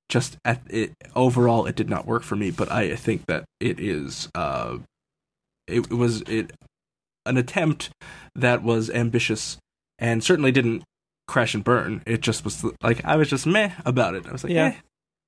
Just 0.09 0.37
at 0.43 0.61
it 0.69 0.93
overall, 1.15 1.65
it 1.67 1.75
did 1.75 1.89
not 1.89 2.07
work 2.07 2.23
for 2.23 2.35
me. 2.35 2.49
But 2.51 2.71
I 2.71 2.95
think 2.95 3.25
that 3.27 3.45
it 3.59 3.79
is 3.79 4.27
uh, 4.33 4.77
it, 5.67 5.91
was 5.91 6.21
it 6.23 6.51
an 7.25 7.37
attempt 7.37 7.91
that 8.35 8.63
was 8.63 8.89
ambitious 8.89 9.57
and 9.99 10.23
certainly 10.23 10.51
didn't 10.51 10.83
crash 11.27 11.53
and 11.53 11.63
burn. 11.63 12.01
It 12.07 12.21
just 12.21 12.43
was 12.43 12.65
like 12.81 13.05
I 13.05 13.15
was 13.17 13.29
just 13.29 13.45
meh 13.45 13.71
about 13.85 14.15
it. 14.15 14.25
I 14.25 14.31
was 14.31 14.43
like, 14.43 14.53
Yeah. 14.53 14.65
eh. 14.67 14.73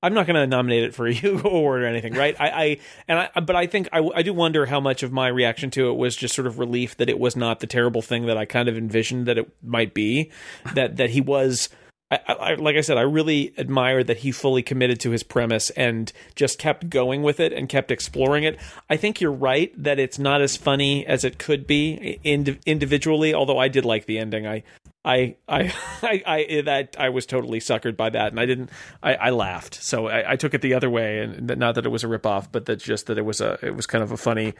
I'm 0.03 0.13
not 0.13 0.25
going 0.25 0.35
to 0.35 0.47
nominate 0.47 0.83
it 0.83 0.95
for 0.95 1.07
a 1.07 1.13
Hugo 1.13 1.49
Award 1.49 1.83
or 1.83 1.85
anything, 1.85 2.13
right? 2.13 2.35
I, 2.39 2.49
I 2.49 2.77
and 3.07 3.19
I, 3.19 3.39
but 3.39 3.55
I 3.55 3.67
think 3.67 3.89
I, 3.91 3.99
I 4.15 4.21
do 4.21 4.33
wonder 4.33 4.65
how 4.65 4.79
much 4.79 5.03
of 5.03 5.11
my 5.11 5.27
reaction 5.27 5.71
to 5.71 5.89
it 5.89 5.93
was 5.93 6.15
just 6.15 6.35
sort 6.35 6.47
of 6.47 6.59
relief 6.59 6.97
that 6.97 7.09
it 7.09 7.19
was 7.19 7.35
not 7.35 7.59
the 7.59 7.67
terrible 7.67 8.01
thing 8.01 8.25
that 8.25 8.37
I 8.37 8.45
kind 8.45 8.67
of 8.67 8.77
envisioned 8.77 9.27
that 9.27 9.37
it 9.37 9.49
might 9.63 9.93
be. 9.93 10.31
That 10.73 10.97
that 10.97 11.11
he 11.11 11.21
was, 11.21 11.69
I, 12.09 12.19
I, 12.27 12.53
like 12.55 12.75
I 12.75 12.81
said, 12.81 12.97
I 12.97 13.01
really 13.01 13.53
admire 13.57 14.03
that 14.03 14.17
he 14.17 14.31
fully 14.31 14.63
committed 14.63 14.99
to 15.01 15.11
his 15.11 15.23
premise 15.23 15.69
and 15.71 16.11
just 16.35 16.59
kept 16.59 16.89
going 16.89 17.23
with 17.23 17.39
it 17.39 17.53
and 17.53 17.69
kept 17.69 17.91
exploring 17.91 18.43
it. 18.43 18.59
I 18.89 18.97
think 18.97 19.21
you're 19.21 19.31
right 19.31 19.71
that 19.81 19.99
it's 19.99 20.19
not 20.19 20.41
as 20.41 20.57
funny 20.57 21.05
as 21.05 21.23
it 21.23 21.37
could 21.37 21.67
be 21.67 22.19
ind- 22.23 22.59
individually. 22.65 23.33
Although 23.33 23.59
I 23.59 23.67
did 23.67 23.85
like 23.85 24.05
the 24.05 24.17
ending. 24.17 24.47
I 24.47 24.63
I, 25.03 25.35
I, 25.47 25.73
I, 26.03 26.23
I, 26.25 26.61
that 26.65 26.95
I 26.99 27.09
was 27.09 27.25
totally 27.25 27.59
suckered 27.59 27.97
by 27.97 28.09
that, 28.09 28.31
and 28.31 28.39
I 28.39 28.45
didn't. 28.45 28.69
I, 29.01 29.15
I 29.15 29.29
laughed, 29.31 29.75
so 29.75 30.07
I, 30.07 30.33
I 30.33 30.35
took 30.35 30.53
it 30.53 30.61
the 30.61 30.73
other 30.73 30.89
way, 30.89 31.19
and 31.19 31.47
not 31.57 31.75
that 31.75 31.85
it 31.85 31.89
was 31.89 32.03
a 32.03 32.07
ripoff, 32.07 32.47
but 32.51 32.65
that 32.65 32.77
just 32.79 33.07
that 33.07 33.17
it 33.17 33.25
was 33.25 33.41
a, 33.41 33.57
it 33.61 33.75
was 33.75 33.87
kind 33.87 34.03
of 34.03 34.11
a 34.11 34.17
funny, 34.17 34.53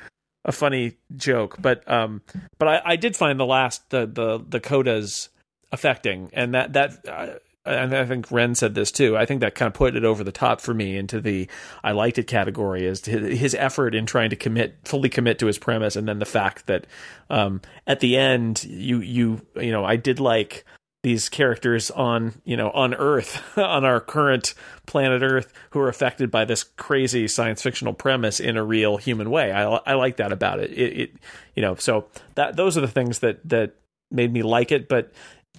a 0.46 0.52
funny 0.52 0.98
joke. 1.16 1.58
But, 1.62 1.90
um, 1.90 2.22
but 2.58 2.68
I, 2.68 2.82
I 2.86 2.96
did 2.96 3.16
find 3.16 3.40
the 3.40 3.46
last 3.46 3.90
the 3.90 4.06
the 4.06 4.44
the 4.48 4.60
codas 4.60 5.30
affecting, 5.72 6.30
and 6.34 6.54
that 6.54 6.74
that. 6.74 7.08
Uh, 7.08 7.28
and 7.66 7.96
I 7.96 8.06
think 8.06 8.32
Ren 8.32 8.56
said 8.56 8.74
this 8.74 8.92
too. 8.92 9.16
I 9.16 9.26
think 9.26 9.42
that 9.42 9.56
kind 9.56 9.68
of 9.68 9.74
put 9.74 9.96
it 9.96 10.04
over 10.04 10.24
the 10.24 10.32
top 10.32 10.62
for 10.62 10.74
me 10.74 10.98
into 10.98 11.22
the 11.22 11.48
I 11.84 11.92
liked 11.92 12.18
it 12.18 12.28
category 12.28 12.86
is 12.86 13.06
his, 13.06 13.56
effort 13.56 13.94
in 13.94 14.06
trying 14.06 14.32
to 14.32 14.36
commit 14.36 14.78
fully 14.84 15.10
commit 15.10 15.38
to 15.40 15.46
his 15.46 15.60
premise, 15.60 15.96
and 15.96 16.08
then 16.08 16.20
the 16.20 16.26
fact 16.26 16.66
that 16.68 16.88
um, 17.30 17.62
at 17.86 18.00
the 18.00 18.18
end 18.18 18.64
you 18.64 19.00
you 19.00 19.42
you 19.56 19.72
know 19.72 19.86
I 19.86 19.96
did 19.96 20.20
like 20.20 20.66
these 21.04 21.30
characters 21.30 21.92
on 21.92 22.42
you 22.46 22.58
know 22.58 22.72
on 22.72 22.96
Earth 22.96 23.42
on 23.58 23.86
our 23.86 24.00
current 24.00 24.56
planet 24.88 25.22
Earth 25.22 25.54
who 25.72 25.80
are 25.80 25.90
affected 25.90 26.32
by 26.32 26.46
this 26.46 26.64
crazy 26.64 27.28
science 27.28 27.62
fictional 27.62 27.94
premise 27.94 28.40
in 28.40 28.58
a 28.58 28.64
real 28.64 28.98
human 28.98 29.30
way. 29.30 29.52
I 29.52 29.64
I 29.64 29.94
like 29.94 30.18
that 30.18 30.32
about 30.32 30.60
it. 30.60 30.72
It, 30.72 31.00
it 31.00 31.12
you 31.56 31.62
know 31.62 31.76
so 31.76 32.06
that 32.36 32.56
those 32.56 32.76
are 32.76 32.82
the 32.82 32.88
things 32.88 33.20
that 33.20 33.48
that 33.48 33.76
made 34.10 34.34
me 34.34 34.42
like 34.42 34.72
it, 34.72 34.90
but 34.90 35.12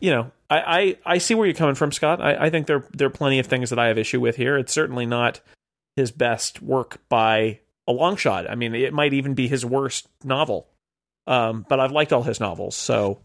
you 0.02 0.10
know, 0.10 0.32
I, 0.52 0.80
I, 0.80 0.96
I 1.14 1.18
see 1.18 1.34
where 1.34 1.46
you're 1.46 1.54
coming 1.54 1.74
from, 1.74 1.92
Scott. 1.92 2.20
I, 2.20 2.46
I 2.46 2.50
think 2.50 2.66
there 2.66 2.84
there 2.92 3.06
are 3.06 3.10
plenty 3.10 3.38
of 3.38 3.46
things 3.46 3.70
that 3.70 3.78
I 3.78 3.86
have 3.88 3.98
issue 3.98 4.20
with 4.20 4.36
here. 4.36 4.58
It's 4.58 4.72
certainly 4.72 5.06
not 5.06 5.40
his 5.96 6.10
best 6.10 6.60
work 6.62 7.00
by 7.08 7.60
a 7.88 7.92
long 7.92 8.16
shot. 8.16 8.48
I 8.50 8.54
mean, 8.54 8.74
it 8.74 8.92
might 8.92 9.12
even 9.12 9.34
be 9.34 9.48
his 9.48 9.64
worst 9.64 10.08
novel. 10.24 10.68
Um, 11.26 11.64
but 11.68 11.78
I've 11.80 11.92
liked 11.92 12.12
all 12.12 12.24
his 12.24 12.40
novels, 12.40 12.74
so 12.74 13.20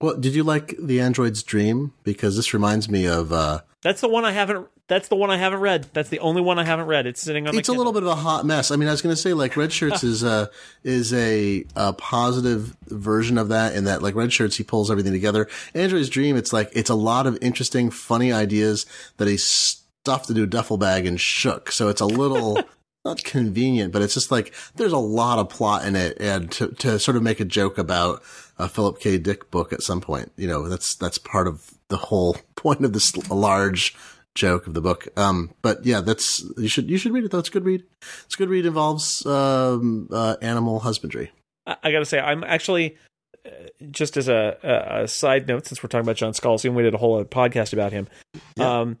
Well, 0.00 0.16
did 0.16 0.34
you 0.34 0.42
like 0.42 0.74
The 0.80 1.00
Android's 1.00 1.42
Dream? 1.42 1.92
Because 2.02 2.34
this 2.34 2.54
reminds 2.54 2.88
me 2.88 3.06
of. 3.06 3.32
Uh, 3.32 3.60
that's 3.82 4.00
the 4.00 4.08
one 4.08 4.24
I 4.24 4.32
haven't. 4.32 4.68
That's 4.92 5.08
the 5.08 5.16
one 5.16 5.30
I 5.30 5.38
haven't 5.38 5.60
read. 5.60 5.86
That's 5.94 6.10
the 6.10 6.18
only 6.18 6.42
one 6.42 6.58
I 6.58 6.64
haven't 6.64 6.84
read. 6.84 7.06
It's 7.06 7.22
sitting 7.22 7.48
on. 7.48 7.56
it's 7.56 7.70
a 7.70 7.72
little 7.72 7.94
bit 7.94 8.02
of 8.02 8.10
a 8.10 8.14
hot 8.14 8.44
mess. 8.44 8.70
I 8.70 8.76
mean, 8.76 8.88
I 8.88 8.90
was 8.90 9.00
going 9.00 9.14
to 9.14 9.20
say 9.20 9.32
like 9.32 9.54
Redshirts 9.54 10.04
is 10.04 10.22
a 10.22 10.50
is 10.84 11.14
a, 11.14 11.64
a 11.74 11.94
positive 11.94 12.76
version 12.88 13.38
of 13.38 13.48
that 13.48 13.74
in 13.74 13.84
that 13.84 14.02
like 14.02 14.14
Redshirts 14.14 14.56
he 14.56 14.64
pulls 14.64 14.90
everything 14.90 15.14
together. 15.14 15.48
Android's 15.72 16.10
Dream, 16.10 16.36
it's 16.36 16.52
like 16.52 16.68
it's 16.74 16.90
a 16.90 16.94
lot 16.94 17.26
of 17.26 17.38
interesting, 17.40 17.88
funny 17.88 18.34
ideas 18.34 18.84
that 19.16 19.28
he 19.28 19.38
stuffed 19.38 20.28
into 20.28 20.42
a 20.42 20.46
duffel 20.46 20.76
bag 20.76 21.06
and 21.06 21.18
shook. 21.18 21.72
So 21.72 21.88
it's 21.88 22.02
a 22.02 22.06
little. 22.06 22.58
Not 23.04 23.24
convenient, 23.24 23.92
but 23.92 24.00
it's 24.00 24.14
just 24.14 24.30
like 24.30 24.54
there's 24.76 24.92
a 24.92 24.96
lot 24.96 25.40
of 25.40 25.48
plot 25.48 25.84
in 25.84 25.96
it, 25.96 26.18
and 26.20 26.52
to, 26.52 26.68
to 26.68 27.00
sort 27.00 27.16
of 27.16 27.24
make 27.24 27.40
a 27.40 27.44
joke 27.44 27.76
about 27.76 28.22
a 28.60 28.68
Philip 28.68 29.00
K. 29.00 29.18
Dick 29.18 29.50
book 29.50 29.72
at 29.72 29.82
some 29.82 30.00
point, 30.00 30.30
you 30.36 30.46
know, 30.46 30.68
that's 30.68 30.94
that's 30.94 31.18
part 31.18 31.48
of 31.48 31.72
the 31.88 31.96
whole 31.96 32.36
point 32.54 32.84
of 32.84 32.92
this 32.92 33.28
large 33.28 33.96
joke 34.34 34.66
of 34.66 34.74
the 34.74 34.80
book. 34.80 35.08
Um, 35.16 35.54
but 35.62 35.84
yeah, 35.84 36.00
that's 36.00 36.44
you 36.56 36.68
should 36.68 36.90
you 36.90 36.98
should 36.98 37.12
read 37.12 37.24
it 37.24 37.30
though. 37.30 37.38
It's 37.38 37.48
a 37.48 37.52
good 37.52 37.64
read. 37.64 37.84
It's 38.24 38.34
a 38.34 38.38
good 38.38 38.48
read. 38.48 38.66
Involves 38.66 39.24
um, 39.26 40.08
uh, 40.12 40.36
animal 40.42 40.80
husbandry. 40.80 41.30
I, 41.66 41.76
I 41.82 41.92
got 41.92 42.00
to 42.00 42.06
say, 42.06 42.18
I'm 42.18 42.44
actually 42.44 42.96
uh, 43.44 43.50
just 43.90 44.16
as 44.16 44.28
a, 44.28 44.56
a, 44.62 45.02
a 45.02 45.08
side 45.08 45.48
note, 45.48 45.66
since 45.66 45.82
we're 45.82 45.88
talking 45.88 46.06
about 46.06 46.16
John 46.16 46.32
Scalzi, 46.32 46.66
and 46.66 46.76
we 46.76 46.82
did 46.82 46.94
a 46.94 46.98
whole 46.98 47.24
podcast 47.24 47.72
about 47.72 47.92
him. 47.92 48.08
Yeah. 48.56 48.80
Um, 48.80 48.98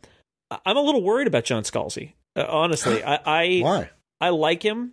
I'm 0.66 0.76
a 0.76 0.82
little 0.82 1.02
worried 1.02 1.26
about 1.26 1.44
John 1.44 1.62
Scalzi. 1.62 2.12
Uh, 2.36 2.46
honestly, 2.48 3.02
I, 3.04 3.20
I 3.24 3.60
Why? 3.60 3.90
I 4.20 4.28
like 4.30 4.62
him. 4.62 4.92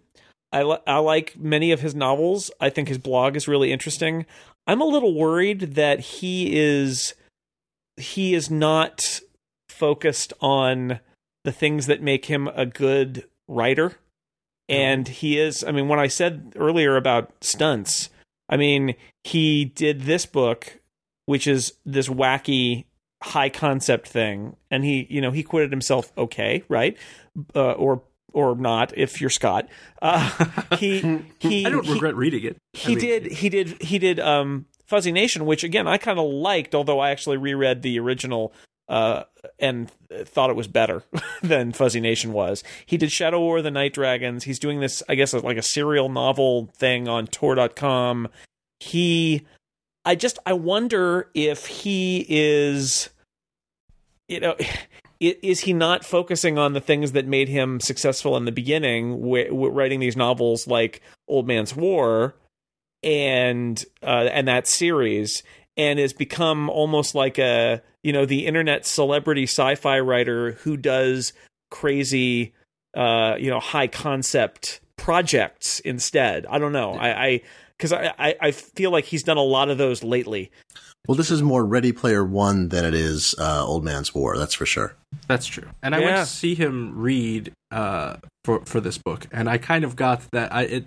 I 0.52 0.64
li- 0.64 0.80
I 0.88 0.98
like 0.98 1.38
many 1.38 1.72
of 1.72 1.82
his 1.82 1.94
novels. 1.94 2.50
I 2.60 2.70
think 2.70 2.88
his 2.88 2.98
blog 2.98 3.36
is 3.36 3.48
really 3.48 3.72
interesting. 3.72 4.26
I'm 4.66 4.82
a 4.82 4.86
little 4.86 5.14
worried 5.14 5.76
that 5.76 6.00
he 6.00 6.58
is 6.58 7.14
he 7.98 8.34
is 8.34 8.50
not 8.50 9.20
focused 9.80 10.34
on 10.42 11.00
the 11.46 11.52
things 11.52 11.88
that 11.88 12.02
make 12.02 12.26
him 12.26 12.48
a 12.50 12.66
good 12.66 13.24
writer. 13.48 13.94
And 14.68 15.08
he 15.08 15.40
is 15.40 15.64
I 15.64 15.72
mean 15.72 15.88
when 15.88 16.00
I 16.00 16.08
said 16.08 16.54
earlier 16.56 16.96
about 16.96 17.32
stunts, 17.42 18.10
I 18.50 18.58
mean 18.58 18.94
he 19.24 19.66
did 19.66 20.02
this 20.02 20.26
book 20.28 20.80
which 21.26 21.48
is 21.48 21.74
this 21.86 22.08
wacky 22.08 22.86
high 23.24 23.50
concept 23.50 24.08
thing 24.08 24.56
and 24.72 24.84
he 24.84 25.08
you 25.10 25.22
know 25.22 25.32
he 25.32 25.42
quitted 25.42 25.72
himself 25.72 26.12
okay, 26.18 26.64
right? 26.70 26.96
Uh, 27.56 27.72
or 27.72 28.04
or 28.32 28.56
not 28.56 28.96
if 28.96 29.20
you're 29.20 29.30
Scott. 29.32 29.68
Uh, 30.02 30.30
he 30.78 31.20
he 31.40 31.66
I 31.66 31.70
don't 31.72 31.86
he- 31.86 31.94
regret 31.94 32.16
reading 32.16 32.44
it. 32.44 32.58
I 32.76 32.78
he 32.78 32.96
mean, 32.96 33.00
did 33.00 33.32
he 33.32 33.50
did 33.50 33.82
he 33.82 33.98
did 33.98 34.20
um 34.20 34.66
fuzzy 34.86 35.12
nation 35.12 35.46
which 35.46 35.64
again 35.64 35.88
i 35.88 36.00
kind 36.00 36.18
of 36.18 36.26
liked 36.26 36.74
although 36.74 37.00
i 37.00 37.12
actually 37.12 37.38
reread 37.38 37.84
the 37.84 38.00
original 38.00 38.52
uh 38.90 39.24
and 39.60 39.90
thought 40.26 40.50
it 40.50 40.56
was 40.56 40.68
better 40.68 41.04
than 41.42 41.72
fuzzy 41.72 42.02
nation 42.02 42.34
was. 42.34 42.64
He 42.86 42.98
did 42.98 43.12
shadow 43.12 43.40
war 43.40 43.62
the 43.62 43.72
night 43.72 43.94
dragons. 43.94 44.44
He's 44.44 44.60
doing 44.60 44.82
this 44.82 45.02
i 45.08 45.16
guess 45.16 45.34
like 45.34 45.58
a 45.58 45.62
serial 45.62 46.10
novel 46.10 46.70
thing 46.76 47.08
on 47.08 47.28
tor.com 47.28 48.28
he 48.80 49.46
i 50.06 50.16
just 50.16 50.40
i 50.46 50.54
wonder 50.54 51.30
if 51.34 51.66
he 51.66 52.26
is 52.30 53.10
you 54.28 54.40
know 54.40 54.56
is 55.20 55.60
he 55.60 55.74
not 55.74 56.06
focusing 56.06 56.58
on 56.58 56.72
the 56.72 56.80
things 56.80 57.12
that 57.12 57.28
made 57.28 57.50
him 57.50 57.82
successful 57.82 58.38
in 58.38 58.46
the 58.46 58.52
beginning 58.54 59.22
writing 59.52 60.00
these 60.00 60.16
novels 60.16 60.66
like 60.66 61.02
old 61.28 61.46
man's 61.46 61.76
war 61.76 62.36
and 63.04 63.84
uh, 64.02 64.30
and 64.32 64.48
that 64.48 64.66
series 64.66 65.44
and 65.80 65.98
has 65.98 66.14
become 66.14 66.70
almost 66.70 67.16
like 67.16 67.40
a 67.40 67.82
you 68.04 68.14
know 68.14 68.26
the 68.26 68.46
internet 68.46 68.86
celebrity 68.86 69.44
sci-fi 69.44 70.00
writer 70.00 70.52
who 70.64 70.78
does 70.78 71.34
crazy 71.72 72.54
uh 72.96 73.36
you 73.40 73.50
know 73.50 73.60
high 73.60 73.88
concept 73.88 74.82
projects 74.98 75.80
instead. 75.80 76.46
I 76.46 76.60
don't 76.60 76.74
know. 76.74 76.92
I, 76.94 77.26
I 77.26 77.42
because 77.78 77.94
I, 77.94 78.14
I, 78.20 78.36
I 78.42 78.52
feel 78.52 78.92
like 78.92 79.06
he's 79.06 79.24
done 79.24 79.38
a 79.38 79.44
lot 79.44 79.70
of 79.70 79.78
those 79.78 80.04
lately. 80.04 80.52
Well, 81.08 81.16
this 81.16 81.32
is 81.32 81.42
more 81.42 81.66
Ready 81.66 81.94
Player 81.94 82.26
One 82.26 82.70
than 82.70 82.84
it 82.84 82.94
is 82.94 83.34
uh, 83.40 83.66
Old 83.66 83.86
Man's 83.86 84.14
War. 84.14 84.38
That's 84.38 84.54
for 84.54 84.66
sure. 84.66 84.96
That's 85.28 85.48
true. 85.48 85.68
And 85.82 85.96
I 85.96 86.02
went 86.02 86.18
to 86.18 86.26
see 86.26 86.56
him 86.56 87.00
read 87.00 87.54
uh, 87.72 88.18
for 88.44 88.64
for 88.66 88.82
this 88.82 88.98
book, 88.98 89.26
and 89.32 89.50
I 89.50 89.58
kind 89.58 89.84
of 89.86 89.96
got 89.96 90.30
that. 90.32 90.54
I 90.54 90.64
it, 90.64 90.86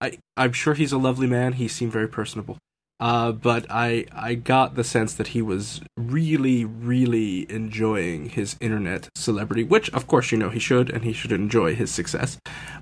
I 0.00 0.18
I'm 0.36 0.52
sure 0.52 0.74
he's 0.74 0.92
a 0.92 0.98
lovely 0.98 1.26
man. 1.26 1.54
He 1.54 1.66
seemed 1.66 1.92
very 1.92 2.08
personable. 2.08 2.58
Uh, 3.00 3.32
but 3.32 3.66
I 3.70 4.06
I 4.12 4.34
got 4.34 4.76
the 4.76 4.84
sense 4.84 5.14
that 5.14 5.28
he 5.28 5.42
was 5.42 5.80
really 5.96 6.64
really 6.64 7.50
enjoying 7.50 8.30
his 8.30 8.56
internet 8.60 9.08
celebrity, 9.14 9.64
which 9.64 9.90
of 9.90 10.06
course 10.06 10.30
you 10.32 10.38
know 10.38 10.50
he 10.50 10.60
should, 10.60 10.90
and 10.90 11.04
he 11.04 11.12
should 11.12 11.32
enjoy 11.32 11.74
his 11.74 11.90
success. 11.90 12.38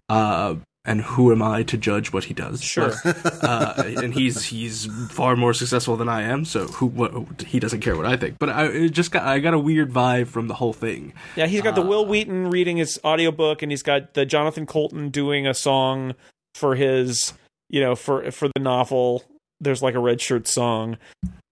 Uh, 0.09 0.57
and 0.85 1.01
who 1.01 1.31
am 1.31 1.43
I 1.43 1.63
to 1.65 1.77
judge 1.77 2.13
what 2.13 2.25
he 2.25 2.35
does? 2.35 2.61
Sure. 2.61 2.93
But, 3.05 3.45
uh, 3.45 3.75
and 4.03 4.13
he's 4.13 4.45
he's 4.45 4.87
far 5.11 5.37
more 5.37 5.55
successful 5.55 5.97
than 5.97 6.09
I 6.09 6.23
am, 6.23 6.45
so 6.45 6.67
who 6.67 6.87
what, 6.87 7.43
he 7.43 7.61
doesn't 7.61 7.81
care 7.81 7.97
what 7.97 8.07
I 8.07 8.17
think. 8.17 8.39
But 8.39 8.49
I 8.49 8.67
it 8.67 8.89
just 8.91 9.13
got 9.13 9.23
I 9.23 9.39
got 9.39 9.55
a 9.55 9.59
weird 9.59 9.93
vibe 9.93 10.27
from 10.27 10.49
the 10.49 10.55
whole 10.55 10.73
thing. 10.73 11.15
Yeah, 11.37 11.47
he's 11.47 11.63
got 11.63 11.75
the 11.77 11.83
Wil 11.83 12.07
Wheaton 12.07 12.51
reading 12.51 12.79
his 12.79 12.99
audiobook 13.05 13.63
and 13.63 13.71
he's 13.71 13.83
got 13.83 14.15
the 14.15 14.27
Jonathan 14.27 14.67
Coulton 14.67 15.11
doing 15.11 15.47
a 15.47 15.55
song 15.55 16.15
for 16.55 16.75
his, 16.75 17.33
you 17.69 17.81
know, 17.81 17.95
for 17.95 18.31
for 18.33 18.49
the 18.49 18.61
novel. 18.61 19.25
There's 19.63 19.83
like 19.83 19.95
a 19.95 20.01
red 20.01 20.21
shirt 20.21 20.47
song. 20.47 20.99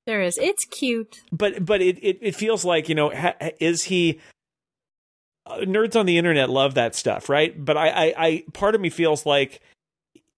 There 0.07 0.21
is. 0.23 0.39
It's 0.39 0.65
cute. 0.65 1.21
But 1.33 1.65
but 1.65 1.81
it 1.81 1.99
it, 2.03 2.19
it 2.21 2.35
feels 2.35 2.65
like, 2.65 2.89
you 2.89 2.95
know, 2.95 3.11
ha, 3.11 3.35
is 3.61 3.85
he 3.85 4.21
uh, 5.47 5.59
nerds 5.59 5.99
on 5.99 6.07
the 6.07 6.19
internet 6.19 6.51
love 6.51 6.75
that 6.75 6.95
stuff, 6.95 7.29
right? 7.29 7.65
But 7.65 7.77
I 7.77 7.89
I, 7.89 8.15
I 8.17 8.45
part 8.53 8.75
of 8.75 8.81
me 8.81 8.91
feels 8.91 9.25
like 9.25 9.61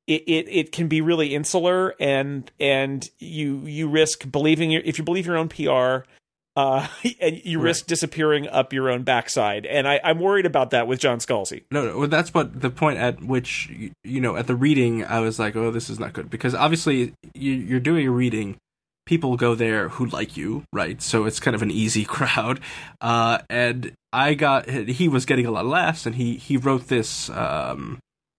it, 0.07 0.23
it, 0.27 0.49
it 0.49 0.73
can 0.73 0.89
be 0.89 1.01
really 1.01 1.35
insular 1.35 1.95
and 2.01 2.51
and 2.59 3.09
you 3.18 3.62
you 3.64 3.89
risk 3.89 4.31
believing 4.31 4.70
your 4.70 4.83
if 4.85 4.99
you 4.99 5.05
believe 5.05 5.27
your 5.27 5.37
own 5.37 5.49
PR 5.49 6.09
uh 6.57 6.86
and 7.20 7.40
you 7.44 7.59
Right. 7.59 7.64
risk 7.64 7.86
disappearing 7.86 8.48
up 8.48 8.72
your 8.72 8.90
own 8.90 9.03
backside 9.05 9.64
and 9.66 9.88
I, 9.88 10.00
I'm 10.05 10.18
worried 10.18 10.46
about 10.46 10.70
that 10.70 10.86
with 10.86 10.98
John 11.00 11.18
Scalzi. 11.18 11.64
No, 11.70 11.86
no, 11.86 11.98
well, 11.98 12.09
that's 12.09 12.34
what 12.34 12.61
the 12.61 12.70
point 12.70 12.98
at 12.98 13.22
which 13.22 13.68
you, 13.70 13.90
you 14.05 14.20
know 14.20 14.36
at 14.36 14.46
the 14.46 14.55
reading 14.57 15.05
I 15.05 15.20
was 15.20 15.38
like, 15.38 15.57
oh, 15.57 15.70
this 15.70 15.88
is 15.88 15.98
not 15.98 16.12
good 16.12 16.28
because 16.30 16.55
obviously 16.55 17.14
you, 17.34 17.53
you're 17.53 17.80
doing 17.80 18.07
a 18.07 18.11
reading. 18.11 18.57
People 19.05 19.36
go 19.36 19.57
there 19.57 19.88
who 19.88 20.07
like 20.07 20.36
you, 20.36 20.62
right? 20.72 21.03
So 21.03 21.24
it's 21.24 21.40
kind 21.40 21.57
of 21.57 21.62
an 21.62 21.72
easy 21.72 22.05
crowd. 22.16 22.61
Uh, 23.00 23.38
and 23.50 23.92
I 24.12 24.34
got 24.34 24.68
he 24.70 25.09
was 25.09 25.26
getting 25.26 25.44
a 25.44 25.50
lot 25.50 25.64
of 25.64 25.70
laughs, 25.72 26.07
and 26.07 26.14
he 26.14 26.36
he 26.36 26.57
wrote 26.57 26.86
this 26.86 27.28
um, 27.30 27.98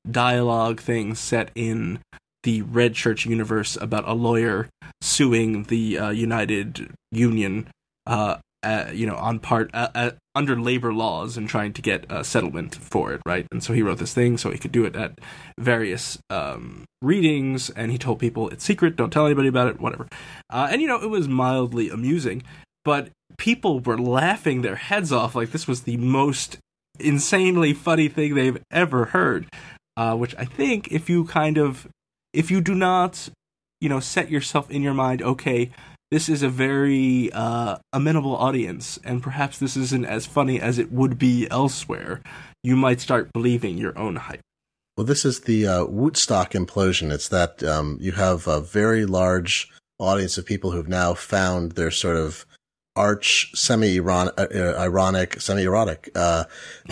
dialogue 0.09 0.79
thing 0.79 1.15
set 1.15 1.51
in 1.55 1.99
the 2.43 2.61
Redshirts 2.63 3.25
universe 3.25 3.77
about 3.81 4.07
a 4.07 4.13
lawyer 4.13 4.69
suing 5.01 5.63
the 5.63 5.97
uh, 5.99 6.09
Universal 6.11 6.87
Union 7.11 7.67
uh, 8.05 8.37
uh, 8.63 8.89
you 8.93 9.05
know, 9.05 9.15
on 9.15 9.39
part 9.39 9.69
uh, 9.73 9.89
uh, 9.93 10.11
under 10.35 10.59
labor 10.59 10.93
laws 10.93 11.35
and 11.35 11.49
trying 11.49 11.73
to 11.73 11.81
get 11.81 12.05
a 12.09 12.23
settlement 12.23 12.75
for 12.75 13.13
it, 13.13 13.21
right? 13.25 13.45
And 13.51 13.61
so 13.61 13.73
he 13.73 13.81
wrote 13.81 13.97
this 13.97 14.13
thing 14.13 14.37
so 14.37 14.51
he 14.51 14.57
could 14.57 14.71
do 14.71 14.85
it 14.85 14.95
at 14.95 15.19
various 15.59 16.17
um, 16.29 16.85
readings, 17.01 17.69
and 17.69 17.91
he 17.91 17.97
told 17.97 18.19
people 18.19 18.49
it's 18.49 18.63
secret, 18.63 18.95
don't 18.95 19.11
tell 19.11 19.25
anybody 19.25 19.49
about 19.49 19.67
it, 19.67 19.81
whatever. 19.81 20.07
Uh, 20.49 20.69
and 20.71 20.81
you 20.81 20.87
know, 20.87 21.01
it 21.01 21.09
was 21.09 21.27
mildly 21.27 21.89
amusing, 21.89 22.41
but 22.85 23.09
people 23.37 23.81
were 23.81 23.97
laughing 23.97 24.61
their 24.61 24.75
heads 24.75 25.11
off 25.11 25.35
like 25.35 25.51
this 25.51 25.67
was 25.67 25.81
the 25.81 25.97
most 25.97 26.57
insanely 26.99 27.73
funny 27.73 28.07
thing 28.07 28.33
they've 28.33 28.61
ever 28.71 29.05
heard. 29.05 29.47
Uh, 29.95 30.15
which 30.15 30.33
I 30.37 30.45
think, 30.45 30.91
if 30.91 31.07
you 31.07 31.25
kind 31.25 31.59
of, 31.59 31.87
if 32.33 32.49
you 32.49 32.61
do 32.61 32.73
not, 32.73 33.29
you 33.79 33.89
know, 33.89 33.99
set 33.99 34.31
yourself 34.31 34.71
in 34.71 34.81
your 34.81 34.95
mind, 34.95 35.21
okay, 35.21 35.69
this 36.13 36.29
is 36.29 36.43
a 36.43 36.49
very 36.49 37.31
uh, 37.33 37.77
amenable 37.91 38.35
audience, 38.35 38.99
and 39.03 39.23
perhaps 39.23 39.57
this 39.57 39.75
isn't 39.75 40.05
as 40.05 40.27
funny 40.27 40.61
as 40.61 40.77
it 40.77 40.91
would 40.91 41.17
be 41.17 41.47
elsewhere. 41.49 42.21
You 42.63 42.75
might 42.75 43.01
start 43.01 43.33
believing 43.33 43.79
your 43.79 43.97
own 43.97 44.17
hype. 44.17 44.41
Well, 44.95 45.07
this 45.07 45.25
is 45.25 45.41
the 45.41 45.65
uh, 45.65 45.85
Wootstock 45.85 46.51
implosion. 46.51 47.11
It's 47.11 47.29
that 47.29 47.63
um, 47.63 47.97
you 47.99 48.11
have 48.11 48.45
a 48.45 48.61
very 48.61 49.07
large 49.07 49.71
audience 49.97 50.37
of 50.37 50.45
people 50.45 50.69
who've 50.69 50.87
now 50.87 51.15
found 51.15 51.71
their 51.71 51.89
sort 51.89 52.17
of 52.17 52.45
arch 52.95 53.51
semi-ironic, 53.55 55.41
semi-erotic, 55.41 56.11
uh, 56.15 56.43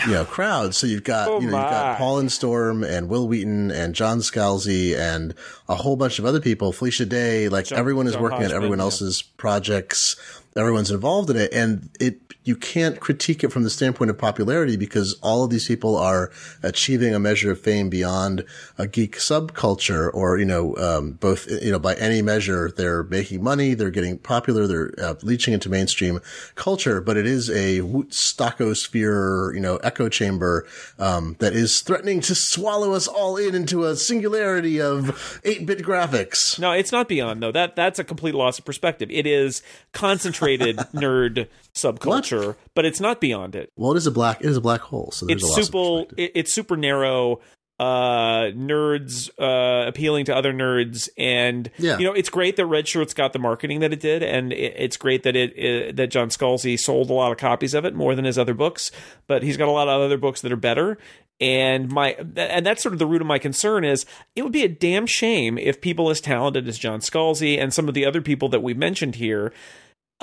you 0.06 0.12
know, 0.12 0.24
crowd. 0.24 0.74
So 0.74 0.86
you've 0.86 1.04
got, 1.04 1.28
Oh 1.28 1.40
you 1.40 1.46
know, 1.48 1.58
you've 1.58 1.70
got 1.70 1.98
Paul 1.98 2.18
and 2.18 2.32
Storm 2.32 2.82
and 2.82 3.08
Wil 3.08 3.28
Wheaton 3.28 3.70
and 3.70 3.94
John 3.94 4.18
Scalzi 4.18 4.96
and 4.96 5.34
a 5.68 5.76
whole 5.76 5.96
bunch 5.96 6.18
of 6.18 6.24
other 6.24 6.40
people, 6.40 6.72
Felicia 6.72 7.06
Day, 7.06 7.48
like 7.48 7.66
John- 7.66 7.78
everyone 7.78 8.06
is 8.06 8.14
John 8.14 8.22
working 8.22 8.36
on 8.36 8.42
Hodgman, 8.42 8.56
everyone 8.56 8.78
yeah. 8.78 8.84
else's 8.84 9.22
projects. 9.22 10.16
Everyone's 10.56 10.90
involved 10.90 11.30
in 11.30 11.36
it 11.36 11.52
and 11.52 11.88
it, 11.98 12.20
you 12.44 12.56
can't 12.56 13.00
critique 13.00 13.44
it 13.44 13.52
from 13.52 13.62
the 13.62 13.70
standpoint 13.70 14.10
of 14.10 14.18
popularity 14.18 14.76
because 14.76 15.14
all 15.22 15.44
of 15.44 15.50
these 15.50 15.66
people 15.66 15.96
are 15.96 16.30
achieving 16.62 17.14
a 17.14 17.18
measure 17.18 17.52
of 17.52 17.60
fame 17.60 17.88
beyond 17.88 18.44
a 18.78 18.86
geek 18.86 19.16
subculture 19.16 20.10
or, 20.12 20.38
you 20.38 20.44
know, 20.44 20.76
um, 20.76 21.12
both, 21.12 21.48
you 21.50 21.70
know, 21.70 21.78
by 21.78 21.94
any 21.94 22.22
measure, 22.22 22.72
they're 22.76 23.04
making 23.04 23.42
money, 23.42 23.74
they're 23.74 23.90
getting 23.90 24.18
popular, 24.18 24.66
they're 24.66 24.92
uh, 24.98 25.14
leaching 25.22 25.54
into 25.54 25.68
mainstream 25.68 26.20
culture, 26.54 27.00
but 27.00 27.16
it 27.16 27.26
is 27.26 27.48
a 27.50 27.80
stockosphere, 27.80 29.54
you 29.54 29.60
know, 29.60 29.76
echo 29.76 30.08
chamber, 30.08 30.66
um, 30.98 31.36
that 31.38 31.52
is 31.52 31.80
threatening 31.80 32.20
to 32.20 32.34
swallow 32.34 32.92
us 32.92 33.06
all 33.06 33.36
in 33.36 33.54
into 33.54 33.84
a 33.84 33.96
singularity 33.96 34.80
of 34.80 35.40
8-bit 35.44 35.78
graphics. 35.78 36.58
No, 36.58 36.72
it's 36.72 36.92
not 36.92 37.08
beyond 37.08 37.42
though. 37.42 37.52
That 37.52 37.76
that's 37.76 37.98
a 37.98 38.04
complete 38.04 38.34
loss 38.34 38.58
of 38.58 38.64
perspective. 38.64 39.10
It 39.10 39.26
is 39.26 39.62
concentrated 39.92 40.76
nerd 40.94 41.48
subculture, 41.74 42.31
but 42.74 42.84
it's 42.84 43.00
not 43.00 43.20
beyond 43.20 43.54
it. 43.54 43.70
Well, 43.76 43.92
it 43.92 43.96
is 43.96 44.06
a 44.06 44.10
black, 44.10 44.40
it 44.40 44.46
is 44.46 44.56
a 44.56 44.60
black 44.60 44.80
hole. 44.80 45.10
So 45.12 45.26
there's 45.26 45.42
It's 45.42 45.58
a 45.58 45.62
super 45.64 46.04
it, 46.16 46.32
it's 46.34 46.52
super 46.52 46.76
narrow 46.76 47.40
uh 47.80 48.52
nerds 48.54 49.30
uh 49.40 49.88
appealing 49.88 50.26
to 50.26 50.36
other 50.36 50.52
nerds 50.52 51.08
and 51.16 51.70
Yeah. 51.78 51.98
you 51.98 52.04
know 52.04 52.12
it's 52.12 52.28
great 52.28 52.56
that 52.56 52.66
red 52.66 52.86
shirts 52.86 53.14
got 53.14 53.32
the 53.32 53.38
marketing 53.38 53.80
that 53.80 53.94
it 53.94 53.98
did 53.98 54.22
and 54.22 54.52
it, 54.52 54.74
it's 54.76 54.96
great 54.98 55.22
that 55.22 55.34
it, 55.34 55.58
it 55.58 55.96
that 55.96 56.10
john 56.10 56.28
scalzi 56.28 56.78
sold 56.78 57.08
a 57.08 57.14
lot 57.14 57.32
of 57.32 57.38
copies 57.38 57.72
of 57.72 57.86
it 57.86 57.94
more 57.94 58.14
than 58.14 58.26
his 58.26 58.38
other 58.38 58.52
books 58.52 58.92
but 59.26 59.42
he's 59.42 59.56
got 59.56 59.68
a 59.68 59.72
lot 59.72 59.88
of 59.88 60.00
other 60.02 60.18
books 60.18 60.42
that 60.42 60.52
are 60.52 60.56
better 60.56 60.98
and 61.40 61.90
my 61.90 62.12
and 62.36 62.64
that's 62.64 62.82
sort 62.82 62.92
of 62.92 62.98
the 62.98 63.06
root 63.06 63.22
of 63.22 63.26
my 63.26 63.38
concern 63.38 63.84
is 63.84 64.04
it 64.36 64.42
would 64.42 64.52
be 64.52 64.62
a 64.64 64.68
damn 64.68 65.06
shame 65.06 65.56
if 65.56 65.80
people 65.80 66.10
as 66.10 66.20
talented 66.20 66.68
as 66.68 66.78
john 66.78 67.00
scalzi 67.00 67.58
and 67.58 67.72
some 67.72 67.88
of 67.88 67.94
the 67.94 68.04
other 68.04 68.20
people 68.20 68.50
that 68.50 68.62
we've 68.62 68.76
mentioned 68.78 69.14
here 69.16 69.50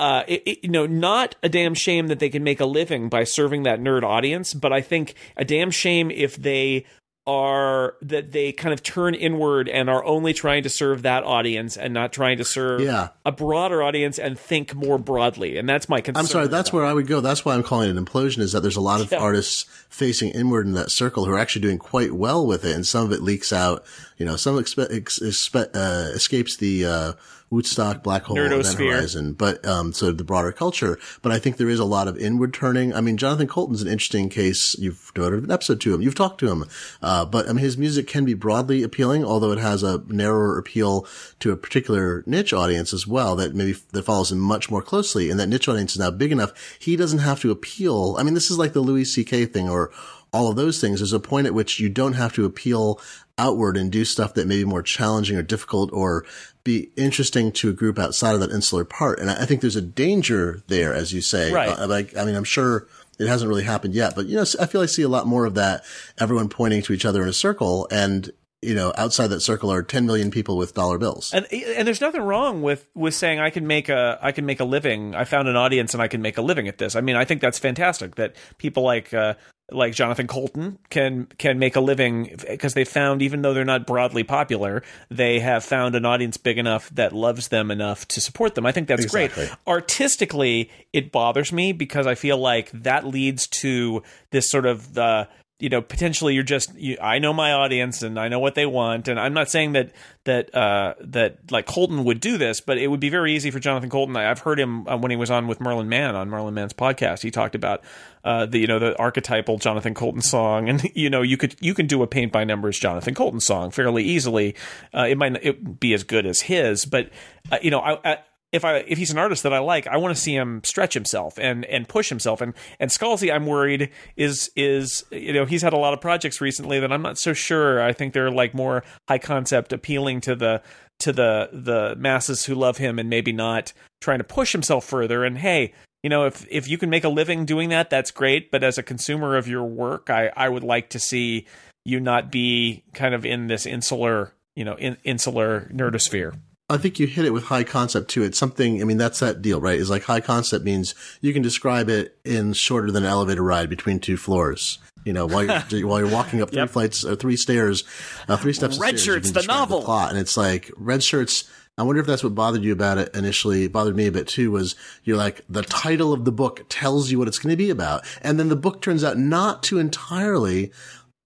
uh, 0.00 0.24
it, 0.26 0.42
it- 0.46 0.58
you 0.64 0.70
know, 0.70 0.86
not 0.86 1.36
a 1.42 1.48
damn 1.48 1.74
shame 1.74 2.08
that 2.08 2.18
they 2.18 2.28
can 2.30 2.42
make 2.42 2.58
a 2.60 2.66
living 2.66 3.08
by 3.08 3.22
serving 3.24 3.62
that 3.64 3.80
nerd 3.80 4.02
audience, 4.02 4.54
but 4.54 4.72
I 4.72 4.80
think 4.80 5.14
a 5.36 5.44
damn 5.44 5.70
shame 5.70 6.10
if 6.10 6.34
they 6.36 6.84
are 7.26 7.94
that 8.02 8.32
they 8.32 8.50
kind 8.50 8.72
of 8.72 8.82
turn 8.82 9.14
inward 9.14 9.68
and 9.68 9.88
are 9.90 10.02
only 10.04 10.32
trying 10.32 10.62
to 10.62 10.68
serve 10.70 11.02
that 11.02 11.22
audience 11.22 11.76
and 11.76 11.92
not 11.94 12.12
trying 12.12 12.38
to 12.38 12.44
serve 12.44 12.80
Yeah. 12.80 13.08
a 13.26 13.30
broader 13.30 13.82
audience 13.82 14.18
and 14.18 14.38
think 14.38 14.74
more 14.74 14.98
broadly. 14.98 15.58
And 15.58 15.68
that's 15.68 15.88
my 15.88 16.00
concern. 16.00 16.18
I'm 16.20 16.26
sorry, 16.26 16.48
that's 16.48 16.72
where 16.72 16.84
I 16.84 16.92
would 16.94 17.06
go. 17.06 17.20
That's 17.20 17.44
why 17.44 17.54
I'm 17.54 17.62
calling 17.62 17.90
it 17.90 17.96
an 17.96 18.04
implosion 18.04 18.38
is 18.38 18.52
that 18.52 18.60
there's 18.62 18.76
a 18.76 18.80
lot 18.80 19.00
of 19.02 19.12
Yeah. 19.12 19.18
artists 19.18 19.66
facing 19.90 20.30
inward 20.30 20.66
in 20.66 20.72
that 20.72 20.90
circle 20.90 21.24
who 21.26 21.32
are 21.32 21.38
actually 21.38 21.62
doing 21.62 21.78
quite 21.78 22.12
well 22.14 22.44
with 22.44 22.64
it. 22.64 22.74
And 22.74 22.86
some 22.86 23.04
of 23.04 23.12
it 23.12 23.22
leaks 23.22 23.52
out, 23.52 23.84
you 24.16 24.24
know, 24.24 24.36
some 24.36 24.56
expe- 24.56 24.92
ex- 24.92 25.20
expe- 25.20 25.70
uh, 25.74 26.10
escapes 26.12 26.56
the, 26.56 26.86
uh, 26.86 27.12
Wootstock 27.50 28.04
black 28.04 28.22
hole 28.22 28.36
event 28.60 28.78
horizon, 28.78 29.32
but, 29.32 29.66
um, 29.66 29.92
so 29.92 30.12
the 30.12 30.22
broader 30.22 30.52
culture. 30.52 31.00
But 31.20 31.32
I 31.32 31.40
think 31.40 31.56
there 31.56 31.68
is 31.68 31.80
a 31.80 31.84
lot 31.84 32.06
of 32.06 32.16
inward 32.16 32.54
turning. 32.54 32.94
I 32.94 33.00
mean, 33.00 33.16
Jonathan 33.16 33.48
Coulton's 33.48 33.82
an 33.82 33.88
interesting 33.88 34.28
case. 34.28 34.76
You've 34.78 35.10
devoted 35.14 35.42
an 35.42 35.50
episode 35.50 35.80
to 35.80 35.92
him. 35.92 36.00
You've 36.00 36.14
talked 36.14 36.38
to 36.40 36.50
him. 36.50 36.64
Uh, 37.02 37.24
but 37.24 37.48
I 37.48 37.52
mean, 37.52 37.64
his 37.64 37.76
music 37.76 38.06
can 38.06 38.24
be 38.24 38.34
broadly 38.34 38.84
appealing, 38.84 39.24
although 39.24 39.50
it 39.50 39.58
has 39.58 39.82
a 39.82 40.00
narrower 40.06 40.58
appeal 40.58 41.06
to 41.40 41.50
a 41.50 41.56
particular 41.56 42.22
niche 42.24 42.52
audience 42.52 42.92
as 42.92 43.06
well 43.06 43.34
that 43.36 43.54
maybe 43.54 43.74
that 43.92 44.04
follows 44.04 44.30
him 44.30 44.38
much 44.38 44.70
more 44.70 44.82
closely. 44.82 45.28
And 45.28 45.40
that 45.40 45.48
niche 45.48 45.68
audience 45.68 45.92
is 45.92 45.98
now 45.98 46.12
big 46.12 46.30
enough. 46.30 46.52
He 46.78 46.94
doesn't 46.94 47.18
have 47.18 47.40
to 47.40 47.50
appeal. 47.50 48.14
I 48.16 48.22
mean, 48.22 48.34
this 48.34 48.50
is 48.50 48.58
like 48.58 48.74
the 48.74 48.80
Louis 48.80 49.04
C.K. 49.04 49.46
thing 49.46 49.68
or 49.68 49.90
all 50.32 50.48
of 50.48 50.56
those 50.56 50.80
things. 50.80 51.00
There's 51.00 51.12
a 51.12 51.20
point 51.20 51.46
at 51.46 51.54
which 51.54 51.80
you 51.80 51.88
don't 51.88 52.12
have 52.12 52.32
to 52.34 52.44
appeal 52.44 53.00
outward 53.38 53.76
and 53.76 53.90
do 53.90 54.04
stuff 54.04 54.34
that 54.34 54.46
may 54.46 54.58
be 54.58 54.64
more 54.64 54.82
challenging 54.82 55.36
or 55.36 55.42
difficult 55.42 55.90
or 55.92 56.24
be 56.64 56.90
interesting 56.96 57.52
to 57.52 57.70
a 57.70 57.72
group 57.72 57.98
outside 57.98 58.34
of 58.34 58.40
that 58.40 58.50
insular 58.50 58.84
part. 58.84 59.18
And 59.18 59.30
I 59.30 59.42
I 59.42 59.46
think 59.46 59.60
there's 59.60 59.76
a 59.76 59.82
danger 59.82 60.62
there, 60.66 60.94
as 60.94 61.12
you 61.12 61.20
say. 61.20 61.52
Right. 61.52 61.68
Uh, 61.68 61.86
like, 61.86 62.16
I 62.16 62.24
mean, 62.24 62.34
I'm 62.34 62.44
sure 62.44 62.86
it 63.18 63.26
hasn't 63.26 63.48
really 63.48 63.64
happened 63.64 63.94
yet, 63.94 64.14
but 64.14 64.26
you 64.26 64.36
know, 64.36 64.44
I 64.60 64.66
feel 64.66 64.80
I 64.80 64.86
see 64.86 65.02
a 65.02 65.08
lot 65.08 65.26
more 65.26 65.44
of 65.44 65.54
that. 65.54 65.84
Everyone 66.18 66.48
pointing 66.48 66.82
to 66.82 66.92
each 66.92 67.04
other 67.04 67.22
in 67.22 67.28
a 67.28 67.32
circle 67.32 67.86
and, 67.90 68.30
you 68.62 68.74
know, 68.74 68.92
outside 68.96 69.28
that 69.28 69.40
circle 69.40 69.72
are 69.72 69.82
10 69.82 70.06
million 70.06 70.30
people 70.30 70.56
with 70.56 70.74
dollar 70.74 70.98
bills. 70.98 71.32
and 71.32 71.46
and 71.52 71.86
there's 71.86 72.00
nothing 72.00 72.22
wrong 72.22 72.62
with 72.62 72.86
with 72.94 73.14
saying 73.14 73.40
I 73.40 73.50
can 73.50 73.66
make 73.66 73.88
a 73.88 74.18
I 74.20 74.32
can 74.32 74.44
make 74.46 74.60
a 74.60 74.64
living. 74.64 75.14
I 75.14 75.24
found 75.24 75.48
an 75.48 75.56
audience 75.56 75.94
and 75.94 76.02
I 76.02 76.08
can 76.08 76.22
make 76.22 76.38
a 76.38 76.42
living 76.42 76.68
at 76.68 76.78
this. 76.78 76.96
I 76.96 77.00
mean, 77.00 77.16
I 77.16 77.24
think 77.24 77.40
that's 77.40 77.58
fantastic 77.58 78.16
that 78.16 78.36
people 78.58 78.82
like 78.82 79.14
uh, 79.14 79.34
like 79.72 79.94
Jonathan 79.94 80.26
Coulton 80.26 80.78
can 80.90 81.26
can 81.38 81.58
make 81.58 81.76
a 81.76 81.80
living 81.80 82.36
because 82.48 82.74
they 82.74 82.84
found 82.84 83.22
even 83.22 83.42
though 83.42 83.54
they're 83.54 83.64
not 83.64 83.86
broadly 83.86 84.24
popular, 84.24 84.82
they 85.10 85.40
have 85.40 85.64
found 85.64 85.94
an 85.94 86.04
audience 86.04 86.36
big 86.36 86.58
enough 86.58 86.88
that 86.90 87.12
loves 87.12 87.48
them 87.48 87.70
enough 87.70 88.06
to 88.08 88.20
support 88.20 88.54
them. 88.54 88.66
I 88.66 88.72
think 88.72 88.88
that's 88.88 89.04
Exactly. 89.04 89.46
great. 89.46 89.56
Artistically, 89.66 90.70
it 90.92 91.12
bothers 91.12 91.52
me 91.52 91.72
because 91.72 92.06
I 92.06 92.14
feel 92.14 92.38
like 92.38 92.70
that 92.72 93.06
leads 93.06 93.46
to 93.48 94.02
this 94.30 94.50
sort 94.50 94.66
of 94.66 94.94
the 94.94 95.28
you 95.60 95.68
know 95.68 95.80
potentially 95.82 96.34
you're 96.34 96.42
just 96.42 96.74
you, 96.74 96.96
I 97.00 97.18
know 97.18 97.32
my 97.32 97.52
audience 97.52 98.02
and 98.02 98.18
I 98.18 98.28
know 98.28 98.38
what 98.38 98.54
they 98.54 98.66
want. 98.66 99.08
And 99.08 99.18
I'm 99.18 99.34
not 99.34 99.50
saying 99.50 99.72
that 99.72 99.92
that 100.24 100.54
uh, 100.54 100.94
that 101.00 101.50
like 101.50 101.66
Coulton 101.66 102.04
would 102.04 102.20
do 102.20 102.38
this 102.38 102.60
but 102.60 102.78
it 102.78 102.88
would 102.88 103.00
be 103.00 103.08
very 103.08 103.34
easy 103.34 103.50
for 103.50 103.60
Jonathan 103.60 103.90
Coulton. 103.90 104.16
I, 104.16 104.30
I've 104.30 104.40
heard 104.40 104.58
him 104.58 104.88
uh, 104.88 104.96
when 104.96 105.10
he 105.10 105.16
was 105.16 105.30
on 105.30 105.46
with 105.46 105.60
Merlin 105.60 105.88
Mann 105.88 106.14
on 106.14 106.28
Merlin 106.28 106.54
Mann's 106.54 106.72
podcast 106.72 107.22
he 107.22 107.30
talked 107.30 107.54
about 107.54 107.82
uh, 108.24 108.46
the 108.46 108.58
you 108.58 108.66
know 108.66 108.78
the 108.78 108.96
archetypal 108.98 109.58
Jonathan 109.58 109.94
Coulton 109.94 110.22
song. 110.22 110.68
And 110.68 110.82
you 110.94 111.10
know 111.10 111.22
you 111.22 111.36
could 111.36 111.56
you 111.60 111.74
can 111.74 111.86
do 111.86 112.02
a 112.02 112.06
paint 112.06 112.32
by 112.32 112.44
numbers 112.44 112.78
Jonathan 112.78 113.14
Coulton 113.14 113.40
song 113.40 113.70
fairly 113.70 114.04
easily. 114.04 114.54
Uh, 114.94 115.06
it 115.08 115.18
might 115.18 115.32
not 115.32 115.44
it 115.44 115.80
be 115.80 115.94
as 115.94 116.04
good 116.04 116.26
as 116.26 116.42
his 116.42 116.84
but 116.84 117.10
uh, 117.50 117.58
you 117.62 117.70
know 117.70 117.80
I, 117.80 118.12
I 118.12 118.18
if 118.52 118.64
I 118.64 118.78
if 118.78 118.98
he's 118.98 119.10
an 119.10 119.18
artist 119.18 119.42
that 119.44 119.52
I 119.52 119.58
like, 119.58 119.86
I 119.86 119.96
want 119.96 120.14
to 120.14 120.20
see 120.20 120.34
him 120.34 120.60
stretch 120.64 120.94
himself 120.94 121.38
and 121.38 121.64
and 121.66 121.88
push 121.88 122.08
himself. 122.08 122.40
And 122.40 122.54
and 122.78 122.90
Scalzi, 122.90 123.32
I'm 123.32 123.46
worried 123.46 123.90
is 124.16 124.50
is 124.56 125.04
you 125.10 125.32
know 125.32 125.44
he's 125.44 125.62
had 125.62 125.72
a 125.72 125.78
lot 125.78 125.94
of 125.94 126.00
projects 126.00 126.40
recently 126.40 126.80
that 126.80 126.92
I'm 126.92 127.02
not 127.02 127.18
so 127.18 127.32
sure. 127.32 127.82
I 127.82 127.92
think 127.92 128.12
they're 128.12 128.30
like 128.30 128.54
more 128.54 128.82
high 129.08 129.18
concept, 129.18 129.72
appealing 129.72 130.20
to 130.22 130.34
the 130.34 130.62
to 131.00 131.12
the 131.12 131.48
the 131.52 131.94
masses 131.96 132.44
who 132.44 132.54
love 132.54 132.78
him, 132.78 132.98
and 132.98 133.08
maybe 133.08 133.32
not 133.32 133.72
trying 134.00 134.18
to 134.18 134.24
push 134.24 134.52
himself 134.52 134.84
further. 134.84 135.24
And 135.24 135.38
hey. 135.38 135.72
You 136.02 136.08
know, 136.08 136.24
if 136.24 136.46
if 136.50 136.66
you 136.66 136.78
can 136.78 136.88
make 136.88 137.04
a 137.04 137.10
living 137.10 137.44
doing 137.44 137.68
that, 137.68 137.90
that's 137.90 138.10
great. 138.10 138.50
But 138.50 138.64
as 138.64 138.78
a 138.78 138.82
consumer 138.82 139.36
of 139.36 139.46
your 139.46 139.64
work, 139.64 140.08
I, 140.08 140.30
I 140.34 140.48
would 140.48 140.64
like 140.64 140.88
to 140.90 140.98
see 140.98 141.46
you 141.84 142.00
not 142.00 142.32
be 142.32 142.84
kind 142.94 143.14
of 143.14 143.26
in 143.26 143.48
this 143.48 143.66
insular, 143.66 144.32
you 144.56 144.64
know, 144.64 144.76
in, 144.76 144.96
insular 145.04 145.70
nerdosphere. 145.70 146.34
I 146.70 146.78
think 146.78 146.98
you 146.98 147.06
hit 147.06 147.24
it 147.24 147.32
with 147.32 147.44
high 147.44 147.64
concept 147.64 148.10
too. 148.10 148.22
It's 148.22 148.38
something, 148.38 148.80
I 148.80 148.84
mean, 148.84 148.96
that's 148.98 149.18
that 149.20 149.42
deal, 149.42 149.60
right? 149.60 149.78
Is 149.78 149.90
like 149.90 150.04
high 150.04 150.20
concept 150.20 150.64
means 150.64 150.94
you 151.20 151.32
can 151.32 151.42
describe 151.42 151.88
it 151.88 152.16
in 152.24 152.52
shorter 152.52 152.90
than 152.90 153.04
an 153.04 153.10
elevator 153.10 153.42
ride 153.42 153.68
between 153.68 153.98
two 154.00 154.16
floors. 154.16 154.78
You 155.04 155.12
know, 155.12 155.26
while 155.26 155.44
you're, 155.44 155.86
while 155.88 155.98
you're 156.00 156.10
walking 156.10 156.42
up 156.42 156.50
three 156.50 156.58
Yep. 156.58 156.70
flights 156.70 157.04
or 157.04 157.16
three 157.16 157.36
stairs, 157.36 157.84
uh, 158.28 158.36
three 158.36 158.52
steps 158.52 158.78
Red 158.78 158.98
stairs, 158.98 159.24
Shirts, 159.26 159.30
the 159.32 159.42
novel. 159.42 159.82
plot. 159.82 160.10
And 160.10 160.18
it's 160.18 160.36
like 160.36 160.70
red 160.76 161.02
shirts. 161.02 161.50
I 161.78 161.82
wonder 161.82 162.00
if 162.02 162.06
that's 162.06 162.22
what 162.22 162.34
bothered 162.34 162.62
you 162.62 162.72
about 162.72 162.98
it 162.98 163.14
initially. 163.16 163.64
It 163.64 163.72
bothered 163.72 163.96
me 163.96 164.06
a 164.06 164.12
bit 164.12 164.28
too 164.28 164.50
was 164.50 164.76
you're 165.04 165.16
like, 165.16 165.40
the 165.48 165.62
title 165.62 166.12
of 166.12 166.26
the 166.26 166.32
book 166.32 166.66
tells 166.68 167.10
you 167.10 167.18
what 167.18 167.26
it's 167.28 167.38
going 167.38 167.52
to 167.52 167.56
be 167.56 167.70
about. 167.70 168.04
And 168.20 168.38
then 168.38 168.48
the 168.50 168.56
book 168.56 168.82
turns 168.82 169.02
out 169.02 169.16
not 169.16 169.62
to 169.64 169.78
entirely, 169.78 170.72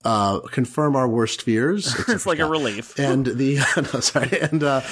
uh, 0.05 0.40
confirm 0.40 0.96
our 0.96 1.09
worst 1.09 1.42
fears. 1.42 1.94
It's 2.09 2.26
like 2.26 2.38
a 2.38 2.46
relief. 2.46 2.98
and 2.98 3.26
the 3.26 3.57
no, 3.76 4.00
sorry, 4.00 4.40
and 4.40 4.62
uh, 4.62 4.82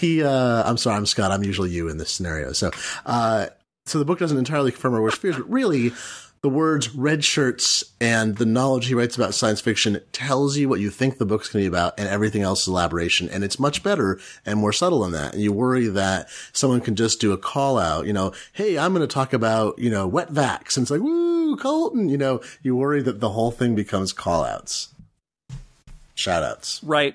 the 0.00 0.24
uh, 0.24 0.68
I'm 0.68 0.76
sorry, 0.76 0.96
I'm 0.96 1.06
Scott. 1.06 1.30
I'm 1.30 1.42
usually 1.42 1.70
you 1.70 1.88
in 1.88 1.96
this 1.98 2.10
scenario. 2.10 2.52
So, 2.52 2.70
uh, 3.06 3.46
so 3.86 3.98
the 3.98 4.04
book 4.04 4.18
doesn't 4.18 4.38
entirely 4.38 4.70
confirm 4.70 4.94
our 4.94 5.02
worst 5.02 5.18
fears, 5.18 5.36
but 5.36 5.50
really, 5.50 5.92
the 6.40 6.48
words 6.48 6.94
red 6.94 7.24
shirts 7.24 7.84
and 8.00 8.36
the 8.36 8.46
knowledge 8.46 8.86
he 8.86 8.94
writes 8.94 9.16
about 9.16 9.34
science 9.34 9.60
fiction 9.60 10.00
tells 10.12 10.56
you 10.56 10.68
what 10.68 10.80
you 10.80 10.90
think 10.90 11.18
the 11.18 11.26
book's 11.26 11.48
going 11.48 11.64
to 11.64 11.70
be 11.70 11.74
about, 11.74 11.98
and 11.98 12.08
everything 12.08 12.42
else 12.42 12.62
is 12.62 12.68
elaboration. 12.68 13.28
And 13.28 13.42
it's 13.42 13.58
much 13.58 13.82
better 13.82 14.20
and 14.46 14.58
more 14.58 14.72
subtle 14.72 15.00
than 15.00 15.12
that. 15.12 15.34
And 15.34 15.42
you 15.42 15.52
worry 15.52 15.88
that 15.88 16.28
someone 16.52 16.80
can 16.80 16.94
just 16.94 17.20
do 17.20 17.32
a 17.32 17.38
call 17.38 17.78
out, 17.78 18.06
you 18.06 18.12
know, 18.12 18.32
hey, 18.52 18.78
I'm 18.78 18.92
going 18.92 19.06
to 19.06 19.12
talk 19.12 19.32
about 19.32 19.78
you 19.78 19.90
know 19.90 20.06
wet 20.06 20.32
vax, 20.32 20.76
and 20.76 20.84
it's 20.84 20.90
like 20.90 21.00
woo, 21.00 21.56
Coulton. 21.56 22.08
You 22.08 22.18
know, 22.18 22.40
you 22.62 22.76
worry 22.76 23.02
that 23.02 23.20
the 23.20 23.30
whole 23.30 23.50
thing 23.50 23.74
becomes 23.74 24.12
call 24.12 24.44
outs, 24.44 24.88
shout 26.14 26.42
outs. 26.42 26.82
Right. 26.84 27.14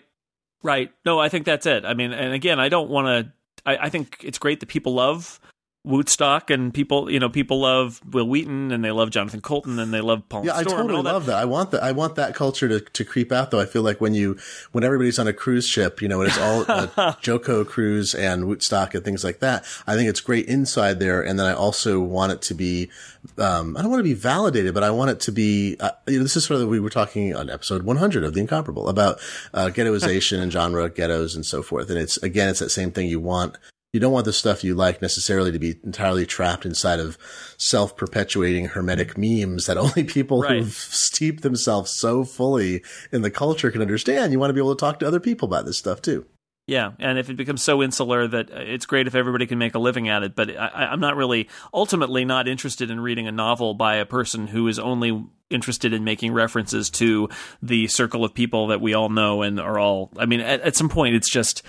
Right. 0.61 0.91
No, 1.05 1.19
I 1.19 1.27
think 1.27 1.45
that's 1.45 1.65
it. 1.65 1.83
I 1.83 1.93
mean, 1.93 2.13
and 2.13 2.33
again, 2.33 2.59
I 2.59 2.69
don't 2.69 2.89
want 2.89 3.07
to. 3.07 3.33
I, 3.65 3.85
I 3.85 3.89
think 3.89 4.21
it's 4.23 4.37
great 4.37 4.59
that 4.61 4.67
people 4.67 4.93
love 4.93 5.39
Wootstock 5.85 6.49
and 6.49 6.73
people, 6.73 7.11
you 7.11 7.19
know, 7.19 7.27
people 7.29 7.59
love 7.59 7.99
Wil 8.09 8.27
Wheaton 8.27 8.71
and 8.71 8.83
they 8.85 8.91
love 8.91 9.09
Jonathan 9.09 9.41
Coulton 9.41 9.79
and 9.79 9.93
they 9.93 9.99
love 9.99 10.27
Paul 10.29 10.45
Yeah, 10.45 10.55
I 10.55 10.61
Storm 10.63 10.79
and 10.79 10.89
totally 10.89 10.97
all 10.97 11.03
that. 11.03 11.13
love 11.13 11.25
that. 11.25 11.35
I 11.39 11.45
want 11.45 11.71
that. 11.71 11.83
I 11.83 11.91
want 11.91 12.15
that 12.15 12.33
culture 12.35 12.69
to, 12.69 12.79
to 12.79 13.03
creep 13.03 13.31
out. 13.33 13.51
Though 13.51 13.59
I 13.59 13.65
feel 13.65 13.81
like 13.81 13.99
when 13.99 14.13
you 14.13 14.37
when 14.71 14.83
everybody's 14.85 15.19
on 15.19 15.27
a 15.27 15.33
cruise 15.33 15.67
ship, 15.67 16.01
you 16.01 16.07
know, 16.07 16.21
and 16.21 16.29
it's 16.29 16.37
all 16.39 16.61
uh, 16.61 16.87
JoCo 17.21 17.67
cruise 17.67 18.15
and 18.15 18.45
Wootstock 18.45 18.95
and 18.95 19.03
things 19.03 19.23
like 19.25 19.39
that. 19.39 19.65
I 19.85 19.95
think 19.95 20.09
it's 20.09 20.21
great 20.21 20.45
inside 20.47 20.99
there, 21.01 21.21
and 21.21 21.37
then 21.37 21.45
I 21.45 21.53
also 21.53 21.99
want 21.99 22.31
it 22.31 22.41
to 22.43 22.53
be. 22.53 22.89
Um, 23.37 23.75
I 23.77 23.81
don't 23.81 23.89
want 23.91 23.99
to 23.99 24.03
be 24.03 24.13
validated, 24.13 24.73
but 24.73 24.83
I 24.83 24.91
want 24.91 25.11
it 25.11 25.19
to 25.21 25.31
be. 25.31 25.75
Uh, 25.81 25.91
you 26.07 26.17
know, 26.17 26.23
this 26.23 26.37
is 26.37 26.45
sort 26.45 26.61
of 26.61 26.69
we 26.69 26.79
were 26.79 26.89
talking 26.89 27.35
on 27.35 27.49
episode 27.49 27.83
100 27.83 28.23
of 28.23 28.33
the 28.33 28.39
Incomparable 28.41 28.87
about 28.87 29.19
uh, 29.53 29.67
ghettoization 29.67 30.39
and 30.39 30.51
genre 30.51 30.89
ghettos 30.89 31.35
and 31.35 31.45
so 31.45 31.61
forth. 31.61 31.89
And 31.89 31.99
it's 31.99 32.17
again, 32.17 32.47
it's 32.49 32.59
that 32.59 32.69
same 32.69 32.91
thing. 32.91 33.07
You 33.07 33.19
want 33.19 33.57
you 33.93 33.99
don't 33.99 34.11
want 34.11 34.25
the 34.25 34.33
stuff 34.33 34.63
you 34.63 34.73
like 34.75 35.01
necessarily 35.01 35.51
to 35.51 35.59
be 35.59 35.75
entirely 35.83 36.25
trapped 36.25 36.65
inside 36.65 36.99
of 36.99 37.17
self-perpetuating 37.57 38.65
hermetic 38.69 39.17
memes 39.17 39.65
that 39.67 39.77
only 39.85 40.03
people 40.03 40.41
Right. 40.41 40.59
who've 40.59 40.73
steeped 40.73 41.43
themselves 41.43 41.91
so 41.91 42.23
fully 42.23 42.83
in 43.11 43.21
the 43.21 43.31
culture 43.31 43.71
can 43.71 43.81
understand. 43.81 44.31
You 44.31 44.39
want 44.39 44.49
to 44.49 44.53
be 44.53 44.59
able 44.59 44.75
to 44.75 44.79
talk 44.79 44.99
to 44.99 45.07
other 45.07 45.19
people 45.19 45.47
about 45.47 45.65
this 45.65 45.77
stuff 45.77 46.01
too. 46.01 46.25
Yeah, 46.65 46.91
and 46.97 47.19
if 47.19 47.29
it 47.29 47.35
becomes 47.35 47.61
so 47.61 47.83
insular 47.83 48.25
that 48.25 48.49
uh, 48.49 48.55
it's 48.59 48.85
great 48.85 49.05
if 49.05 49.15
everybody 49.15 49.45
can 49.47 49.57
make 49.57 49.75
a 49.75 49.79
living 49.79 50.07
at 50.07 50.23
it, 50.23 50.33
but 50.33 50.49
I, 50.49 50.67
I- 50.67 50.85
I'm 50.93 51.01
not 51.01 51.17
really 51.17 51.49
ultimately 51.73 52.23
not 52.23 52.47
interested 52.47 52.89
in 52.89 53.01
reading 53.01 53.27
a 53.27 53.33
novel 53.33 53.73
by 53.73 53.95
a 53.95 54.05
person 54.05 54.47
who 54.47 54.69
is 54.69 54.79
only 54.79 55.25
interested 55.49 55.91
in 55.91 56.05
making 56.05 56.31
references 56.31 56.89
to 56.91 57.27
the 57.61 57.87
circle 57.87 58.23
of 58.23 58.33
people 58.33 58.67
that 58.67 58.79
we 58.79 58.93
all 58.93 59.09
know 59.09 59.41
and 59.41 59.59
are 59.59 59.77
all. 59.77 60.09
I 60.17 60.25
mean, 60.25 60.39
at, 60.39 60.61
at 60.61 60.75
some 60.77 60.89
point, 60.89 61.15
it's 61.15 61.29
just. 61.29 61.63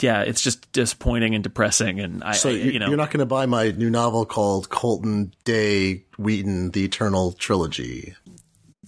Yeah, 0.00 0.22
it's 0.22 0.40
just 0.40 0.70
disappointing 0.72 1.34
and 1.34 1.44
depressing, 1.44 2.00
and 2.00 2.24
I, 2.24 2.32
So 2.32 2.48
I- 2.48 2.52
you, 2.52 2.72
you 2.72 2.78
know, 2.78 2.88
you're 2.88 2.96
not 2.96 3.10
going 3.10 3.20
to 3.20 3.26
buy 3.26 3.46
my 3.46 3.70
new 3.72 3.90
novel 3.90 4.24
called 4.24 4.70
Coulton 4.70 5.32
Day 5.44 6.04
Wheaton: 6.18 6.70
The 6.70 6.84
Eternal 6.84 7.32
Trilogy. 7.32 8.14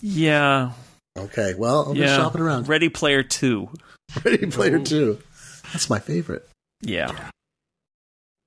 yeah, 0.00 0.72
Okay, 1.18 1.54
well, 1.56 1.86
I'll 1.88 1.96
yeah. 1.96 2.06
just 2.06 2.16
shop 2.16 2.34
it 2.34 2.40
around. 2.40 2.68
Ready 2.68 2.88
Player 2.88 3.22
Two. 3.22 3.70
Ready 4.24 4.46
Player 4.46 4.78
Two. 4.78 5.18
That's 5.72 5.88
my 5.90 5.98
favorite. 5.98 6.48
Yeah. 6.82 7.30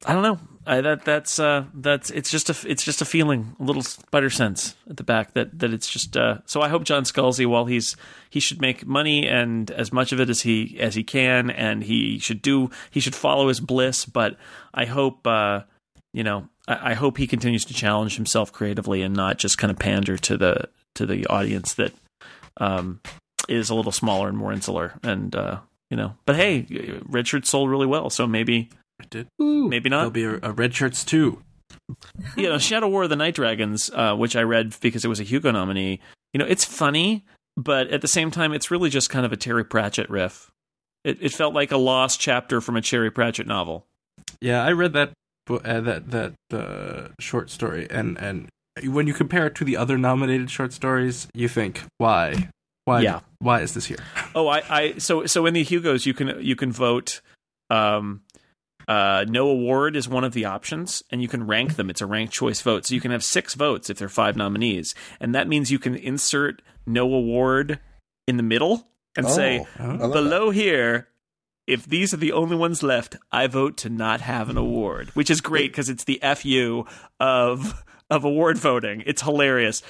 I 0.05 0.13
don't 0.13 0.23
know. 0.23 0.39
I, 0.65 0.81
that 0.81 1.05
that's 1.05 1.39
uh 1.39 1.65
that's 1.73 2.09
it's 2.11 2.29
just 2.29 2.49
a 2.49 2.69
it's 2.69 2.83
just 2.83 3.01
a 3.01 3.05
feeling, 3.05 3.55
a 3.59 3.63
little 3.63 3.81
spider 3.81 4.29
sense 4.29 4.75
at 4.89 4.97
the 4.97 5.03
back 5.03 5.33
that 5.33 5.57
that 5.59 5.73
it's 5.73 5.89
just 5.89 6.15
uh 6.17 6.39
so 6.45 6.61
I 6.61 6.69
hope 6.69 6.83
John 6.83 7.03
Scalzi 7.03 7.45
while 7.45 7.65
he's 7.65 7.95
he 8.29 8.39
should 8.39 8.61
make 8.61 8.85
money 8.85 9.27
and 9.27 9.71
as 9.71 9.91
much 9.91 10.11
of 10.11 10.19
it 10.19 10.29
as 10.29 10.41
he 10.41 10.77
as 10.79 10.95
he 10.95 11.03
can 11.03 11.49
and 11.49 11.83
he 11.83 12.19
should 12.19 12.41
do 12.41 12.69
he 12.91 12.99
should 12.99 13.15
follow 13.15 13.47
his 13.47 13.59
bliss, 13.59 14.05
but 14.05 14.37
I 14.73 14.85
hope 14.85 15.25
uh 15.25 15.61
you 16.13 16.23
know, 16.23 16.49
I, 16.67 16.91
I 16.91 16.93
hope 16.93 17.17
he 17.17 17.27
continues 17.27 17.65
to 17.65 17.73
challenge 17.73 18.15
himself 18.15 18.51
creatively 18.51 19.01
and 19.01 19.15
not 19.15 19.37
just 19.37 19.57
kind 19.57 19.71
of 19.71 19.79
pander 19.79 20.17
to 20.17 20.37
the 20.37 20.69
to 20.95 21.05
the 21.05 21.25
audience 21.27 21.73
that 21.75 21.93
um 22.57 22.99
is 23.47 23.69
a 23.69 23.75
little 23.75 23.91
smaller 23.91 24.27
and 24.27 24.37
more 24.37 24.53
insular 24.53 24.93
and 25.03 25.35
uh 25.35 25.59
you 25.89 25.97
know, 25.97 26.15
but 26.25 26.35
hey, 26.35 26.67
Shirt 27.23 27.47
sold 27.47 27.69
really 27.69 27.87
well, 27.87 28.09
so 28.09 28.27
maybe. 28.27 28.69
Ooh. 29.41 29.67
maybe 29.67 29.89
not. 29.89 30.13
There'll 30.13 30.37
be 30.39 30.45
a, 30.45 30.49
a 30.49 30.53
Redshirts 30.53 31.05
too. 31.05 31.41
you 32.37 32.49
know, 32.49 32.57
Shadow 32.57 32.87
War 32.87 33.03
of 33.03 33.09
the 33.09 33.15
Night 33.15 33.35
Dragons, 33.35 33.89
uh, 33.93 34.15
which 34.15 34.35
I 34.35 34.41
read 34.41 34.75
because 34.81 35.03
it 35.05 35.07
was 35.07 35.19
a 35.19 35.23
Hugo 35.23 35.51
nominee. 35.51 35.99
You 36.33 36.39
know, 36.39 36.45
it's 36.45 36.65
funny, 36.65 37.25
but 37.57 37.87
at 37.89 38.01
the 38.01 38.07
same 38.07 38.31
time, 38.31 38.53
it's 38.53 38.69
really 38.71 38.89
just 38.89 39.09
kind 39.09 39.25
of 39.25 39.31
a 39.31 39.37
Terry 39.37 39.63
Pratchett 39.65 40.09
riff. 40.09 40.51
It, 41.03 41.17
it 41.21 41.31
felt 41.33 41.53
like 41.53 41.71
a 41.71 41.77
lost 41.77 42.19
chapter 42.19 42.61
from 42.61 42.75
a 42.75 42.81
Terry 42.81 43.09
Pratchett 43.09 43.47
novel. 43.47 43.85
Yeah, 44.41 44.63
I 44.63 44.71
read 44.73 44.93
that 44.93 45.13
uh, 45.49 45.81
that 45.81 46.11
that 46.11 46.33
uh, 46.53 47.07
short 47.19 47.49
story, 47.49 47.87
and 47.89 48.17
and 48.19 48.49
when 48.83 49.07
you 49.07 49.13
compare 49.13 49.47
it 49.47 49.55
to 49.55 49.63
the 49.63 49.77
other 49.77 49.97
nominated 49.97 50.51
short 50.51 50.73
stories, 50.73 51.27
you 51.33 51.47
think, 51.47 51.81
why, 51.97 52.49
why, 52.85 53.01
Yeah. 53.01 53.21
why 53.39 53.61
is 53.61 53.73
this 53.73 53.85
here? 53.87 53.97
Oh, 54.35 54.47
I, 54.47 54.61
I 54.69 54.97
so 54.99 55.25
so 55.25 55.45
in 55.45 55.53
the 55.53 55.63
Hugos, 55.63 56.05
you 56.05 56.13
can 56.13 56.37
you 56.41 56.55
can 56.55 56.71
vote. 56.71 57.21
Um, 57.71 58.21
uh, 58.89 59.23
no 59.29 59.47
award 59.47 59.95
is 59.95 60.09
one 60.09 60.23
of 60.25 60.33
the 60.33 60.43
options, 60.45 61.01
and 61.11 61.21
you 61.21 61.27
can 61.29 61.45
rank 61.47 61.75
them. 61.77 61.89
It's 61.89 62.01
a 62.01 62.05
ranked 62.05 62.33
choice 62.33 62.59
vote, 62.61 62.85
so 62.85 62.95
you 62.95 62.99
can 63.01 63.11
have 63.11 63.23
six 63.23 63.53
votes 63.53 63.89
if 63.89 63.97
there 63.99 64.07
are 64.07 64.09
five 64.09 64.35
nominees, 64.35 64.93
and 65.21 65.33
that 65.35 65.47
means 65.47 65.71
you 65.71 65.79
can 65.79 65.95
insert 65.95 66.61
no 66.85 67.03
award 67.13 67.79
in 68.27 68.35
the 68.37 68.43
middle 68.43 68.87
and 69.15 69.27
say 69.29 69.65
Oh, 69.79 69.83
I 69.83 69.85
love 69.87 69.99
that. 69.99 70.13
below 70.13 70.49
here. 70.49 71.07
If 71.67 71.85
these 71.85 72.15
are 72.15 72.17
the 72.17 72.31
only 72.31 72.55
ones 72.55 72.81
left, 72.81 73.15
I 73.31 73.45
vote 73.45 73.77
to 73.77 73.89
not 73.89 74.21
have 74.21 74.49
an 74.49 74.57
award, 74.57 75.09
which 75.13 75.29
is 75.29 75.39
great 75.39 75.71
because 75.71 75.87
it's 75.87 76.03
the 76.03 76.19
fu 76.35 76.85
of 77.19 77.83
of 78.09 78.23
award 78.25 78.57
voting. 78.57 79.03
It's 79.05 79.21
hilarious. 79.21 79.83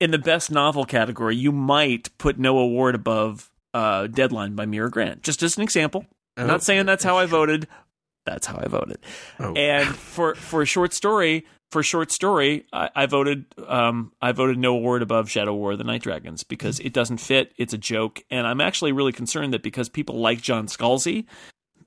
In 0.00 0.10
the 0.10 0.18
best 0.18 0.50
novel 0.50 0.84
category, 0.84 1.36
you 1.36 1.52
might 1.52 2.10
put 2.18 2.36
no 2.36 2.58
award 2.58 2.96
above 2.96 3.48
uh, 3.72 4.08
Deadline 4.08 4.56
by 4.56 4.66
Mira 4.66 4.90
Grant, 4.90 5.22
just 5.22 5.40
as 5.44 5.56
an 5.56 5.62
example. 5.62 6.04
I'm 6.36 6.44
Oh, 6.44 6.46
not 6.48 6.64
saying 6.64 6.86
that's 6.86 7.04
how 7.04 7.16
I 7.16 7.26
voted. 7.26 7.68
That's 8.24 8.46
how 8.46 8.58
I 8.62 8.68
voted. 8.68 8.98
Oh. 9.38 9.52
And 9.54 9.88
for 9.94 10.34
for 10.34 10.62
a 10.62 10.66
short 10.66 10.92
story, 10.92 11.46
for 11.70 11.82
short 11.82 12.10
story, 12.10 12.66
I, 12.72 12.90
I 12.94 13.06
voted 13.06 13.46
um, 13.66 14.12
I 14.22 14.32
voted 14.32 14.58
no 14.58 14.74
award 14.76 15.02
above 15.02 15.30
Shadow 15.30 15.54
War 15.54 15.72
of 15.72 15.78
the 15.78 15.84
Night 15.84 16.02
Dragons 16.02 16.42
because 16.42 16.80
it 16.80 16.92
doesn't 16.92 17.18
fit. 17.18 17.52
It's 17.58 17.74
a 17.74 17.78
joke, 17.78 18.22
and 18.30 18.46
I'm 18.46 18.60
actually 18.60 18.92
really 18.92 19.12
concerned 19.12 19.52
that 19.52 19.62
because 19.62 19.88
people 19.88 20.20
like 20.20 20.40
John 20.40 20.66
Scalzi, 20.66 21.26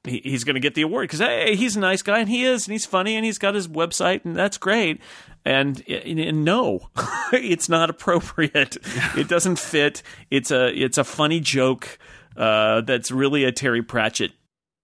he, 0.03 0.21
he's 0.23 0.43
going 0.43 0.55
to 0.55 0.59
get 0.59 0.75
the 0.75 0.81
award 0.81 1.05
because 1.05 1.19
hey, 1.19 1.55
he's 1.55 1.75
a 1.75 1.79
nice 1.79 2.01
guy 2.01 2.19
and 2.19 2.29
he 2.29 2.43
is, 2.43 2.67
and 2.67 2.73
he's 2.73 2.85
funny 2.85 3.15
and 3.15 3.25
he's 3.25 3.37
got 3.37 3.55
his 3.55 3.67
website 3.67 4.25
and 4.25 4.35
that's 4.35 4.57
great. 4.57 5.01
And, 5.45 5.81
and, 5.87 6.19
and 6.19 6.43
no, 6.43 6.89
it's 7.31 7.69
not 7.69 7.89
appropriate. 7.89 8.77
It 9.15 9.27
doesn't 9.27 9.57
fit. 9.57 10.03
It's 10.29 10.51
a 10.51 10.67
it's 10.67 10.97
a 10.97 11.03
funny 11.03 11.39
joke 11.39 11.97
uh, 12.35 12.81
that's 12.81 13.09
really 13.09 13.45
a 13.45 13.51
Terry 13.51 13.81
Pratchett 13.81 14.31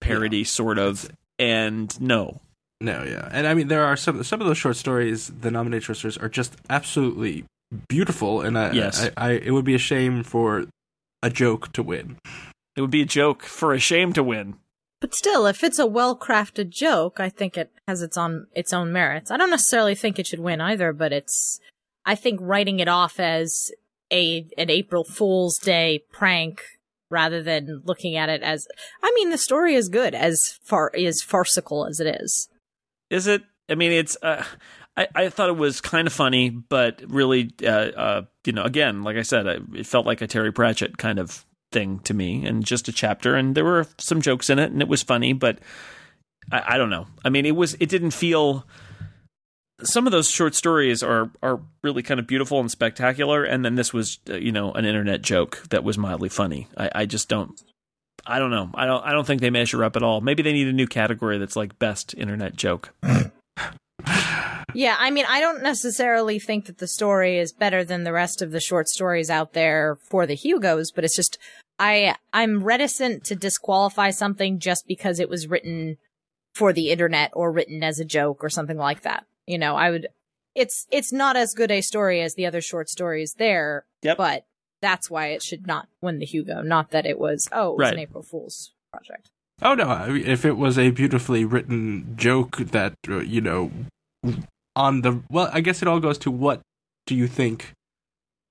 parody, 0.00 0.44
sort 0.44 0.78
of. 0.78 1.08
And 1.38 1.98
no, 2.00 2.40
No, 2.80 3.02
yeah, 3.02 3.28
and 3.32 3.46
I 3.46 3.54
mean 3.54 3.68
there 3.68 3.84
are 3.84 3.96
some 3.96 4.22
some 4.22 4.40
of 4.40 4.46
those 4.46 4.58
short 4.58 4.76
stories. 4.76 5.28
The 5.40 5.50
nominated 5.50 5.84
short 5.84 5.98
stories 5.98 6.18
are 6.18 6.28
just 6.28 6.56
absolutely 6.70 7.44
beautiful, 7.88 8.40
and 8.40 8.58
I, 8.58 8.72
Yes. 8.72 9.08
I, 9.16 9.28
I 9.28 9.30
it 9.32 9.50
would 9.50 9.64
be 9.64 9.74
a 9.74 9.78
shame 9.78 10.22
for 10.22 10.66
a 11.22 11.30
joke 11.30 11.72
to 11.72 11.82
win. 11.82 12.18
it 12.76 12.80
would 12.80 12.90
be 12.90 13.02
a 13.02 13.06
joke 13.06 13.42
for 13.44 13.72
a 13.72 13.78
shame 13.78 14.12
to 14.12 14.22
win. 14.22 14.56
But 15.00 15.14
still, 15.14 15.44
if 15.46 15.62
it's 15.62 15.78
a 15.78 15.86
well-crafted 15.86 16.70
joke, 16.70 17.20
I 17.20 17.28
think 17.28 17.58
it 17.58 17.70
has 17.88 18.00
its 18.00 18.16
own 18.16 18.46
its 18.54 18.72
own 18.72 18.92
merits. 18.92 19.30
I 19.30 19.36
don't 19.36 19.50
necessarily 19.50 19.94
think 19.94 20.18
it 20.18 20.26
should 20.26 20.40
win 20.40 20.60
either, 20.60 20.92
but 20.92 21.12
it's 21.12 21.58
I 22.06 22.14
think 22.14 22.38
writing 22.42 22.80
it 22.80 22.88
off 22.88 23.18
as 23.18 23.70
a 24.12 24.46
an 24.56 24.70
April 24.70 25.04
Fool's 25.04 25.58
Day 25.58 26.04
prank 26.12 26.62
rather 27.14 27.42
than 27.42 27.80
looking 27.84 28.16
at 28.16 28.28
it 28.28 28.42
as 28.42 28.66
I 29.02 29.10
mean 29.14 29.30
the 29.30 29.38
story 29.38 29.74
is 29.74 29.88
good 29.88 30.14
as 30.14 30.58
far 30.62 30.90
as 30.94 31.22
farcical 31.22 31.86
as 31.86 32.00
it 32.00 32.20
is. 32.20 32.48
Is 33.10 33.26
it? 33.26 33.42
I 33.68 33.76
mean, 33.76 33.92
it's. 33.92 34.16
Uh, 34.22 34.44
I 34.96 35.08
I 35.14 35.28
thought 35.28 35.48
it 35.48 35.56
was 35.56 35.80
kind 35.80 36.06
of 36.06 36.12
funny, 36.12 36.50
but 36.50 37.02
really, 37.06 37.50
uh, 37.62 37.66
uh, 37.66 38.22
you 38.44 38.52
know, 38.52 38.64
again, 38.64 39.02
like 39.02 39.16
I 39.16 39.22
said, 39.22 39.48
I, 39.48 39.58
it 39.74 39.86
felt 39.86 40.06
like 40.06 40.20
a 40.20 40.26
Terry 40.26 40.52
Pratchett 40.52 40.98
kind 40.98 41.18
of 41.18 41.44
thing 41.72 42.00
to 42.00 42.14
me, 42.14 42.44
and 42.44 42.64
just 42.64 42.88
a 42.88 42.92
chapter, 42.92 43.34
and 43.34 43.54
there 43.54 43.64
were 43.64 43.86
some 43.98 44.20
jokes 44.20 44.50
in 44.50 44.58
it, 44.58 44.72
and 44.72 44.82
it 44.82 44.88
was 44.88 45.02
funny, 45.02 45.32
but 45.32 45.60
I, 46.50 46.74
I 46.74 46.78
don't 46.78 46.90
know. 46.90 47.06
I 47.24 47.28
mean, 47.28 47.46
it 47.46 47.56
was. 47.56 47.74
It 47.80 47.88
didn't 47.88 48.12
feel. 48.12 48.66
Some 49.82 50.06
of 50.06 50.12
those 50.12 50.30
short 50.30 50.54
stories 50.54 51.02
are 51.02 51.30
are 51.42 51.60
really 51.82 52.02
kind 52.02 52.20
of 52.20 52.26
beautiful 52.26 52.60
and 52.60 52.70
spectacular, 52.70 53.44
and 53.44 53.64
then 53.64 53.74
this 53.74 53.92
was, 53.92 54.18
uh, 54.30 54.34
you 54.34 54.52
know, 54.52 54.72
an 54.72 54.84
internet 54.84 55.22
joke 55.22 55.62
that 55.70 55.82
was 55.82 55.98
mildly 55.98 56.28
funny. 56.28 56.68
I, 56.76 56.90
I 56.94 57.06
just 57.06 57.28
don't. 57.28 57.60
I 58.26 58.38
don't 58.38 58.50
know. 58.50 58.70
I 58.74 58.86
don't. 58.86 59.04
I 59.04 59.12
don't 59.12 59.26
think 59.26 59.40
they 59.40 59.50
measure 59.50 59.84
up 59.84 59.96
at 59.96 60.02
all. 60.02 60.20
Maybe 60.20 60.42
they 60.42 60.52
need 60.52 60.68
a 60.68 60.72
new 60.72 60.86
category 60.86 61.38
that's 61.38 61.56
like 61.56 61.78
best 61.78 62.14
internet 62.16 62.56
joke. 62.56 62.94
Yeah, 64.74 64.96
I 64.98 65.12
mean, 65.12 65.24
I 65.28 65.40
don't 65.40 65.62
necessarily 65.62 66.40
think 66.40 66.66
that 66.66 66.78
the 66.78 66.88
story 66.88 67.38
is 67.38 67.52
better 67.52 67.84
than 67.84 68.02
the 68.02 68.12
rest 68.12 68.42
of 68.42 68.50
the 68.50 68.60
short 68.60 68.88
stories 68.88 69.30
out 69.30 69.52
there 69.52 69.96
for 70.10 70.26
the 70.26 70.34
Hugos, 70.34 70.90
but 70.92 71.04
it's 71.04 71.14
just 71.14 71.38
I 71.78 72.16
I'm 72.32 72.64
reticent 72.64 73.24
to 73.24 73.36
disqualify 73.36 74.10
something 74.10 74.58
just 74.58 74.86
because 74.88 75.20
it 75.20 75.28
was 75.28 75.46
written 75.46 75.96
for 76.54 76.72
the 76.72 76.90
internet 76.90 77.30
or 77.34 77.52
written 77.52 77.84
as 77.84 78.00
a 78.00 78.04
joke 78.04 78.42
or 78.42 78.48
something 78.48 78.76
like 78.76 79.02
that. 79.02 79.24
You 79.46 79.58
know, 79.58 79.76
I 79.76 79.90
would 79.90 80.08
it's 80.54 80.86
it's 80.90 81.12
not 81.12 81.36
as 81.36 81.54
good 81.54 81.70
a 81.70 81.80
story 81.80 82.20
as 82.20 82.34
the 82.34 82.46
other 82.46 82.60
short 82.60 82.88
stories 82.88 83.34
there, 83.34 83.84
Yep. 84.02 84.16
but 84.16 84.46
that's 84.80 85.10
why 85.10 85.28
it 85.28 85.42
should 85.42 85.66
not 85.66 85.88
win 86.00 86.18
the 86.18 86.26
Hugo, 86.26 86.62
not 86.62 86.90
that 86.90 87.06
it 87.06 87.18
was 87.18 87.48
oh, 87.52 87.72
it 87.72 87.78
was 87.78 87.90
an 87.92 87.98
April 87.98 88.22
Fool's 88.22 88.72
project. 88.92 89.30
Oh 89.62 89.74
no! 89.74 90.14
If 90.14 90.44
it 90.44 90.56
was 90.56 90.78
a 90.78 90.90
beautifully 90.90 91.44
written 91.44 92.14
joke 92.16 92.56
that 92.58 92.94
uh, 93.08 93.18
you 93.20 93.40
know, 93.40 93.70
on 94.76 95.02
the 95.02 95.22
well, 95.30 95.48
I 95.52 95.60
guess 95.60 95.82
it 95.82 95.88
all 95.88 96.00
goes 96.00 96.18
to 96.18 96.30
what 96.30 96.60
do 97.06 97.14
you 97.14 97.26
think 97.26 97.72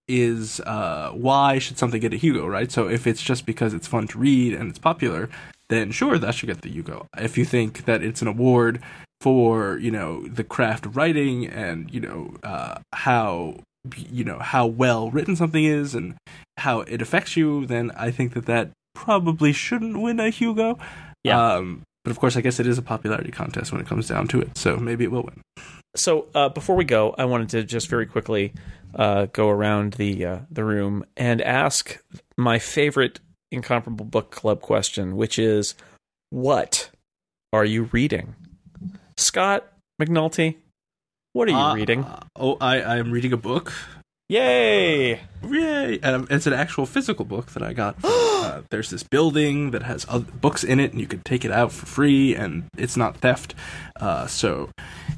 is 0.07 0.59
uh 0.61 1.11
why 1.13 1.59
should 1.59 1.77
something 1.77 2.01
get 2.01 2.13
a 2.13 2.17
Hugo, 2.17 2.45
right? 2.45 2.71
So 2.71 2.89
if 2.89 3.07
it's 3.07 3.21
just 3.21 3.45
because 3.45 3.73
it's 3.73 3.87
fun 3.87 4.07
to 4.07 4.17
read 4.19 4.53
and 4.53 4.69
it's 4.69 4.79
popular, 4.79 5.29
then 5.69 5.91
sure 5.91 6.17
that 6.17 6.35
should 6.35 6.47
get 6.47 6.61
the 6.61 6.69
Hugo. 6.69 7.07
If 7.17 7.37
you 7.37 7.45
think 7.45 7.85
that 7.85 8.03
it's 8.03 8.21
an 8.21 8.27
award 8.27 8.81
for 9.23 9.77
you 9.77 9.89
know 9.89 10.27
the 10.27 10.43
craft 10.43 10.85
of 10.85 10.97
writing 10.97 11.47
and 11.47 11.89
you 11.93 12.01
know 12.01 12.35
uh, 12.43 12.77
how 12.91 13.55
you 13.95 14.25
know 14.25 14.37
how 14.37 14.65
well 14.65 15.09
written 15.11 15.37
something 15.37 15.63
is 15.63 15.95
and 15.95 16.15
how 16.57 16.81
it 16.81 17.01
affects 17.01 17.37
you, 17.37 17.65
then 17.65 17.89
I 17.95 18.11
think 18.11 18.33
that 18.33 18.47
that 18.47 18.71
probably 18.93 19.53
shouldn't 19.53 20.01
win 20.01 20.19
a 20.19 20.29
Hugo. 20.29 20.77
Yeah. 21.23 21.53
Um, 21.53 21.83
but 22.03 22.11
of 22.11 22.19
course, 22.19 22.35
I 22.35 22.41
guess 22.41 22.59
it 22.59 22.67
is 22.67 22.77
a 22.77 22.81
popularity 22.81 23.31
contest 23.31 23.71
when 23.71 23.79
it 23.79 23.87
comes 23.87 24.09
down 24.09 24.27
to 24.27 24.41
it, 24.41 24.57
so 24.57 24.75
maybe 24.75 25.05
it 25.05 25.11
will 25.11 25.23
win. 25.23 25.41
So 25.95 26.27
uh, 26.35 26.49
before 26.49 26.75
we 26.75 26.83
go, 26.83 27.15
I 27.17 27.23
wanted 27.23 27.47
to 27.49 27.63
just 27.63 27.87
very 27.87 28.05
quickly 28.05 28.51
uh, 28.93 29.27
go 29.31 29.47
around 29.47 29.93
the 29.93 30.25
uh, 30.25 30.39
the 30.51 30.65
room 30.65 31.05
and 31.15 31.41
ask 31.41 32.03
my 32.37 32.59
favorite 32.59 33.21
incomparable 33.53 34.03
book 34.03 34.31
club 34.31 34.59
question, 34.59 35.15
which 35.15 35.39
is, 35.39 35.75
"What 36.29 36.89
are 37.53 37.63
you 37.63 37.83
reading?" 37.93 38.35
Scott 39.23 39.71
McNulty, 40.01 40.57
what 41.31 41.47
are 41.47 41.51
you 41.51 41.57
Uh, 41.57 41.75
reading? 41.75 42.05
Oh, 42.35 42.57
I 42.59 42.81
I 42.81 42.97
am 42.97 43.09
reading 43.11 43.31
a 43.31 43.37
book. 43.37 43.71
Yay! 44.29 45.21
Yay! 45.47 45.99
Um, 46.01 46.27
it's 46.29 46.47
an 46.47 46.53
actual 46.53 46.85
physical 46.85 47.23
book 47.23 47.51
that 47.51 47.63
I 47.63 47.71
got. 47.73 48.01
From, 48.01 48.09
uh, 48.13 48.61
there's 48.69 48.89
this 48.89 49.03
building 49.03 49.71
that 49.71 49.83
has 49.83 50.05
books 50.05 50.63
in 50.63 50.79
it, 50.79 50.91
and 50.91 50.99
you 50.99 51.07
can 51.07 51.21
take 51.23 51.45
it 51.45 51.51
out 51.51 51.71
for 51.71 51.85
free, 51.85 52.35
and 52.35 52.65
it's 52.77 52.97
not 52.97 53.17
theft. 53.17 53.55
Uh, 53.99 54.27
so, 54.27 54.69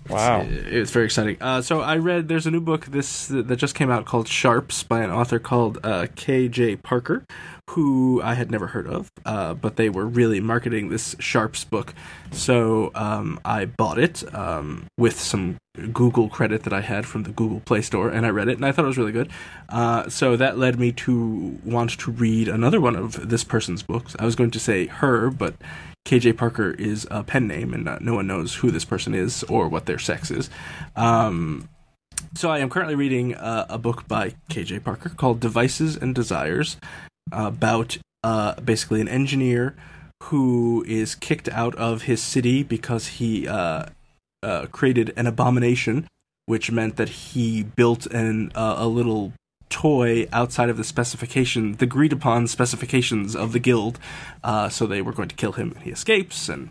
Wow. 0.10 0.42
it- 0.42 0.50
it's 0.74 0.92
very 0.92 1.06
exciting. 1.06 1.38
Uh, 1.42 1.62
so 1.62 1.82
I 1.82 1.98
read 1.98 2.28
there's 2.28 2.46
a 2.46 2.52
new 2.52 2.62
book 2.62 2.86
this 2.88 3.28
that 3.28 3.56
just 3.58 3.74
came 3.76 3.90
out 3.90 4.06
called 4.06 4.28
Sharps 4.28 4.84
by 4.84 5.02
an 5.02 5.10
author 5.10 5.40
called 5.40 5.80
uh, 5.84 6.08
K.J. 6.16 6.78
Parker, 6.78 7.24
who 7.72 8.22
I 8.24 8.36
had 8.36 8.52
never 8.52 8.68
heard 8.68 8.88
of, 8.88 9.08
uh, 9.26 9.54
but 9.56 9.76
they 9.78 9.90
were 9.90 10.06
really 10.06 10.40
marketing 10.40 10.90
this 10.90 11.16
Sharps 11.20 11.64
book. 11.64 11.94
So 12.32 12.92
um, 12.96 13.40
I 13.44 13.66
bought 13.66 13.98
it 13.98 14.24
um, 14.36 14.86
with 14.98 15.20
some 15.20 15.56
Google 15.92 16.30
credit 16.30 16.64
that 16.64 16.74
I 16.74 16.82
had 16.82 17.06
from 17.06 17.24
the 17.24 17.32
Google 17.32 17.62
Play 17.62 17.82
Store, 17.82 18.10
and 18.10 18.26
I 18.26 18.30
read 18.30 18.48
it, 18.50 18.58
and 18.58 18.66
I 18.66 18.72
thought 18.72 18.86
it 18.86 18.90
was 18.90 18.98
really 18.98 19.12
good. 19.12 19.30
Uh, 19.70 20.08
so 20.10 20.36
that 20.38 20.58
led 20.58 20.80
me 20.80 20.92
to 20.94 21.60
want 21.66 21.92
to 22.00 22.12
read 22.12 22.48
another 22.48 22.80
one 22.80 22.96
of 22.96 23.30
this 23.30 23.44
person's 23.44 23.82
books. 23.84 24.16
I 24.20 24.26
was 24.26 24.36
going 24.36 24.52
to 24.52 24.60
say 24.60 24.86
her, 24.88 25.30
but 25.32 25.56
KJ 26.06 26.38
Parker 26.38 26.72
is 26.72 27.08
a 27.10 27.24
pen 27.24 27.48
name, 27.48 27.74
and 27.74 27.90
uh, 27.90 27.98
no 28.00 28.14
one 28.14 28.28
knows 28.28 28.56
who 28.56 28.70
this 28.70 28.86
person 28.86 29.16
is 29.16 29.44
or 29.44 29.68
what 29.68 29.88
their 29.88 29.98
sex 29.98 30.30
is. 30.30 30.50
Um, 30.96 31.68
so 32.36 32.52
I 32.52 32.60
am 32.60 32.70
currently 32.70 32.96
reading 32.96 33.34
uh, 33.34 33.66
a 33.70 33.78
book 33.78 34.08
by 34.08 34.36
KJ 34.50 34.84
Parker 34.84 35.10
called 35.10 35.40
Devices 35.40 35.96
and 35.96 36.14
Desires 36.14 36.78
about 37.32 37.98
uh, 38.24 38.60
basically 38.62 39.02
an 39.02 39.08
engineer 39.08 39.76
who 40.24 40.84
is 40.88 41.16
kicked 41.16 41.50
out 41.50 41.76
of 41.76 42.04
his 42.04 42.22
city 42.22 42.62
because 42.62 43.08
he 43.08 43.48
uh, 43.48 43.86
uh, 44.44 44.66
created 44.68 45.14
an 45.16 45.28
abomination, 45.28 46.08
which 46.46 46.72
meant 46.72 46.98
that 46.98 47.10
he 47.10 47.64
built 47.64 48.06
an 48.08 48.52
uh, 48.54 48.76
a 48.78 48.88
little 48.88 49.34
toy 49.70 50.28
outside 50.32 50.70
of 50.70 50.78
the 50.78 50.84
specification, 50.84 51.74
the 51.74 51.86
agreed 51.86 52.14
upon 52.14 52.48
specifications 52.48 53.36
of 53.36 53.52
the 53.52 53.60
guild. 53.60 54.00
Uh, 54.44 54.70
so 54.70 54.86
they 54.86 55.02
were 55.02 55.14
going 55.14 55.30
to 55.30 55.36
kill 55.36 55.54
him, 55.54 55.72
and 55.72 55.84
he 55.84 55.92
escapes, 55.92 56.50
and 56.50 56.70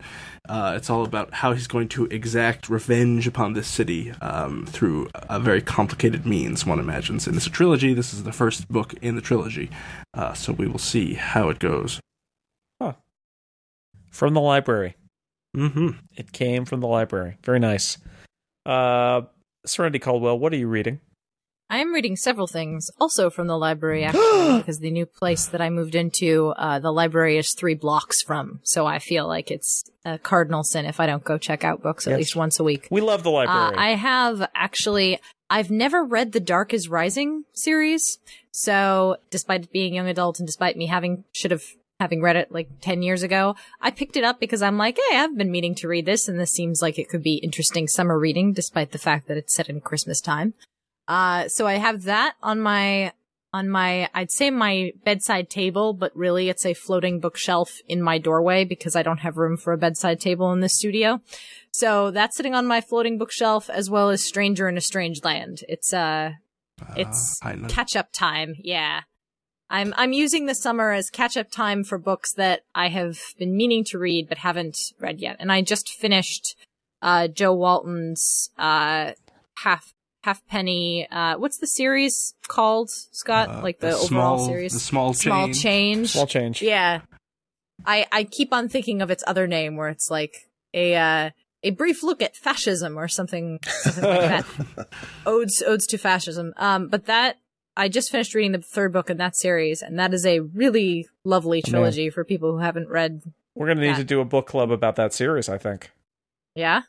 uh, 0.48 0.74
it's 0.76 0.90
all 0.90 1.04
about 1.04 1.34
how 1.34 1.52
he's 1.52 1.66
going 1.66 1.88
to 1.88 2.06
exact 2.06 2.68
revenge 2.68 3.26
upon 3.26 3.54
this 3.54 3.68
city 3.68 4.10
um, 4.20 4.66
through 4.66 5.08
a 5.14 5.40
very 5.40 5.62
complicated 5.62 6.26
means. 6.26 6.66
One 6.66 6.78
imagines, 6.78 7.26
and 7.26 7.36
it's 7.36 7.46
a 7.46 7.50
trilogy. 7.50 7.94
This 7.94 8.12
is 8.12 8.24
the 8.24 8.32
first 8.32 8.68
book 8.68 8.94
in 9.02 9.16
the 9.16 9.22
trilogy, 9.22 9.70
uh, 10.12 10.34
so 10.34 10.52
we 10.52 10.66
will 10.66 10.78
see 10.78 11.14
how 11.14 11.48
it 11.48 11.58
goes. 11.58 12.00
From 14.14 14.32
the 14.32 14.40
library. 14.40 14.94
hmm 15.56 15.90
It 16.16 16.30
came 16.30 16.64
from 16.64 16.80
the 16.80 16.86
library. 16.86 17.36
Very 17.42 17.58
nice. 17.58 17.98
Uh, 18.64 19.22
Serenity 19.66 19.98
Caldwell, 19.98 20.38
what 20.38 20.52
are 20.52 20.56
you 20.56 20.68
reading? 20.68 21.00
I 21.74 21.78
am 21.78 21.92
reading 21.92 22.14
several 22.14 22.46
things, 22.46 22.88
also 23.00 23.30
from 23.30 23.48
the 23.48 23.58
library, 23.58 24.04
actually, 24.08 24.58
because 24.58 24.78
the 24.78 24.92
new 24.92 25.06
place 25.06 25.46
that 25.46 25.60
I 25.60 25.70
moved 25.70 25.96
into, 25.96 26.50
uh, 26.56 26.78
the 26.78 26.92
library 26.92 27.36
is 27.36 27.52
three 27.52 27.74
blocks 27.74 28.22
from. 28.22 28.60
So 28.62 28.86
I 28.86 29.00
feel 29.00 29.26
like 29.26 29.50
it's 29.50 29.82
a 30.04 30.16
cardinal 30.16 30.62
sin 30.62 30.84
if 30.86 31.00
I 31.00 31.06
don't 31.06 31.24
go 31.24 31.36
check 31.36 31.64
out 31.64 31.82
books 31.82 32.06
at 32.06 32.10
Yes. 32.12 32.18
least 32.18 32.36
once 32.36 32.60
a 32.60 32.64
week. 32.64 32.86
We 32.92 33.00
love 33.00 33.24
the 33.24 33.30
Uh, 33.30 33.32
library. 33.32 33.76
I 33.76 33.94
have 33.96 34.48
actually, 34.54 35.18
I've 35.50 35.72
never 35.72 36.04
read 36.04 36.30
the 36.30 36.38
Dark 36.38 36.72
is 36.72 36.88
Rising 36.88 37.42
series. 37.54 38.18
So 38.52 39.16
despite 39.30 39.72
being 39.72 39.94
young 39.94 40.08
adult 40.08 40.38
and 40.38 40.46
despite 40.46 40.76
me 40.76 40.86
having, 40.86 41.24
should 41.32 41.50
have, 41.50 41.64
having 41.98 42.22
read 42.22 42.36
it 42.36 42.52
like 42.52 42.68
10 42.82 43.02
years 43.02 43.24
ago, 43.24 43.56
I 43.80 43.90
picked 43.90 44.16
it 44.16 44.22
up 44.22 44.38
because 44.38 44.62
I'm 44.62 44.78
like, 44.78 44.96
hey, 45.10 45.16
I've 45.18 45.36
been 45.36 45.50
meaning 45.50 45.74
to 45.76 45.88
read 45.88 46.06
this 46.06 46.28
and 46.28 46.38
this 46.38 46.52
seems 46.52 46.82
like 46.82 47.00
it 47.00 47.08
could 47.08 47.24
be 47.24 47.34
interesting 47.42 47.88
summer 47.88 48.16
reading 48.16 48.52
despite 48.52 48.92
the 48.92 48.98
fact 48.98 49.26
that 49.26 49.36
it's 49.36 49.56
set 49.56 49.68
in 49.68 49.80
Christmas 49.80 50.20
time. 50.20 50.54
Uh, 51.06 51.48
so 51.48 51.66
I 51.66 51.74
have 51.74 52.04
that 52.04 52.34
on 52.42 52.60
my, 52.60 53.12
on 53.52 53.68
my, 53.68 54.08
I'd 54.14 54.30
say 54.30 54.50
my 54.50 54.92
bedside 55.04 55.50
table, 55.50 55.92
but 55.92 56.16
really 56.16 56.48
it's 56.48 56.66
a 56.66 56.74
floating 56.74 57.20
bookshelf 57.20 57.80
in 57.86 58.02
my 58.02 58.18
doorway 58.18 58.64
because 58.64 58.96
I 58.96 59.02
don't 59.02 59.18
have 59.18 59.36
room 59.36 59.56
for 59.56 59.72
a 59.72 59.78
bedside 59.78 60.20
table 60.20 60.52
in 60.52 60.60
this 60.60 60.76
studio. 60.76 61.20
So 61.72 62.10
that's 62.10 62.36
sitting 62.36 62.54
on 62.54 62.66
my 62.66 62.80
floating 62.80 63.18
bookshelf 63.18 63.68
as 63.70 63.90
well 63.90 64.10
as 64.10 64.24
Stranger 64.24 64.68
in 64.68 64.76
a 64.76 64.80
Strange 64.80 65.22
Land. 65.24 65.62
It's, 65.68 65.92
uh, 65.92 66.32
it's 66.96 67.38
I 67.42 67.56
catch 67.68 67.96
up 67.96 68.12
time. 68.12 68.56
Yeah. 68.58 69.02
I'm 69.70 69.94
I'm 69.96 70.12
using 70.12 70.46
the 70.46 70.54
summer 70.54 70.92
as 70.92 71.10
catch 71.10 71.36
up 71.36 71.50
time 71.50 71.84
for 71.84 71.98
books 71.98 72.32
that 72.34 72.64
I 72.74 72.88
have 72.88 73.18
been 73.38 73.56
meaning 73.56 73.82
to 73.84 73.98
read 73.98 74.28
but 74.28 74.38
haven't 74.38 74.76
read 75.00 75.20
yet. 75.20 75.36
And 75.40 75.50
I 75.50 75.62
just 75.62 75.88
finished 75.88 76.56
uh 77.02 77.28
Jo 77.28 77.52
Walton's 77.54 78.50
uh 78.58 79.12
half 79.58 79.94
half 80.24 80.44
penny 80.46 81.06
uh 81.10 81.36
what's 81.36 81.58
the 81.58 81.66
series 81.66 82.34
called, 82.48 82.90
Scott? 82.90 83.48
Uh, 83.48 83.62
like 83.62 83.78
the, 83.80 83.88
the 83.88 83.94
overall 83.96 84.38
small- 84.38 84.46
series? 84.48 84.72
the 84.72 84.78
small 84.80 85.12
Small 85.14 85.46
change. 85.46 85.62
change. 85.62 86.10
Small 86.12 86.26
change. 86.26 86.62
Yeah. 86.62 87.00
I 87.86 88.06
I 88.10 88.24
keep 88.24 88.52
on 88.52 88.68
thinking 88.68 89.02
of 89.02 89.10
its 89.10 89.22
other 89.26 89.46
name 89.46 89.76
where 89.76 89.88
it's 89.88 90.10
like 90.10 90.48
a 90.72 90.96
uh 90.96 91.30
a 91.62 91.70
brief 91.70 92.02
look 92.02 92.20
at 92.22 92.36
fascism 92.36 92.98
or 92.98 93.08
something, 93.08 93.58
something 93.64 94.04
like 94.04 94.44
that. 94.76 94.88
Odes 95.26 95.62
odes 95.66 95.86
to 95.88 95.98
fascism. 95.98 96.52
Um 96.56 96.88
but 96.88 97.06
that 97.06 97.36
I 97.76 97.88
just 97.88 98.10
finished 98.10 98.34
reading 98.34 98.52
the 98.52 98.58
third 98.62 98.92
book 98.92 99.10
in 99.10 99.16
that 99.18 99.36
series 99.36 99.82
and 99.82 99.98
that 99.98 100.14
is 100.14 100.24
a 100.24 100.40
really 100.40 101.06
lovely 101.24 101.60
trilogy 101.62 102.08
for 102.10 102.24
people 102.24 102.52
who 102.52 102.58
haven't 102.58 102.88
read. 102.88 103.22
We're 103.54 103.66
gonna 103.66 103.80
need 103.82 103.88
Yeah. 103.88 103.96
to 103.96 104.04
do 104.04 104.20
a 104.20 104.24
book 104.24 104.46
club 104.46 104.70
about 104.70 104.96
that 104.96 105.12
series. 105.12 105.48
I 105.48 105.58
think. 105.58 105.90
Yeah? 106.54 106.82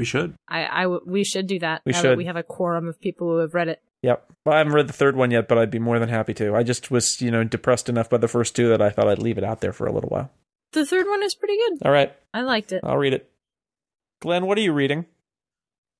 We 0.00 0.06
should. 0.06 0.34
I 0.48 0.64
I 0.66 0.82
w- 0.84 1.02
we 1.04 1.24
should 1.24 1.46
do 1.46 1.58
that. 1.58 1.82
We 1.84 1.92
now 1.92 2.00
that 2.00 2.08
should. 2.08 2.16
we 2.16 2.24
have 2.24 2.36
a 2.36 2.42
quorum 2.42 2.88
of 2.88 2.98
people 2.98 3.28
who 3.28 3.36
have 3.36 3.52
read 3.52 3.68
it. 3.68 3.82
Yep. 4.02 4.32
Well, 4.46 4.54
I 4.54 4.58
haven't 4.58 4.72
read 4.72 4.88
the 4.88 4.94
third 4.94 5.14
one 5.14 5.30
yet, 5.30 5.46
but 5.46 5.58
I'd 5.58 5.70
be 5.70 5.78
more 5.78 5.98
than 5.98 6.08
happy 6.08 6.32
to. 6.32 6.56
I 6.56 6.62
just 6.62 6.90
was, 6.90 7.20
you 7.20 7.30
know, 7.30 7.44
depressed 7.44 7.90
enough 7.90 8.08
by 8.08 8.16
the 8.16 8.26
first 8.26 8.56
two 8.56 8.70
that 8.70 8.80
I 8.80 8.88
thought 8.88 9.08
I'd 9.08 9.18
leave 9.18 9.36
it 9.36 9.44
out 9.44 9.60
there 9.60 9.74
for 9.74 9.86
a 9.86 9.92
little 9.92 10.08
while. 10.08 10.30
The 10.72 10.86
third 10.86 11.06
one 11.06 11.22
is 11.22 11.34
pretty 11.34 11.58
good. 11.58 11.80
All 11.84 11.92
right, 11.92 12.16
I 12.32 12.40
liked 12.40 12.72
it. 12.72 12.80
I'll 12.82 12.96
read 12.96 13.12
it. 13.12 13.30
Glenn, 14.22 14.46
what 14.46 14.56
are 14.56 14.62
you 14.62 14.72
reading? 14.72 15.04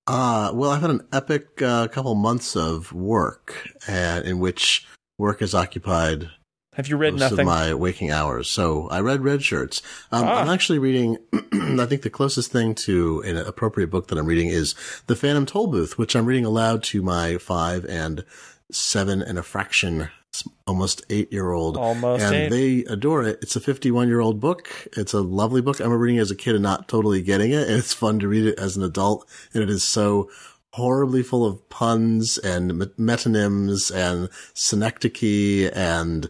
Uh, 0.07 0.51
well, 0.55 0.71
I've 0.71 0.81
had 0.81 0.89
an 0.89 1.07
epic 1.13 1.61
uh, 1.61 1.89
couple 1.89 2.15
months 2.15 2.57
of 2.57 2.95
work, 2.95 3.69
uh, 3.87 4.23
in 4.25 4.39
which 4.39 4.87
work 5.19 5.41
has 5.41 5.55
occupied 5.55 6.31
Have 6.75 6.87
you 6.89 6.97
read 6.97 7.15
most 7.15 7.21
nothing? 7.21 7.41
of 7.41 7.47
my 7.47 7.75
waking 7.75 8.11
hours. 8.11 8.49
So 8.49 8.89
I 8.91 9.01
read 9.01 9.21
Redshirts. 9.21 9.83
Um, 10.13 10.25
Ah. 10.25 10.41
I'm 10.41 10.49
actually 10.49 10.79
reading. 10.79 11.19
I 11.53 11.87
think 11.87 12.03
the 12.03 12.11
closest 12.11 12.53
thing 12.53 12.75
to 12.77 13.21
an 13.23 13.37
appropriate 13.37 13.91
book 13.91 14.07
that 14.09 14.19
I'm 14.19 14.27
reading 14.27 14.49
is 14.49 14.75
The 15.07 15.17
Phantom 15.17 15.47
Tollbooth, 15.47 15.93
which 15.99 16.15
I'm 16.15 16.27
reading 16.27 16.45
aloud 16.45 16.83
to 16.85 17.03
my 17.03 17.39
five 17.39 17.85
and 17.87 18.25
seven 18.71 19.21
and 19.21 19.37
a 19.37 19.43
fraction, 19.43 20.11
almost 20.65 21.05
eight 21.11 21.33
year 21.33 21.51
old. 21.51 21.77
Almost 21.77 22.23
and 22.23 22.35
eight. 22.35 22.49
they 22.51 22.85
adore 22.93 23.25
it. 23.25 23.41
It's 23.43 23.57
a 23.57 23.61
51 23.61 24.07
year 24.07 24.21
old 24.21 24.39
book. 24.39 24.71
It's 24.97 25.13
a 25.13 25.21
lovely 25.21 25.61
book. 25.61 25.81
I 25.81 25.85
remember 25.85 26.03
reading 26.05 26.19
it 26.19 26.23
as 26.23 26.31
a 26.31 26.37
kid 26.37 26.55
and 26.55 26.63
not 26.63 26.87
totally 26.89 27.21
getting 27.21 27.51
it. 27.51 27.67
And 27.67 27.77
it's 27.79 27.93
fun 27.93 28.21
to 28.21 28.29
read 28.29 28.47
it 28.47 28.59
as 28.61 28.77
an 28.77 28.85
adult. 28.85 29.29
And 29.53 29.63
it 29.63 29.71
is 29.71 29.83
so 29.83 30.31
horribly 30.75 31.23
full 31.23 31.45
of 31.45 31.69
puns 31.69 32.39
and 32.39 32.73
metonyms 32.97 33.91
and 33.95 34.29
synecdoche 34.55 35.71
and 35.75 36.29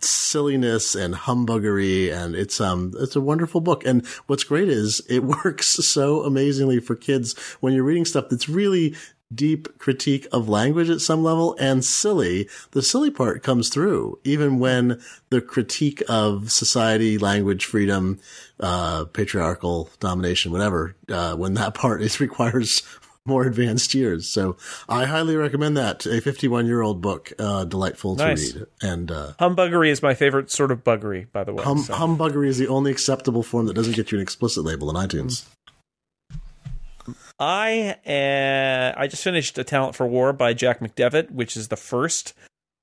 silliness 0.00 0.94
and 0.94 1.14
humbuggery. 1.14 2.12
And 2.12 2.34
it's, 2.34 2.60
um, 2.60 2.92
it's 2.98 3.16
a 3.16 3.20
wonderful 3.20 3.60
book. 3.60 3.86
And 3.86 4.06
what's 4.26 4.44
great 4.44 4.68
is 4.68 5.00
it 5.08 5.22
works 5.44 5.68
so 5.92 6.22
amazingly 6.22 6.80
for 6.80 6.96
kids 6.96 7.38
when 7.60 7.72
you're 7.72 7.84
reading 7.84 8.04
stuff 8.04 8.26
that's 8.30 8.48
really 8.48 8.96
deep 9.34 9.78
critique 9.78 10.26
of 10.32 10.48
language 10.48 10.88
at 10.88 11.00
some 11.00 11.22
level 11.22 11.54
and 11.60 11.84
silly. 11.84 12.48
The 12.70 12.82
silly 12.82 13.10
part 13.10 13.42
comes 13.42 13.68
through 13.68 14.18
even 14.24 14.58
when 14.58 15.00
the 15.30 15.40
critique 15.40 16.02
of 16.08 16.50
society, 16.50 17.18
language, 17.18 17.64
freedom, 17.64 18.20
uh, 18.58 19.04
patriarchal 19.04 19.90
domination, 20.00 20.50
whatever, 20.50 20.96
uh, 21.08 21.34
when 21.34 21.54
that 21.54 21.74
part 21.74 22.02
is 22.02 22.20
requires 22.20 22.82
more 23.28 23.44
advanced 23.46 23.94
years. 23.94 24.28
So 24.28 24.56
I 24.88 25.04
highly 25.04 25.36
recommend 25.36 25.76
that. 25.76 26.04
A 26.06 26.20
51 26.20 26.66
year 26.66 26.82
old 26.82 27.00
book, 27.00 27.32
uh, 27.38 27.64
delightful 27.64 28.16
Nice. 28.16 28.52
to 28.52 28.58
read. 28.60 28.66
And, 28.82 29.10
uh, 29.12 29.32
Humbuggery 29.38 29.90
is 29.90 30.02
my 30.02 30.14
favorite 30.14 30.50
sort 30.50 30.72
of 30.72 30.82
buggery, 30.82 31.30
by 31.30 31.44
the 31.44 31.52
way. 31.52 31.62
hum- 31.62 31.78
so. 31.78 31.94
humbuggery 31.94 32.48
is 32.48 32.58
the 32.58 32.66
only 32.68 32.90
acceptable 32.90 33.42
form 33.44 33.66
that 33.66 33.74
doesn't 33.74 33.94
get 33.94 34.10
you 34.10 34.18
an 34.18 34.22
explicit 34.22 34.64
label 34.64 34.90
in 34.90 34.96
iTunes. 34.96 35.44
I 37.38 37.96
uh, 38.06 38.98
I 39.00 39.06
just 39.06 39.22
finished 39.22 39.56
A 39.58 39.64
Talent 39.64 39.94
for 39.94 40.06
War 40.06 40.32
by 40.32 40.52
Jack 40.54 40.80
McDevitt, 40.80 41.30
which 41.30 41.56
is 41.56 41.68
the 41.68 41.76
first 41.76 42.34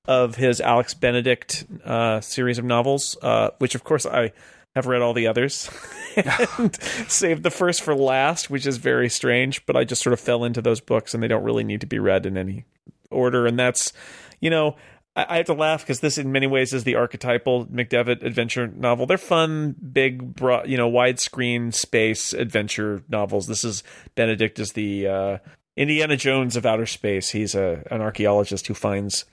of 0.08 0.36
his 0.36 0.60
Alex 0.60 0.94
Benedict 0.94 1.64
uh, 1.84 2.20
series 2.20 2.58
of 2.58 2.64
novels, 2.64 3.16
uh, 3.22 3.50
which 3.58 3.74
of 3.74 3.84
course 3.84 4.06
I 4.06 4.32
have 4.76 4.86
read 4.86 5.00
all 5.00 5.14
the 5.14 5.26
others 5.26 5.70
and 6.58 6.76
saved 7.08 7.42
the 7.42 7.50
first 7.50 7.80
for 7.80 7.94
last, 7.94 8.50
which 8.50 8.66
is 8.66 8.76
very 8.76 9.08
strange, 9.08 9.64
but 9.64 9.74
I 9.74 9.84
just 9.84 10.02
sort 10.02 10.12
of 10.12 10.20
fell 10.20 10.44
into 10.44 10.60
those 10.60 10.82
books 10.82 11.14
and 11.14 11.22
they 11.22 11.28
don't 11.28 11.42
really 11.42 11.64
need 11.64 11.80
to 11.80 11.86
be 11.86 11.98
read 11.98 12.26
in 12.26 12.36
any 12.36 12.66
order. 13.10 13.46
And 13.46 13.58
that's, 13.58 13.94
you 14.38 14.50
know, 14.50 14.76
I, 15.16 15.38
have 15.38 15.46
to 15.46 15.54
laugh 15.54 15.80
because 15.80 16.00
this 16.00 16.18
in 16.18 16.30
many 16.30 16.46
ways 16.46 16.74
is 16.74 16.84
the 16.84 16.96
archetypal 16.96 17.64
McDevitt 17.66 18.22
adventure 18.22 18.66
novel. 18.66 19.06
They're 19.06 19.16
fun, 19.16 19.74
big, 19.92 20.34
broad, 20.34 20.68
you 20.68 20.76
know, 20.76 20.90
widescreen 20.90 21.72
space 21.72 22.34
adventure 22.34 23.02
novels. 23.08 23.46
This 23.46 23.64
is 23.64 23.82
Benedict 24.14 24.58
is 24.58 24.74
the 24.74 25.06
uh, 25.06 25.38
Indiana 25.74 26.18
Jones 26.18 26.54
of 26.54 26.66
outer 26.66 26.84
space. 26.84 27.30
He's 27.30 27.54
a 27.54 27.82
an 27.90 28.02
archaeologist 28.02 28.66
who 28.66 28.74
finds 28.74 29.24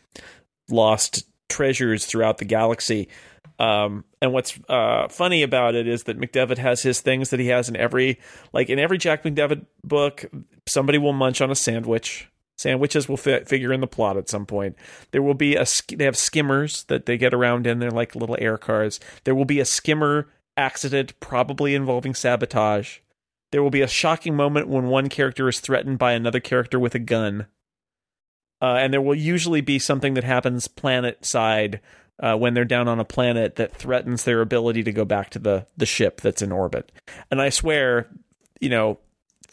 lost 0.69 1.27
treasures 1.49 2.05
throughout 2.05 2.37
the 2.37 2.45
galaxy. 2.45 3.09
Um, 3.59 4.03
and 4.21 4.33
what's 4.33 4.59
uh, 4.67 5.07
funny 5.09 5.43
about 5.43 5.75
it 5.75 5.87
is 5.87 6.03
that 6.03 6.19
McDevitt 6.19 6.57
has 6.57 6.81
his 6.81 7.01
things 7.01 7.29
that 7.29 7.39
he 7.39 7.47
has 7.47 7.69
in 7.69 7.75
every, 7.75 8.19
like 8.51 8.69
in 8.69 8.79
every 8.79 8.97
Jack 8.97 9.23
McDevitt 9.23 9.65
book, 9.83 10.25
somebody 10.67 10.97
will 10.97 11.13
munch 11.13 11.39
on 11.41 11.51
a 11.51 11.55
sandwich. 11.55 12.29
Sandwiches 12.57 13.09
will 13.09 13.17
fi- 13.17 13.43
figure 13.43 13.73
in 13.73 13.81
the 13.81 13.87
plot 13.87 14.17
at 14.17 14.29
some 14.29 14.45
point. 14.45 14.75
There 15.11 15.21
will 15.21 15.33
be 15.33 15.55
a 15.55 15.65
sk- 15.65 15.97
they 15.97 16.05
have 16.05 16.17
skimmers 16.17 16.83
that 16.85 17.05
they 17.05 17.17
get 17.17 17.33
around 17.33 17.67
in. 17.67 17.79
They're 17.79 17.91
like 17.91 18.15
little 18.15 18.37
air 18.39 18.57
cars. 18.57 18.99
There 19.23 19.35
will 19.35 19.45
be 19.45 19.59
a 19.59 19.65
skimmer 19.65 20.29
accident, 20.55 21.19
probably 21.19 21.75
involving 21.75 22.13
sabotage. 22.13 22.99
There 23.51 23.63
will 23.63 23.69
be 23.69 23.81
a 23.81 23.87
shocking 23.87 24.35
moment 24.35 24.67
when 24.67 24.87
one 24.87 25.09
character 25.09 25.47
is 25.47 25.59
threatened 25.59 25.99
by 25.99 26.13
another 26.13 26.39
character 26.39 26.79
with 26.79 26.95
a 26.95 26.99
gun. 26.99 27.47
Uh, 28.61 28.75
and 28.75 28.93
there 28.93 29.01
will 29.01 29.15
usually 29.15 29.61
be 29.61 29.77
something 29.77 30.13
that 30.13 30.23
happens 30.23 30.67
planet 30.67 31.25
side 31.25 31.81
uh, 32.19 32.35
when 32.35 32.53
they're 32.53 32.65
down 32.65 32.87
on 32.87 32.99
a 32.99 33.05
planet 33.05 33.55
that 33.55 33.73
threatens 33.73 34.23
their 34.23 34.41
ability 34.41 34.83
to 34.83 34.91
go 34.91 35.05
back 35.05 35.29
to 35.31 35.39
the 35.39 35.67
the 35.77 35.85
ship 35.85 36.21
that's 36.21 36.41
in 36.41 36.51
orbit. 36.51 36.91
And 37.31 37.41
I 37.41 37.49
swear, 37.49 38.09
you 38.59 38.69
know, 38.69 38.99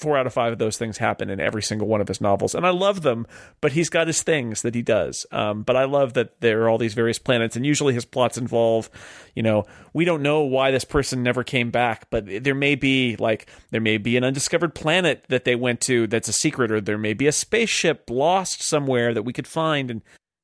four 0.01 0.17
out 0.17 0.27
of 0.27 0.33
five 0.33 0.53
of 0.53 0.59
those 0.59 0.79
things 0.79 0.97
happen 0.99 1.29
in 1.29 1.41
every 1.41 1.63
single 1.63 1.87
one 1.87 2.01
of 2.01 2.09
his 2.09 2.21
novels, 2.21 2.55
and 2.55 2.67
I 2.67 2.71
love 2.71 3.03
them. 3.03 3.27
But 3.61 3.73
he's 3.73 3.91
got 3.91 4.07
his 4.07 4.23
things 4.23 4.63
that 4.63 4.75
he 4.75 4.83
does. 4.83 5.27
Um, 5.31 5.63
but 5.63 5.77
I 5.77 5.85
love 5.85 6.15
that 6.15 6.41
there 6.41 6.63
are 6.63 6.69
all 6.69 6.79
these 6.79 6.95
various 6.95 7.19
planets, 7.19 7.57
and 7.57 7.67
usually 7.67 7.95
his 7.95 8.05
plots 8.05 8.39
involve, 8.39 8.91
you 9.35 9.43
know, 9.43 9.67
we 9.93 10.05
don't 10.05 10.23
know 10.23 10.41
why 10.43 10.71
this 10.71 10.85
person 10.85 11.23
never 11.23 11.45
came 11.45 11.71
back, 11.71 12.09
but 12.11 12.25
there 12.43 12.55
may 12.55 12.75
be 12.75 13.17
like 13.17 13.49
there 13.71 13.81
may 13.81 13.99
be 13.99 14.17
an 14.17 14.25
undiscovered 14.25 14.75
planet 14.75 15.25
that 15.29 15.45
they 15.45 15.55
went 15.55 15.81
to 15.83 16.07
that's 16.07 16.29
a 16.29 16.33
secret, 16.33 16.73
or 16.73 16.81
there 16.81 16.99
may 16.99 17.15
be 17.15 17.27
a 17.27 17.33
spaceship 17.33 18.09
lost 18.11 18.63
somewhere 18.63 19.15
that 19.15 19.23
we 19.23 19.33
could 19.33 19.47
find, 19.47 19.91
and 19.91 20.03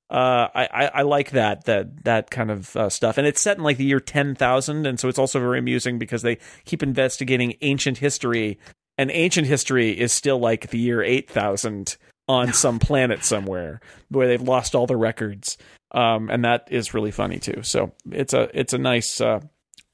uh, 0.08 0.48
I, 0.54 0.68
I 0.72 0.84
I 0.86 1.02
like 1.02 1.32
that 1.32 1.64
that 1.64 2.04
that 2.04 2.30
kind 2.30 2.50
of 2.50 2.76
uh, 2.76 2.88
stuff, 2.88 3.18
and 3.18 3.26
it's 3.26 3.42
set 3.42 3.56
in 3.56 3.64
like 3.64 3.76
the 3.76 3.84
year 3.84 3.98
ten 3.98 4.34
thousand, 4.34 4.86
and 4.86 5.00
so 5.00 5.08
it's 5.08 5.18
also 5.18 5.40
very 5.40 5.58
amusing 5.58 5.98
because 5.98 6.22
they 6.22 6.38
keep 6.64 6.82
investigating 6.82 7.54
ancient 7.60 7.98
history, 7.98 8.58
and 8.96 9.10
ancient 9.10 9.48
history 9.48 9.98
is 9.98 10.12
still 10.12 10.38
like 10.38 10.70
the 10.70 10.78
year 10.78 11.02
eight 11.02 11.28
thousand 11.28 11.96
on 12.28 12.52
some 12.52 12.78
planet 12.78 13.24
somewhere 13.24 13.80
where 14.08 14.28
they've 14.28 14.42
lost 14.42 14.76
all 14.76 14.86
the 14.86 14.96
records, 14.96 15.58
um, 15.90 16.30
and 16.30 16.44
that 16.44 16.68
is 16.70 16.94
really 16.94 17.10
funny 17.10 17.40
too. 17.40 17.62
So 17.62 17.92
it's 18.12 18.32
a 18.32 18.48
it's 18.58 18.72
a 18.72 18.78
nice 18.78 19.20
uh, 19.20 19.40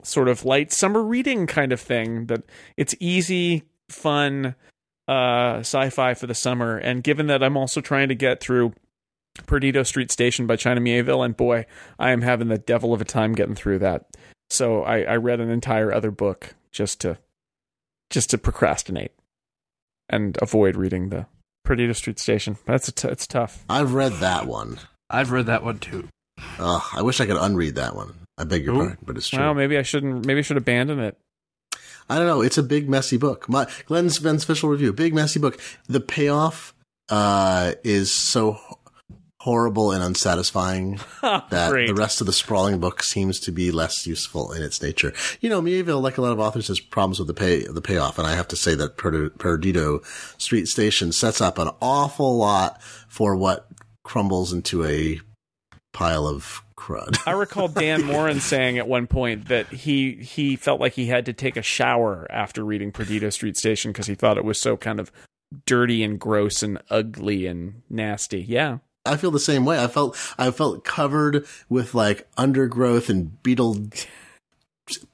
sort 0.03 0.29
of 0.29 0.45
light 0.45 0.73
summer 0.73 1.03
reading 1.03 1.47
kind 1.47 1.73
of 1.73 1.81
thing 1.81 2.27
that 2.27 2.43
it's 2.77 2.95
easy, 3.01 3.63
fun 3.89 4.57
uh, 5.09 5.61
sci-fi 5.61 6.13
for 6.13 6.27
the 6.27 6.35
summer, 6.35 6.77
and 6.77 7.03
given 7.03 7.29
that 7.29 7.43
I'm 7.43 7.57
also 7.57 7.81
trying 7.81 8.09
to 8.09 8.15
get 8.15 8.41
through. 8.41 8.75
Perdido 9.47 9.83
Street 9.83 10.11
Station 10.11 10.47
by 10.47 10.57
China 10.57 10.81
Mieville, 10.81 11.23
and 11.23 11.37
boy, 11.37 11.67
I 11.99 12.11
am 12.11 12.23
having 12.23 12.49
the 12.49 12.59
devil 12.59 12.93
of 12.93 13.01
a 13.01 13.05
time 13.05 13.35
getting 13.35 13.55
through 13.55 13.79
that. 13.81 14.07
So 14.51 14.83
I, 14.83 15.03
I 15.03 15.17
read 15.17 15.41
an 15.41 15.51
entire 15.51 15.93
other 15.93 16.11
book 16.11 16.55
just 16.71 17.01
to 17.01 17.19
just 18.11 18.31
to 18.31 18.39
procrastinate 18.39 19.13
and 20.11 20.37
avoid 20.43 20.77
reading 20.77 21.09
the 21.09 21.27
Perdido 21.65 21.95
Street 21.95 22.19
Station. 22.19 22.59
That's 22.67 22.89
a 22.89 22.93
t- 22.93 23.09
it's 23.09 23.27
tough. 23.27 23.65
I've 23.71 23.95
read 23.95 24.13
that 24.15 24.47
one. 24.47 24.79
I've 25.09 25.31
read 25.31 25.47
that 25.47 25.65
one 25.65 25.79
too. 25.79 26.09
Ugh, 26.59 26.83
I 26.93 27.03
wish 27.03 27.21
I 27.21 27.27
could 27.27 27.37
unread 27.37 27.77
that 27.77 27.97
one. 27.97 28.15
I 28.37 28.45
beg 28.45 28.65
your 28.65 28.75
Ooh. 28.75 28.79
pardon, 28.79 28.99
but 29.03 29.17
it's 29.17 29.29
true. 29.29 29.39
Well, 29.39 29.55
maybe 29.55 29.79
I 29.79 29.83
shouldn't. 29.83 30.27
Maybe 30.27 30.41
I 30.41 30.43
should 30.43 30.57
abandon 30.57 31.01
it. 31.01 31.17
I 32.11 32.19
don't 32.19 32.27
know. 32.27 32.43
It's 32.43 32.59
a 32.59 32.63
big 32.63 32.89
messy 32.89 33.17
book. 33.17 33.49
My 33.49 33.67
Glenn's 33.87 34.19
Ben's 34.19 34.45
official 34.45 34.69
review. 34.69 34.93
Big 34.93 35.15
messy 35.15 35.41
book. 35.41 35.59
The 35.87 36.01
payoff 36.01 36.75
uh, 37.09 37.73
is 37.85 38.13
so 38.13 38.59
horrible 39.43 39.91
and 39.91 40.05
unsatisfying 40.05 41.01
that 41.23 41.71
Great. 41.71 41.89
the 41.89 41.95
rest 41.95 42.21
of 42.21 42.29
the 42.29 42.33
sprawling 42.33 42.79
book 42.79 43.03
seems 43.03 43.41
to 43.41 43.51
be 43.51 43.73
less 43.73 44.07
useful 44.07 44.53
in 44.53 44.63
its 44.63 44.81
nature. 44.81 45.13
You 45.41 45.51
know, 45.51 45.61
Mieville, 45.61 46.01
like 46.01 46.17
a 46.17 46.23
lot 46.23 46.31
of 46.31 46.39
authors, 46.39 46.69
has 46.69 46.79
problems 46.79 47.19
with 47.19 47.27
the 47.27 47.35
pay 47.35 47.65
the 47.65 47.83
payoff, 47.83 48.19
and 48.19 48.27
I 48.27 48.37
have 48.37 48.47
to 48.49 48.57
say 48.57 48.77
that 48.77 48.97
Per- 48.97 49.31
Perdido 49.31 50.01
Street 50.39 50.69
Station 50.69 51.11
sets 51.11 51.41
up 51.41 51.59
an 51.59 51.71
awful 51.81 52.37
lot 52.37 52.81
for 53.09 53.35
what 53.35 53.67
crumbles 54.05 54.53
into 54.53 54.85
a 54.85 55.21
pile 55.93 56.29
of 56.29 56.63
crud. 56.77 57.19
I 57.27 57.33
recall 57.33 57.67
Dan 57.83 58.05
Moren 58.05 58.39
saying 58.39 58.79
at 58.79 58.87
one 58.87 59.09
point 59.09 59.49
that 59.49 59.67
he 59.69 60.13
he 60.15 60.55
felt 60.55 60.81
like 60.81 60.93
he 60.93 61.07
had 61.07 61.27
to 61.27 61.33
take 61.33 61.57
a 61.57 61.63
shower 61.63 62.29
after 62.31 62.65
reading 62.65 62.93
Perdido 62.93 63.31
Street 63.31 63.57
Station 63.57 63.91
because 63.91 64.07
he 64.07 64.15
thought 64.15 64.39
it 64.39 64.45
was 64.45 64.61
so 64.61 64.77
kind 64.77 65.01
of 65.01 65.11
dirty 65.67 66.05
and 66.05 66.21
gross 66.21 66.63
and 66.63 66.81
ugly 66.91 67.47
and 67.47 67.83
nasty. 67.91 68.41
Yeah. 68.41 68.79
I 69.05 69.17
feel 69.17 69.31
the 69.31 69.41
same 69.41 69.65
way. 69.65 69.83
I 69.83 69.89
felt 69.89 70.17
I 70.39 70.51
felt 70.51 70.85
covered 70.85 71.47
with 71.69 71.95
like 71.95 72.29
undergrowth 72.37 73.09
and 73.11 73.43
beetle 73.43 73.77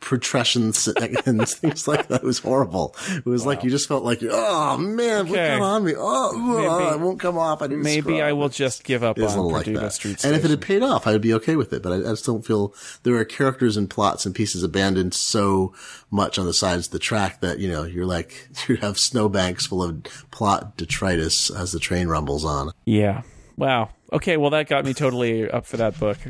protrusions 0.01 0.89
and 0.89 1.49
things 1.49 1.87
like 1.87 2.09
that. 2.09 2.23
It 2.23 2.27
was 2.27 2.39
horrible. 2.41 2.97
It 3.11 3.27
was 3.27 3.47
like 3.47 3.63
you 3.65 3.71
just 3.71 3.87
felt 3.87 4.03
like, 4.03 4.21
oh 4.23 4.77
man, 4.79 5.29
what 5.29 5.39
Okay. 5.39 5.57
got 5.59 5.63
on 5.63 5.85
me? 5.85 5.93
Oh, 5.97 6.33
Maybe- 6.37 6.67
oh, 6.67 6.95
it 6.95 7.01
won't 7.01 7.21
come 7.21 7.39
off. 7.39 7.63
I 7.63 7.69
to 7.69 7.77
Maybe. 7.77 8.21
I 8.21 8.33
will 8.33 8.49
just 8.49 8.83
give 8.83 9.05
up 9.05 9.19
on 9.19 9.39
like 9.53 9.67
that. 9.67 9.93
Street 9.93 10.11
And 10.13 10.19
Station. 10.21 10.35
if 10.37 10.45
it 10.45 10.51
had 10.51 10.61
paid 10.63 10.83
off, 10.83 11.07
I 11.07 11.13
would 11.13 11.23
be 11.23 11.35
okay 11.35 11.55
with 11.57 11.73
it. 11.73 11.83
But 11.83 11.93
I, 12.07 12.11
I 12.11 12.15
still 12.15 12.41
feel 12.43 12.75
there 13.05 13.15
are 13.17 13.25
characters 13.25 13.77
and 13.77 13.89
plots 13.89 14.27
and 14.27 14.35
pieces 14.35 14.63
abandoned 14.63 15.15
so 15.15 15.73
much 16.11 16.39
on 16.39 16.47
the 16.47 16.55
sides 16.55 16.87
of 16.87 16.93
the 16.93 16.99
track 16.99 17.41
that 17.41 17.59
you 17.59 17.69
know 17.71 17.85
you're 17.85 18.07
like 18.07 18.49
you 18.69 18.77
have 18.77 18.99
snowbanks 18.99 19.67
full 19.67 19.83
of 19.83 20.03
plot 20.31 20.77
detritus 20.77 21.51
as 21.51 21.73
the 21.73 21.79
train 21.79 22.09
rumbles 22.09 22.45
on. 22.45 22.73
yeah. 22.85 23.23
Wow. 23.59 23.91
Okay. 24.13 24.37
Well, 24.37 24.51
that 24.51 24.69
got 24.69 24.85
me 24.85 24.95
totally 24.95 25.51
up 25.51 25.67
for 25.67 25.77
that 25.79 25.99
book. 25.99 26.19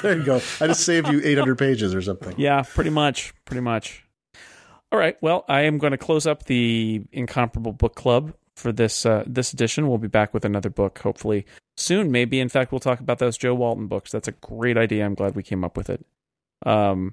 There 0.00 0.16
you 0.16 0.24
go. 0.24 0.36
I 0.36 0.66
just 0.66 0.86
saved 0.86 1.08
you 1.08 1.20
800 1.22 1.58
pages 1.58 1.94
or 1.94 2.00
something. 2.00 2.34
Yeah, 2.38 2.62
pretty 2.62 2.88
much, 2.88 3.34
pretty 3.44 3.60
much. 3.60 4.02
All 4.90 4.98
right. 4.98 5.14
Well, 5.20 5.44
I 5.46 5.60
am 5.64 5.76
going 5.76 5.90
to 5.90 5.98
close 5.98 6.26
up 6.26 6.44
the 6.44 7.02
incomparable 7.12 7.74
book 7.74 7.96
club 7.96 8.32
for 8.56 8.72
this 8.72 9.04
uh, 9.04 9.24
this 9.26 9.52
edition. 9.52 9.88
We'll 9.88 9.98
be 9.98 10.08
back 10.08 10.32
with 10.32 10.46
another 10.46 10.70
book 10.70 10.98
hopefully 11.00 11.44
soon. 11.76 12.10
Maybe, 12.10 12.40
in 12.40 12.48
fact, 12.48 12.72
we'll 12.72 12.78
talk 12.78 12.98
about 12.98 13.18
those 13.18 13.36
Jo 13.36 13.54
Walton 13.54 13.88
books. 13.88 14.10
That's 14.10 14.26
a 14.26 14.32
great 14.32 14.78
idea. 14.78 15.04
I'm 15.04 15.14
glad 15.14 15.34
we 15.36 15.42
came 15.42 15.64
up 15.64 15.76
with 15.76 15.90
it. 15.90 16.04
Um, 16.64 17.12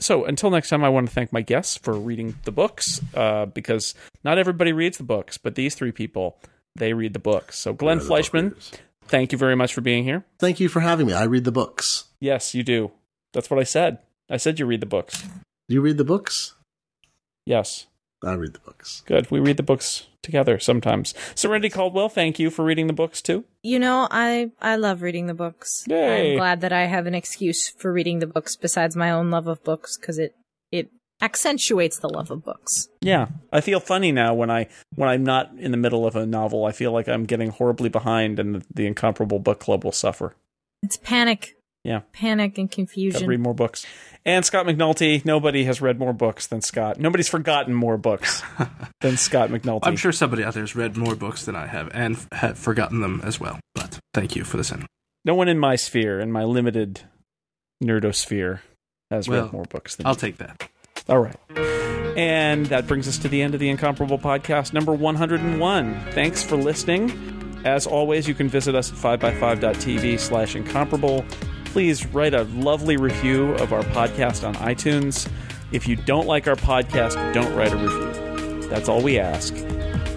so 0.00 0.24
until 0.24 0.50
next 0.50 0.70
time, 0.70 0.82
I 0.82 0.88
want 0.88 1.06
to 1.08 1.14
thank 1.14 1.32
my 1.32 1.42
guests 1.42 1.76
for 1.76 1.92
reading 1.94 2.34
the 2.42 2.52
books 2.52 3.00
uh, 3.14 3.46
because 3.46 3.94
not 4.24 4.38
everybody 4.38 4.72
reads 4.72 4.98
the 4.98 5.04
books, 5.04 5.38
but 5.38 5.54
these 5.54 5.76
three 5.76 5.92
people 5.92 6.36
they 6.74 6.92
read 6.92 7.12
the 7.12 7.18
books. 7.18 7.58
So 7.58 7.72
Glenn 7.72 7.98
book 7.98 8.06
Fleishman, 8.06 8.48
readers. 8.50 8.72
Thank 9.08 9.32
you 9.32 9.38
very 9.38 9.56
much 9.56 9.74
for 9.74 9.80
being 9.80 10.04
here. 10.04 10.24
Thank 10.38 10.60
you 10.60 10.68
for 10.68 10.80
having 10.80 11.06
me. 11.06 11.12
I 11.12 11.24
read 11.24 11.44
the 11.44 11.52
books. 11.52 12.04
Yes, 12.20 12.54
you 12.54 12.62
do. 12.62 12.92
That's 13.32 13.50
what 13.50 13.60
I 13.60 13.64
said. 13.64 13.98
I 14.30 14.36
said 14.36 14.58
you 14.58 14.66
read 14.66 14.80
the 14.80 14.86
books. 14.86 15.24
You 15.68 15.80
read 15.80 15.98
the 15.98 16.04
books? 16.04 16.54
Yes. 17.46 17.86
I 18.24 18.32
read 18.32 18.52
the 18.52 18.58
books. 18.60 19.02
Good. 19.06 19.30
We 19.30 19.38
read 19.38 19.56
the 19.56 19.62
books 19.62 20.06
together 20.22 20.58
sometimes. 20.58 21.14
Serenity 21.34 21.70
Caldwell, 21.70 22.08
thank 22.08 22.38
you 22.38 22.50
for 22.50 22.64
reading 22.64 22.88
the 22.88 22.92
books 22.92 23.22
too. 23.22 23.44
You 23.62 23.78
know, 23.78 24.08
I 24.10 24.50
I 24.60 24.76
love 24.76 25.02
reading 25.02 25.26
the 25.26 25.34
books. 25.34 25.84
Yay. 25.86 26.32
I'm 26.32 26.38
glad 26.38 26.60
that 26.62 26.72
I 26.72 26.86
have 26.86 27.06
an 27.06 27.14
excuse 27.14 27.68
for 27.68 27.92
reading 27.92 28.18
the 28.18 28.26
books 28.26 28.56
besides 28.56 28.96
my 28.96 29.10
own 29.10 29.30
love 29.30 29.46
of 29.46 29.62
books 29.62 29.96
because 29.96 30.18
it 30.18 30.34
it 30.72 30.90
accentuates 31.20 31.98
the 31.98 32.08
love 32.08 32.30
of 32.30 32.44
books. 32.44 32.88
Yeah, 33.00 33.28
I 33.52 33.60
feel 33.60 33.80
funny 33.80 34.12
now 34.12 34.34
when 34.34 34.50
I 34.50 34.68
when 34.94 35.08
I'm 35.08 35.24
not 35.24 35.50
in 35.58 35.70
the 35.70 35.76
middle 35.76 36.06
of 36.06 36.16
a 36.16 36.26
novel. 36.26 36.64
I 36.64 36.72
feel 36.72 36.92
like 36.92 37.08
I'm 37.08 37.24
getting 37.24 37.50
horribly 37.50 37.88
behind, 37.88 38.38
and 38.38 38.56
the, 38.56 38.64
the 38.74 38.86
incomparable 38.86 39.38
book 39.38 39.58
club 39.60 39.84
will 39.84 39.92
suffer. 39.92 40.34
It's 40.82 40.96
panic. 40.96 41.54
Yeah. 41.84 42.00
Panic 42.12 42.58
and 42.58 42.68
Gotta 42.68 42.74
confusion. 42.76 43.26
read 43.28 43.40
more 43.40 43.54
books. 43.54 43.86
And 44.24 44.44
Scott 44.44 44.66
McNulty. 44.66 45.24
Nobody 45.24 45.64
has 45.64 45.80
read 45.80 45.98
more 45.98 46.12
books 46.12 46.46
than 46.48 46.60
Scott. 46.60 46.98
Nobody's 46.98 47.28
forgotten 47.28 47.72
more 47.72 47.96
books 47.96 48.42
than 49.00 49.16
Scott 49.16 49.48
McNulty. 49.48 49.80
I'm 49.84 49.96
sure 49.96 50.12
somebody 50.12 50.44
out 50.44 50.54
there 50.54 50.62
has 50.64 50.76
read 50.76 50.96
more 50.96 51.14
books 51.14 51.46
than 51.46 51.56
I 51.56 51.66
have 51.66 51.88
and 51.94 52.16
f- 52.16 52.28
have 52.32 52.58
forgotten 52.58 53.00
them 53.00 53.22
as 53.24 53.40
well. 53.40 53.58
But 53.74 53.98
thank 54.12 54.36
you 54.36 54.44
for 54.44 54.56
the 54.56 54.64
send. 54.64 54.86
no 55.24 55.34
one 55.34 55.48
in 55.48 55.58
my 55.58 55.76
sphere, 55.76 56.20
in 56.20 56.30
my 56.30 56.44
limited 56.44 57.02
nerdosphere, 57.82 58.60
has 59.10 59.28
Well, 59.28 59.44
read 59.44 59.52
more 59.52 59.64
books 59.64 59.96
than 59.96 60.06
I'll 60.06 60.14
me. 60.14 60.20
take 60.20 60.38
that. 60.38 60.68
All 61.08 61.18
right. 61.20 61.36
And 62.16 62.66
that 62.66 62.86
brings 62.86 63.06
us 63.06 63.18
to 63.18 63.28
the 63.28 63.40
end 63.40 63.54
of 63.54 63.60
the 63.60 63.68
Incomparable 63.68 64.18
Podcast 64.18 64.72
number 64.72 64.92
101. 64.92 66.00
Thanks 66.12 66.42
for 66.42 66.56
listening. 66.56 67.60
As 67.64 67.86
always, 67.86 68.26
you 68.26 68.34
can 68.34 68.48
visit 68.48 68.74
us 68.74 68.90
at 68.92 69.20
5by5.tv 69.20 70.18
slash 70.18 70.56
incomparable. 70.56 71.24
Please 71.66 72.06
write 72.06 72.34
a 72.34 72.44
lovely 72.44 72.96
review 72.96 73.52
of 73.54 73.72
our 73.72 73.82
podcast 73.82 74.46
on 74.46 74.54
iTunes. 74.56 75.30
If 75.70 75.86
you 75.86 75.96
don't 75.96 76.26
like 76.26 76.48
our 76.48 76.56
podcast, 76.56 77.34
don't 77.34 77.54
write 77.54 77.72
a 77.72 77.76
review. 77.76 78.68
That's 78.68 78.88
all 78.88 79.02
we 79.02 79.18
ask. 79.18 79.54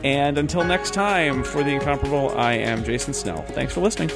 And 0.03 0.37
until 0.37 0.63
next 0.63 0.93
time, 0.93 1.43
for 1.43 1.63
the 1.63 1.71
Incomparable, 1.71 2.35
I 2.37 2.53
am 2.53 2.83
Jason 2.83 3.13
Snell. 3.13 3.43
Thanks 3.49 3.73
for 3.73 3.81
listening. 3.81 4.09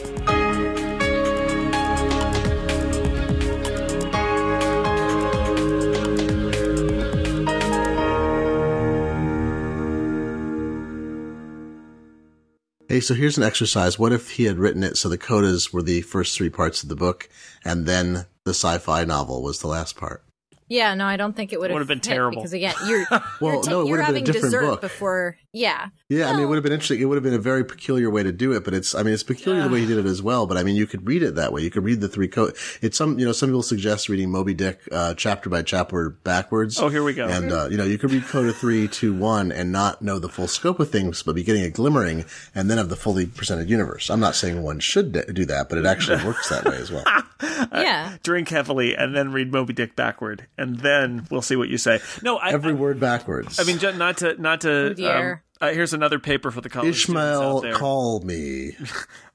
Hey, 12.96 13.02
so 13.02 13.14
here's 13.14 13.38
an 13.38 13.44
exercise. 13.44 14.00
What 14.00 14.14
if 14.14 14.30
he 14.30 14.46
had 14.46 14.58
written 14.58 14.82
it 14.82 14.96
so 14.96 15.10
the 15.10 15.18
codas 15.18 15.74
were 15.74 15.82
the 15.82 16.00
first 16.00 16.34
three 16.38 16.50
parts 16.50 16.82
of 16.82 16.88
the 16.88 16.96
book, 16.96 17.28
and 17.66 17.86
then 17.86 18.26
the 18.46 18.52
sci-fi 18.52 19.04
novel 19.04 19.44
was 19.44 19.60
the 19.60 19.68
last 19.68 19.98
part? 19.98 20.24
yeah, 20.70 20.94
no, 20.96 21.06
I 21.06 21.18
don't 21.18 21.36
think 21.36 21.52
it 21.52 21.60
would 21.60 21.72
Would've 21.74 21.90
been 21.90 22.00
terrible. 22.00 22.38
because 22.38 22.54
again, 22.54 22.74
you're 22.88 23.06
Well, 23.12 23.56
you're, 23.56 23.64
ta- 23.64 23.70
no, 23.70 23.82
it 23.82 23.88
you're 23.88 23.98
would 23.98 24.00
have 24.00 24.00
been 24.00 24.00
a 24.00 24.06
having 24.06 24.24
different 24.24 24.44
dessert 24.46 24.62
book. 24.62 24.80
before. 24.82 25.38
Yeah, 25.56 25.88
Yeah, 26.10 26.30
I 26.30 26.34
mean, 26.34 26.42
it 26.42 26.46
would 26.48 26.56
have 26.56 26.64
been 26.64 26.74
interesting. 26.74 27.00
It 27.00 27.06
would 27.06 27.16
have 27.16 27.24
been 27.24 27.34
a 27.34 27.40
very 27.40 27.64
peculiar 27.64 28.10
way 28.10 28.24
to 28.24 28.34
do 28.34 28.52
it, 28.52 28.66
but 28.66 28.74
it's, 28.74 28.94
I 28.94 29.04
mean, 29.04 29.14
it's 29.14 29.24
peculiar 29.24 29.64
the 29.64 29.70
way 29.70 29.80
he 29.80 29.86
did 29.86 29.98
it 29.98 30.06
as 30.06 30.22
well. 30.22 30.46
But 30.48 30.58
I 30.58 30.64
mean, 30.64 30.76
you 30.76 30.86
could 30.86 31.08
read 31.08 31.24
it 31.24 31.36
that 31.36 31.54
way. 31.54 31.62
You 31.62 31.72
could 31.72 31.86
read 31.86 32.02
the 32.02 32.10
three 32.10 32.28
co 32.28 32.52
It's 32.82 32.98
some, 32.98 33.18
you 33.18 33.26
know, 33.26 33.32
some 33.32 33.48
people 33.50 33.64
suggest 33.64 34.10
reading 34.10 34.30
Moby 34.30 34.54
Dick, 34.54 34.82
uh, 34.92 35.14
chapter 35.14 35.50
by 35.50 35.62
chapter 35.62 36.10
backwards. 36.10 36.78
Oh, 36.78 36.90
here 36.90 37.04
we 37.06 37.14
go. 37.14 37.26
And, 37.28 37.54
uh, 37.54 37.70
you 37.72 37.78
know, 37.78 37.86
you 37.86 37.98
could 37.98 38.12
read 38.12 38.26
Coda 38.26 38.52
3, 38.52 38.90
2, 38.90 39.14
1 39.14 39.54
and 39.54 39.72
not 39.72 40.02
know 40.02 40.20
the 40.20 40.28
full 40.28 40.48
scope 40.50 40.82
of 40.82 40.90
things, 40.92 41.24
but 41.24 41.36
be 41.36 41.44
getting 41.44 41.64
a 41.64 41.70
glimmering 41.70 42.26
and 42.54 42.70
then 42.70 42.78
of 42.78 42.90
the 42.90 42.98
fully 42.98 43.26
presented 43.26 43.70
universe. 43.70 44.10
I'm 44.10 44.20
not 44.20 44.36
saying 44.36 44.62
one 44.62 44.82
should 44.82 45.14
do 45.34 45.46
that, 45.46 45.70
but 45.70 45.78
it 45.78 45.86
actually 45.86 46.22
works 46.26 46.50
that 46.50 46.66
way 46.66 46.76
as 46.76 46.92
well. 46.92 47.06
yeah. 47.72 48.18
Drink 48.24 48.50
heavily 48.50 48.94
and 48.94 49.16
then 49.16 49.32
read 49.32 49.54
Moby 49.54 49.74
Dick 49.74 49.96
backward, 49.96 50.48
and 50.58 50.80
then 50.80 51.26
we'll 51.32 51.42
see 51.42 51.56
what 51.56 51.70
you 51.70 51.78
say. 51.78 52.02
No, 52.22 52.38
I, 52.38 52.52
Every 52.52 52.74
word 52.74 53.00
backwards. 53.00 53.60
I 53.60 53.64
mean, 53.64 53.80
not 53.98 54.18
to 54.18 54.42
not 54.42 54.62
to. 54.62 54.72
Oh, 54.72 54.94
dear. 54.94 55.34
um, 55.34 55.40
uh, 55.62 55.72
here's 55.72 55.94
another 55.94 56.20
paper 56.20 56.52
for 56.52 56.62
the 56.62 56.70
college 56.70 57.04
students 57.04 57.22
out 57.22 57.40
Ishmael, 57.40 57.62
there. 57.62 57.74
call 57.74 58.20
me. 58.22 58.76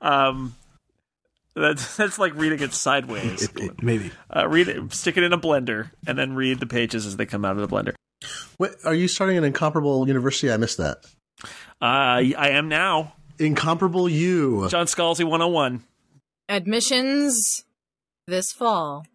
Um, 0.02 0.56
that's 1.54 1.94
that's 1.98 2.18
like 2.18 2.34
reading 2.34 2.60
it 2.60 2.72
sideways. 2.72 3.42
It, 3.42 3.60
it, 3.60 3.82
maybe. 3.82 4.10
Uh, 4.34 4.48
read 4.48 4.66
it, 4.66 4.94
stick 4.94 5.18
it 5.18 5.22
in 5.22 5.34
a 5.34 5.38
blender, 5.38 5.90
and 6.06 6.16
then 6.16 6.34
read 6.34 6.58
the 6.58 6.66
pages 6.66 7.04
as 7.04 7.18
they 7.18 7.26
come 7.26 7.44
out 7.44 7.58
of 7.58 7.68
the 7.68 7.76
blender. 7.76 7.92
What, 8.56 8.76
are 8.86 8.94
you 8.94 9.08
starting 9.08 9.36
an 9.36 9.44
incomparable 9.44 10.08
university? 10.08 10.50
I 10.50 10.56
missed 10.56 10.78
that. 10.78 11.04
Uh, 11.82 12.24
I 12.32 12.48
am 12.52 12.68
now 12.70 13.12
Incomparable 13.40 14.06
you. 14.06 14.68
John 14.68 14.84
Scalzi 14.84 15.24
101. 15.24 15.82
Admissions 16.50 17.64
this 18.26 18.52
fall. 18.52 19.06